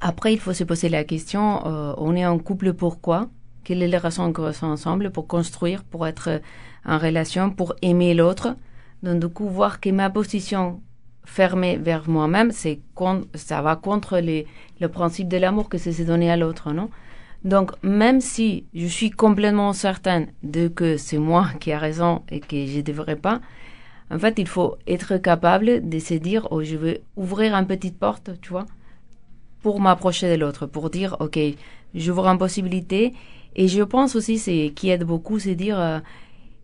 Après, 0.00 0.32
il 0.32 0.40
faut 0.40 0.52
se 0.52 0.64
poser 0.64 0.88
la 0.88 1.04
question, 1.04 1.64
euh, 1.64 1.94
on 1.96 2.16
est 2.16 2.26
en 2.26 2.38
couple 2.38 2.72
pourquoi? 2.72 3.28
Quelle 3.62 3.82
est 3.84 3.88
la 3.88 4.00
raison 4.00 4.32
qu'on 4.32 4.46
ressent 4.46 4.70
ensemble 4.70 5.10
pour 5.12 5.28
construire, 5.28 5.84
pour 5.84 6.06
être 6.08 6.42
en 6.84 6.98
relation, 6.98 7.50
pour 7.50 7.74
aimer 7.82 8.14
l'autre? 8.14 8.56
Donc, 9.04 9.20
du 9.20 9.28
coup, 9.28 9.48
voir 9.48 9.80
que 9.80 9.90
ma 9.90 10.10
position 10.10 10.80
fermée 11.24 11.76
vers 11.76 12.08
moi-même, 12.08 12.50
c'est 12.50 12.80
ça 13.34 13.62
va 13.62 13.76
contre 13.76 14.20
le 14.20 14.88
principe 14.88 15.28
de 15.28 15.36
l'amour 15.36 15.68
que 15.68 15.78
c'est 15.78 15.92
se 15.92 16.02
donner 16.02 16.32
à 16.32 16.36
l'autre, 16.36 16.72
non? 16.72 16.90
Donc, 17.44 17.70
même 17.84 18.20
si 18.20 18.64
je 18.74 18.86
suis 18.86 19.10
complètement 19.10 19.72
certaine 19.72 20.26
de 20.42 20.66
que 20.66 20.96
c'est 20.96 21.18
moi 21.18 21.46
qui 21.60 21.70
a 21.70 21.78
raison 21.78 22.22
et 22.28 22.40
que 22.40 22.66
je 22.66 22.78
ne 22.78 22.82
devrais 22.82 23.14
pas, 23.14 23.40
en 24.10 24.18
fait, 24.18 24.34
il 24.38 24.46
faut 24.46 24.76
être 24.86 25.16
capable 25.16 25.88
de 25.88 25.98
se 25.98 26.14
dire, 26.14 26.46
oh, 26.50 26.62
je 26.62 26.76
vais 26.76 27.02
ouvrir 27.16 27.54
une 27.54 27.66
petite 27.66 27.98
porte, 27.98 28.30
tu 28.40 28.50
vois, 28.50 28.66
pour 29.62 29.80
m'approcher 29.80 30.30
de 30.30 30.40
l'autre, 30.40 30.66
pour 30.66 30.90
dire, 30.90 31.16
ok, 31.20 31.38
j'ouvre 31.94 32.26
une 32.28 32.38
possibilité. 32.38 33.14
Et 33.56 33.68
je 33.68 33.82
pense 33.82 34.14
aussi, 34.14 34.38
c'est 34.38 34.72
qui 34.76 34.90
aide 34.90 35.04
beaucoup, 35.04 35.38
c'est 35.38 35.54
dire, 35.56 35.80
euh, 35.80 35.98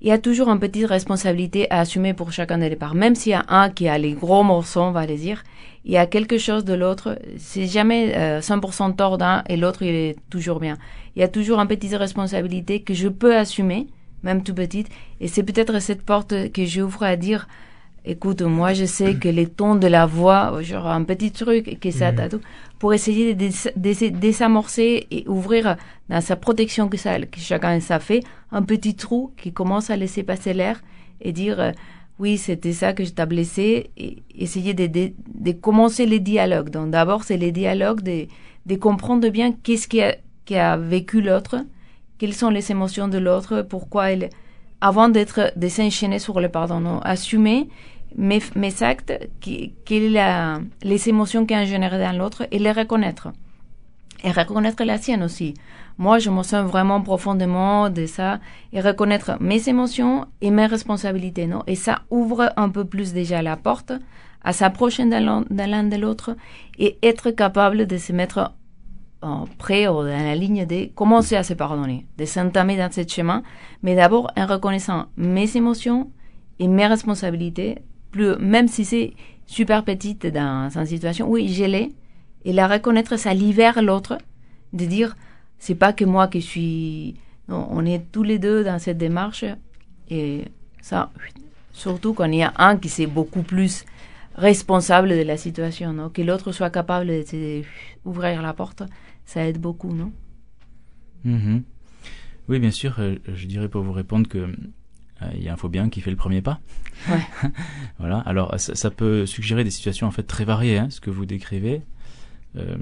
il 0.02 0.08
y 0.08 0.12
a 0.12 0.18
toujours 0.18 0.48
une 0.48 0.58
petite 0.60 0.86
responsabilité 0.86 1.70
à 1.70 1.80
assumer 1.80 2.12
pour 2.12 2.32
chacun 2.32 2.58
des 2.58 2.74
parts. 2.76 2.94
Même 2.94 3.14
s'il 3.14 3.32
y 3.32 3.34
a 3.34 3.44
un 3.48 3.70
qui 3.70 3.88
a 3.88 3.98
les 3.98 4.12
gros 4.12 4.42
morceaux, 4.42 4.82
on 4.82 4.90
va 4.90 5.06
les 5.06 5.16
dire, 5.16 5.42
il 5.84 5.92
y 5.92 5.96
a 5.96 6.06
quelque 6.06 6.38
chose 6.38 6.64
de 6.64 6.74
l'autre. 6.74 7.18
C'est 7.38 7.66
jamais 7.66 8.12
euh, 8.16 8.40
100% 8.40 8.96
tort 8.96 9.18
d'un 9.18 9.42
et 9.48 9.56
l'autre, 9.56 9.82
il 9.82 9.94
est 9.94 10.16
toujours 10.28 10.60
bien. 10.60 10.76
Il 11.16 11.20
y 11.20 11.22
a 11.22 11.28
toujours 11.28 11.60
une 11.60 11.68
petite 11.68 11.94
responsabilité 11.94 12.82
que 12.82 12.94
je 12.94 13.08
peux 13.08 13.36
assumer, 13.36 13.86
même 14.22 14.42
tout 14.42 14.54
petite. 14.54 14.88
Et 15.20 15.28
c'est 15.28 15.42
peut-être 15.42 15.80
cette 15.80 16.02
porte 16.02 16.52
que 16.52 16.64
j'ouvre 16.64 17.02
à 17.02 17.16
dire, 17.16 17.48
écoute, 18.04 18.42
moi 18.42 18.72
je 18.72 18.84
sais 18.84 19.14
que 19.14 19.28
les 19.28 19.46
tons 19.46 19.76
de 19.76 19.86
la 19.86 20.06
voix, 20.06 20.60
genre 20.62 20.88
un 20.88 21.04
petit 21.04 21.30
truc, 21.30 21.78
que 21.80 21.90
ça, 21.90 22.12
tout, 22.12 22.40
pour 22.78 22.92
essayer 22.94 23.34
de 23.34 23.38
dés- 23.38 23.72
dés- 23.76 24.10
désamorcer 24.10 25.06
et 25.10 25.24
ouvrir 25.28 25.76
dans 26.08 26.20
sa 26.20 26.36
protection 26.36 26.88
que, 26.88 26.96
ça, 26.96 27.20
que 27.20 27.38
chacun 27.38 27.78
ça 27.80 28.00
fait, 28.00 28.22
un 28.50 28.62
petit 28.62 28.94
trou 28.96 29.32
qui 29.36 29.52
commence 29.52 29.90
à 29.90 29.96
laisser 29.96 30.24
passer 30.24 30.52
l'air 30.52 30.82
et 31.20 31.32
dire, 31.32 31.60
euh, 31.60 31.70
oui, 32.18 32.38
c'était 32.38 32.72
ça 32.72 32.92
que 32.92 33.04
je 33.04 33.10
t'ai 33.10 33.26
blessé, 33.26 33.90
et 33.96 34.22
essayer 34.36 34.74
de, 34.74 34.86
de, 34.86 35.12
de 35.34 35.52
commencer 35.52 36.06
les 36.06 36.20
dialogues. 36.20 36.70
Donc 36.70 36.90
d'abord, 36.90 37.24
c'est 37.24 37.36
les 37.36 37.52
dialogues, 37.52 38.02
de, 38.02 38.26
de 38.66 38.74
comprendre 38.76 39.28
bien 39.28 39.52
qu'est-ce 39.52 39.88
qui 39.88 40.02
a, 40.02 40.16
qui 40.44 40.56
a 40.56 40.76
vécu 40.76 41.20
l'autre, 41.22 41.56
quelles 42.22 42.34
sont 42.34 42.50
les 42.50 42.70
émotions 42.70 43.08
de 43.08 43.18
l'autre, 43.18 43.62
pourquoi 43.62 44.12
elle, 44.12 44.30
avant 44.80 45.08
d'être, 45.08 45.52
de 45.56 45.66
s'enchaîner 45.66 46.20
sur 46.20 46.38
le 46.38 46.48
pardon, 46.48 46.78
non, 46.78 47.00
assumer 47.00 47.68
mes, 48.14 48.40
mes 48.54 48.80
actes, 48.84 49.12
qui, 49.40 49.74
les 49.88 51.08
émotions 51.08 51.44
qui 51.46 51.54
ont 51.56 51.64
généré 51.64 51.98
dans 51.98 52.16
l'autre 52.16 52.46
et 52.52 52.60
les 52.60 52.70
reconnaître. 52.70 53.32
Et 54.22 54.30
reconnaître 54.30 54.84
la 54.84 54.98
sienne 54.98 55.24
aussi. 55.24 55.54
Moi, 55.98 56.20
je 56.20 56.30
me 56.30 56.44
sens 56.44 56.64
vraiment 56.64 57.00
profondément 57.00 57.90
de 57.90 58.06
ça 58.06 58.38
et 58.72 58.80
reconnaître 58.80 59.32
mes 59.40 59.68
émotions 59.68 60.26
et 60.40 60.52
mes 60.52 60.66
responsabilités, 60.66 61.48
non? 61.48 61.64
Et 61.66 61.74
ça 61.74 62.02
ouvre 62.08 62.52
un 62.56 62.68
peu 62.68 62.84
plus 62.84 63.12
déjà 63.12 63.42
la 63.42 63.56
porte 63.56 63.90
à 64.44 64.52
s'approcher 64.52 65.06
de 65.06 65.16
l'un 65.16 65.82
de 65.82 65.96
l'autre 65.96 66.36
et 66.78 66.98
être 67.02 67.32
capable 67.32 67.88
de 67.88 67.96
se 67.98 68.12
mettre 68.12 68.52
prêt 69.58 69.88
ou 69.88 70.02
dans 70.02 70.06
la 70.06 70.34
ligne 70.34 70.66
de 70.66 70.86
commencer 70.94 71.36
à 71.36 71.42
se 71.42 71.54
pardonner, 71.54 72.06
de 72.18 72.24
s'entamer 72.24 72.76
dans 72.76 72.90
ce 72.90 73.06
chemin, 73.06 73.42
mais 73.82 73.94
d'abord 73.94 74.30
en 74.36 74.46
reconnaissant 74.46 75.06
mes 75.16 75.56
émotions 75.56 76.10
et 76.58 76.68
mes 76.68 76.86
responsabilités, 76.86 77.78
même 78.14 78.68
si 78.68 78.84
c'est 78.84 79.14
super 79.46 79.84
petite 79.84 80.26
dans 80.26 80.68
une 80.74 80.86
situation, 80.86 81.28
oui, 81.28 81.48
je 81.48 81.64
l'ai, 81.64 81.92
et 82.44 82.52
la 82.52 82.66
reconnaître, 82.66 83.16
ça 83.16 83.34
libère 83.34 83.82
l'autre, 83.82 84.18
de 84.72 84.84
dire, 84.84 85.16
c'est 85.58 85.74
pas 85.74 85.92
que 85.92 86.04
moi 86.04 86.28
qui 86.28 86.42
suis, 86.42 87.14
on 87.48 87.84
est 87.86 88.10
tous 88.10 88.22
les 88.22 88.38
deux 88.38 88.64
dans 88.64 88.78
cette 88.78 88.98
démarche, 88.98 89.44
et 90.10 90.44
ça, 90.80 91.10
surtout 91.72 92.14
quand 92.14 92.24
il 92.24 92.36
y 92.36 92.42
a 92.42 92.52
un 92.58 92.76
qui 92.76 92.88
c'est 92.88 93.06
beaucoup 93.06 93.42
plus 93.42 93.84
responsable 94.34 95.10
de 95.10 95.22
la 95.22 95.36
situation, 95.36 96.10
que 96.12 96.22
l'autre 96.22 96.52
soit 96.52 96.70
capable 96.70 97.06
de, 97.06 97.24
de 97.32 97.62
ouvrir 98.04 98.42
la 98.42 98.54
porte, 98.54 98.82
ça 99.24 99.46
aide 99.46 99.60
beaucoup, 99.60 99.92
non? 99.94 100.12
Mhm. 101.24 101.62
Oui, 102.48 102.58
bien 102.58 102.70
sûr, 102.70 102.96
euh, 102.98 103.16
je 103.32 103.46
dirais 103.46 103.68
pour 103.68 103.82
vous 103.82 103.92
répondre 103.92 104.28
que 104.28 104.38
euh, 104.38 105.30
il 105.34 105.42
y 105.42 105.48
a 105.48 105.52
un 105.52 105.56
faux 105.56 105.68
bien 105.68 105.88
qui 105.88 106.00
fait 106.00 106.10
le 106.10 106.16
premier 106.16 106.42
pas. 106.42 106.60
Ouais. 107.08 107.22
voilà. 107.98 108.18
Alors, 108.20 108.58
ça, 108.58 108.74
ça 108.74 108.90
peut 108.90 109.24
suggérer 109.26 109.62
des 109.64 109.70
situations 109.70 110.06
en 110.06 110.10
fait 110.10 110.24
très 110.24 110.44
variées, 110.44 110.78
hein, 110.78 110.90
ce 110.90 111.00
que 111.00 111.10
vous 111.10 111.24
décrivez. 111.26 111.82
Euh, 112.56 112.76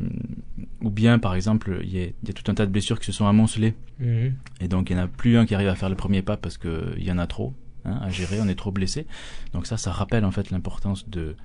ou 0.80 0.91
bien, 0.91 1.18
par 1.18 1.34
exemple, 1.36 1.80
il 1.84 1.91
y, 1.95 2.03
a, 2.03 2.07
il 2.07 2.28
y 2.28 2.30
a 2.30 2.32
tout 2.32 2.51
un 2.51 2.55
tas 2.55 2.66
de 2.66 2.72
blessures 2.72 2.99
qui 2.99 3.07
se 3.07 3.12
sont 3.12 3.26
amoncelées, 3.26 3.74
Mhm. 4.01 4.32
et 4.61 4.66
donc 4.68 4.88
il 4.91 4.97
n'y 4.97 5.03
en 5.03 5.05
a 5.05 5.09
plus 5.09 5.36
un 5.36 5.45
qui 5.47 5.55
arrive 5.55 5.68
à 5.68 5.74
faire 5.76 5.91
le 5.91 5.95
premier 5.95 6.22
pas 6.22 6.36
parce 6.38 6.57
que 6.57 6.95
il 6.97 7.05
y 7.05 7.12
en 7.12 7.18
a 7.18 7.26
trop 7.28 7.55
hein, 7.84 7.99
à 8.03 8.09
gérer, 8.11 8.41
on 8.41 8.49
est 8.49 8.55
trop 8.57 8.72
blessé. 8.72 9.07
Donc 9.53 9.66
ça, 9.66 9.76
ça 9.76 9.93
rappelle 9.93 10.24
en 10.24 10.30
fait 10.32 10.51
l'importance 10.51 11.09
de 11.09 11.36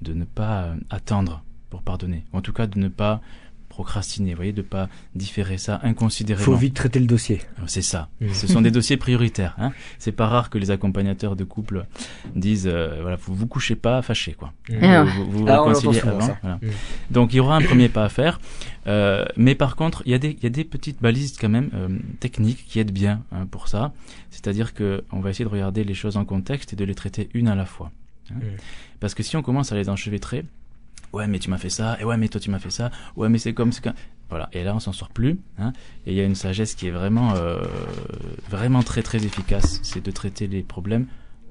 de 0.00 0.12
ne 0.14 0.24
pas 0.24 0.74
attendre 0.90 1.42
pour 1.70 1.82
pardonner, 1.82 2.24
ou 2.32 2.36
en 2.36 2.40
tout 2.42 2.52
cas 2.52 2.66
de 2.68 2.78
ne 2.78 2.88
pas 2.88 3.20
procrastiner, 3.72 4.32
vous 4.32 4.36
voyez, 4.36 4.52
de 4.52 4.60
pas 4.62 4.88
différer 5.14 5.56
ça 5.56 5.80
inconsidérément. 5.82 6.44
Faut 6.44 6.54
vite 6.56 6.74
traiter 6.74 7.00
le 7.00 7.06
dossier. 7.06 7.40
C'est 7.66 7.80
ça. 7.82 8.08
Mhm. 8.20 8.34
Ce 8.34 8.46
sont 8.46 8.60
des 8.60 8.70
dossiers 8.78 8.98
prioritaires. 8.98 9.54
Hein. 9.58 9.72
C'est 9.98 10.12
pas 10.12 10.26
rare 10.26 10.50
que 10.50 10.58
les 10.58 10.70
accompagnateurs 10.70 11.36
de 11.36 11.44
couple 11.44 11.86
disent 12.36 12.68
euh, 12.70 12.98
voilà, 13.00 13.16
vous 13.16 13.34
vous 13.34 13.46
couchez 13.46 13.74
pas 13.74 14.02
fâché 14.02 14.34
quoi. 14.34 14.52
Ah. 14.82 15.04
Vous 15.04 15.24
vous, 15.24 15.38
vous 15.38 15.46
Ah, 15.48 15.62
on 15.62 15.68
réconciliez 15.68 16.00
avant. 16.00 16.20
ça. 16.20 16.38
voilà. 16.42 16.58
Mhm. 16.60 16.70
Donc 17.10 17.32
il 17.32 17.36
y 17.36 17.40
aura 17.40 17.56
un 17.56 17.62
premier 17.62 17.88
pas 17.88 18.04
à 18.04 18.08
faire. 18.10 18.38
Euh, 18.86 19.24
mais 19.36 19.54
par 19.54 19.74
contre, 19.76 20.02
il 20.06 20.12
y 20.12 20.14
a 20.14 20.18
des 20.18 20.30
il 20.32 20.42
y 20.42 20.46
a 20.46 20.50
des 20.50 20.64
petites 20.64 21.00
balises 21.00 21.36
quand 21.40 21.48
même 21.48 21.70
euh, 21.72 21.88
techniques 22.20 22.64
qui 22.66 22.78
aident 22.78 22.92
bien 22.92 23.22
hein, 23.32 23.46
pour 23.50 23.68
ça. 23.68 23.92
C'est-à-dire 24.30 24.74
que 24.74 25.02
on 25.12 25.20
va 25.20 25.30
essayer 25.30 25.44
de 25.46 25.50
regarder 25.50 25.82
les 25.84 25.94
choses 25.94 26.16
en 26.18 26.24
contexte 26.26 26.72
et 26.74 26.76
de 26.76 26.84
les 26.84 26.94
traiter 26.94 27.28
une 27.32 27.48
à 27.48 27.54
la 27.54 27.64
fois. 27.64 27.90
hein. 28.30 28.34
Parce 29.00 29.14
que 29.14 29.22
si 29.22 29.36
on 29.36 29.42
commence 29.42 29.72
à 29.72 29.76
les 29.76 29.88
enchevêtrer, 29.88 30.44
ouais 31.12 31.26
mais 31.26 31.38
tu 31.38 31.50
m'as 31.50 31.58
fait 31.58 31.70
ça, 31.70 31.96
et 32.00 32.04
ouais 32.04 32.16
mais 32.16 32.28
toi 32.28 32.40
tu 32.40 32.50
m'as 32.50 32.58
fait 32.58 32.70
ça, 32.70 32.90
ouais 33.16 33.28
mais 33.28 33.38
c'est 33.38 33.54
comme 33.54 33.72
comme 33.82 33.94
voilà. 34.30 34.48
Et 34.52 34.64
là 34.64 34.74
on 34.74 34.80
s'en 34.80 34.92
sort 34.92 35.10
plus. 35.10 35.38
Hein. 35.58 35.72
Et 36.06 36.12
il 36.12 36.16
y 36.16 36.20
a 36.20 36.24
une 36.24 36.34
sagesse 36.34 36.74
qui 36.74 36.86
est 36.86 36.90
vraiment 36.90 37.34
euh, 37.34 37.62
vraiment 38.48 38.82
très 38.82 39.02
très 39.02 39.24
efficace, 39.24 39.80
c'est 39.82 40.02
de 40.04 40.10
traiter 40.10 40.46
les 40.46 40.62
problèmes 40.62 41.06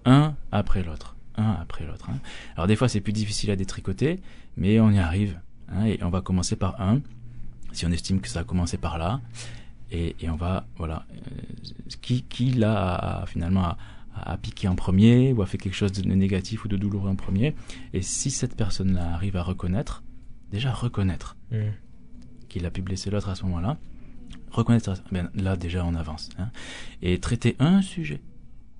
un 0.05 0.34
après 0.51 0.82
l'autre, 0.84 1.16
un 1.36 1.51
après 1.62 1.86
l'autre. 1.86 2.09
hein. 2.09 2.18
Alors 2.55 2.66
des 2.68 2.76
fois 2.76 2.88
c'est 2.89 3.01
plus 3.01 3.14
difficile 3.14 3.51
à 3.51 3.55
détricoter, 3.55 4.20
mais 4.57 4.80
on 4.80 4.89
y 4.91 4.97
arrive. 4.99 5.39
hein, 5.70 5.86
et 5.86 5.99
on 6.03 6.09
va 6.09 6.22
commencer 6.22 6.55
par 6.55 6.82
un, 6.82 7.01
si 7.72 7.86
on 7.86 7.91
estime 7.91 8.20
que 8.20 8.30
ça 8.30 8.39
a 8.39 8.43
commencé 8.43 8.78
par 8.78 8.97
là, 8.97 9.22
et, 9.91 10.16
et 10.20 10.30
on 10.32 10.36
va 10.38 10.66
voilà 10.78 11.05
euh, 11.14 11.18
qui 12.01 12.24
qui 12.24 12.51
là 12.53 12.95
a 13.22 13.26
finalement 13.28 13.64
a, 13.64 13.78
a 14.14 14.38
piqué 14.38 14.68
en 14.68 14.76
premier 14.76 15.34
ou 15.34 15.41
a 15.41 15.45
fait 15.45 15.57
quelque 15.57 15.76
chose 15.76 15.91
de 15.91 16.01
négatif 16.07 16.66
ou 16.66 16.68
de 16.68 16.78
douloureux 16.78 17.09
en 17.09 17.16
premier. 17.16 17.55
Et 17.93 18.01
si 18.01 18.30
cette 18.32 18.55
personne-là 18.55 19.14
arrive 19.14 19.36
à 19.38 19.43
reconnaître, 19.43 20.03
déjà 20.51 20.72
reconnaître 20.72 21.38
Mhm. 21.51 21.72
qu'il 22.49 22.66
a 22.66 22.72
pu 22.72 22.82
blesser 22.82 23.09
l'autre 23.09 23.30
à 23.30 23.36
ce 23.36 23.43
moment-là, 23.43 23.78
reconnaître, 24.51 24.93
ben, 25.12 25.30
là 25.36 25.55
déjà 25.55 25.86
on 25.86 25.95
avance. 25.95 26.30
hein. 26.38 26.49
Et 27.01 27.20
traiter 27.20 27.55
un 27.59 27.82
sujet 27.82 28.22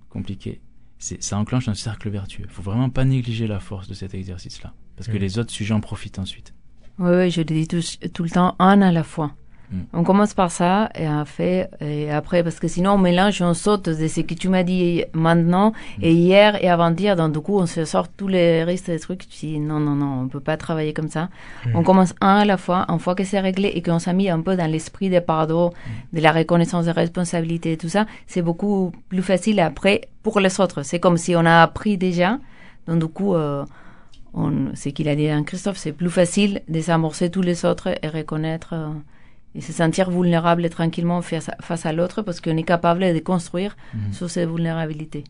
compliqué, 0.10 0.60
c'est, 0.98 1.22
ça 1.24 1.38
enclenche 1.38 1.68
un 1.70 1.74
cercle 1.74 2.10
vertueux. 2.10 2.44
Il 2.46 2.52
faut 2.52 2.62
vraiment 2.62 2.90
pas 2.90 3.06
négliger 3.06 3.48
la 3.48 3.60
force 3.60 3.88
de 3.88 3.94
cet 3.94 4.14
exercice-là, 4.14 4.74
parce 4.98 5.08
que 5.08 5.16
Mm. 5.18 5.22
les 5.22 5.40
autres 5.40 5.52
sujets 5.52 5.74
en 5.74 5.80
profitent 5.82 6.20
ensuite. 6.20 6.54
Oui, 7.00 7.10
oui, 7.16 7.32
je 7.32 7.40
le 7.42 7.46
dis 7.46 7.68
tout, 7.68 7.80
tout 8.14 8.24
le 8.24 8.30
temps, 8.30 8.56
un 8.60 8.82
à 8.82 8.92
la 8.92 9.04
fois. 9.04 9.34
Mm. 9.72 9.78
On 9.94 10.04
commence 10.04 10.34
par 10.34 10.52
ça 10.52 10.90
et, 10.96 11.06
après, 11.06 11.70
et 11.80 12.12
après, 12.12 12.44
parce 12.44 12.60
que 12.60 12.68
sinon 12.68 12.92
on 12.94 12.98
mélange, 12.98 13.42
on 13.42 13.54
saute 13.54 13.90
de 13.90 14.08
ce 14.08 14.22
que 14.22 14.34
tu 14.34 14.50
m'as 14.50 14.64
dit 14.64 15.04
maintenant 15.14 15.74
et 16.02 16.14
hier 16.14 16.64
et 16.64 16.70
avant-hier. 16.70 17.16
Donc 17.16 17.34
du 17.34 17.40
coup, 17.40 17.58
on 17.58 17.66
se 17.66 17.86
sort 17.86 18.08
tous 18.10 18.28
les 18.28 18.64
restes 18.64 18.90
des 18.90 19.00
trucs. 19.00 19.28
Tu 19.30 19.46
dis 19.46 19.60
non, 19.60 19.80
non, 19.80 19.96
non, 19.96 20.24
on 20.24 20.28
peut 20.28 20.40
pas 20.40 20.58
travailler 20.58 20.94
comme 20.94 21.10
ça. 21.10 21.30
Mm. 21.66 21.76
On 21.76 21.84
commence 21.84 22.14
un 22.22 22.38
à 22.38 22.46
la 22.46 22.58
fois, 22.58 22.86
une 22.90 23.00
fois 23.00 23.16
que 23.16 23.24
c'est 23.24 23.40
réglé 23.40 23.70
et 23.70 23.82
qu'on 23.82 24.00
s'est 24.00 24.14
mis 24.14 24.30
un 24.30 24.42
peu 24.42 24.56
dans 24.56 24.70
l'esprit 24.70 25.10
des 25.10 25.22
pardons, 25.22 25.72
de 26.14 26.22
la 26.22 26.32
reconnaissance 26.32 26.86
des 26.86 26.92
responsabilités 26.92 27.74
et 27.74 27.78
tout 27.78 27.90
ça, 27.90 28.06
c'est 28.28 28.42
beaucoup 28.42 28.92
plus 29.10 29.24
facile 29.24 29.60
après 29.60 30.02
pour 30.24 30.40
les 30.40 30.60
autres. 30.60 30.84
C'est 30.84 31.00
comme 31.00 31.18
si 31.18 31.36
on 31.36 31.46
a 31.46 31.62
appris 31.62 31.98
déjà. 31.98 32.40
Donc 32.88 33.00
du 33.00 33.08
coup, 33.08 33.36
euh, 33.36 33.64
on, 34.34 34.76
ce 34.76 34.90
qu'il 34.90 35.08
a 35.10 35.16
dit 35.16 35.30
à 35.30 35.42
Christophe, 35.42 35.78
c'est 35.78 35.92
plus 35.92 36.10
facile 36.10 36.62
de 36.68 36.82
s'amorcer 36.82 37.30
tous 37.30 37.42
les 37.42 37.66
autres 37.66 37.90
et 38.02 38.08
reconnaître 38.08 38.74
euh, 38.74 38.90
et 39.56 39.62
se 39.62 39.74
sentir 39.74 40.10
vulnérable 40.12 40.70
tranquillement 40.70 41.22
face 41.22 41.50
à, 41.50 41.56
face 41.62 41.86
à 41.86 41.92
l'autre 41.94 42.22
parce 42.22 42.40
qu'on 42.42 42.56
est 42.58 42.64
capable 42.64 43.02
de 43.02 43.20
construire 43.20 43.76
Mhm. 43.94 44.14
sur 44.14 44.30
ces 44.30 44.46
vulnérabilités. 44.46 45.24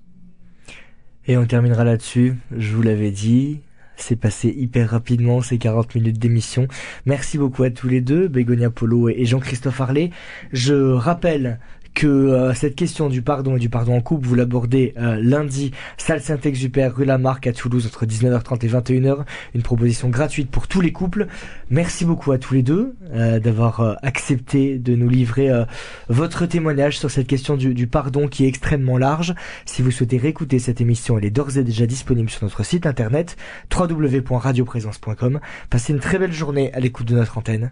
Et 1.28 1.38
on 1.38 1.46
terminera 1.46 1.84
là-dessus. 1.84 2.36
Je 2.56 2.76
vous 2.76 2.82
l'avais 2.82 3.12
dit. 3.12 3.62
C'est 3.98 4.16
passé 4.16 4.50
hyper 4.58 4.90
rapidement 4.90 5.42
ces 5.42 5.60
40 5.60 5.94
minutes 5.94 6.18
d'émission. 6.18 6.68
Merci 7.06 7.38
beaucoup 7.38 7.62
à 7.62 7.70
tous 7.70 7.88
les 7.88 8.02
deux, 8.02 8.28
Bégonia 8.28 8.72
Polo 8.72 9.10
et 9.10 9.26
Jean-Christophe 9.26 9.80
Harlet. 9.80 10.10
Je 10.52 10.74
rappelle 10.94 11.60
que 11.94 12.08
euh, 12.08 12.54
cette 12.54 12.76
question 12.76 13.10
du 13.10 13.22
pardon 13.22 13.56
et 13.56 13.60
du 13.60 13.70
pardon 13.70 13.96
en 13.96 14.02
couple, 14.02 14.28
vous 14.28 14.36
l'abordez 14.36 14.94
euh, 14.98 15.20
lundi, 15.22 15.72
salle 15.98 16.22
Saint-Exupéry, 16.22 16.88
rue 16.88 17.06
Lamarck 17.06 17.48
à 17.48 17.54
Toulouse 17.54 17.86
entre 17.86 18.06
19h30 18.06 18.66
et 18.66 18.70
21h. 18.70 19.26
Une 19.56 19.62
proposition 19.62 20.10
gratuite 20.10 20.50
pour 20.50 20.68
tous 20.68 20.82
les 20.82 20.92
couples. 20.92 21.28
Merci 21.70 22.06
beaucoup 22.06 22.32
à 22.32 22.38
tous 22.38 22.54
les 22.54 22.64
deux 22.64 22.96
euh, 23.14 23.40
d'avoir 23.40 23.80
euh, 23.82 23.94
accepté 24.02 24.78
de 24.78 24.96
nous 24.96 25.10
livrer 25.10 25.50
euh, 25.50 25.66
votre 26.10 26.46
témoignage 26.46 26.98
sur 26.98 27.12
cette 27.12 27.28
question 27.28 27.58
du, 27.58 27.74
du 27.74 27.88
pardon 27.88 28.28
qui 28.28 28.46
est 28.46 28.48
extrêmement 28.48 28.98
large. 28.98 29.36
Si 29.66 29.82
vous 29.82 29.92
souhaitez 29.92 30.18
réécouter 30.18 30.60
cette 30.60 30.82
émission, 30.82 31.18
elle 31.18 31.26
est 31.26 31.30
d'ores 31.30 31.58
et 31.58 31.64
déjà 31.64 31.86
disponible 31.86 32.30
sur 32.30 32.44
notre 32.44 32.64
site 32.64 32.86
internet 32.86 33.38
www.radioprésence.com. 33.74 35.40
Passez 35.70 35.94
une 35.94 36.00
très 36.00 36.20
belle 36.20 36.34
journée 36.34 36.74
à 36.74 36.80
l'écoute 36.80 37.08
de 37.08 37.16
notre 37.16 37.38
antenne. 37.38 37.72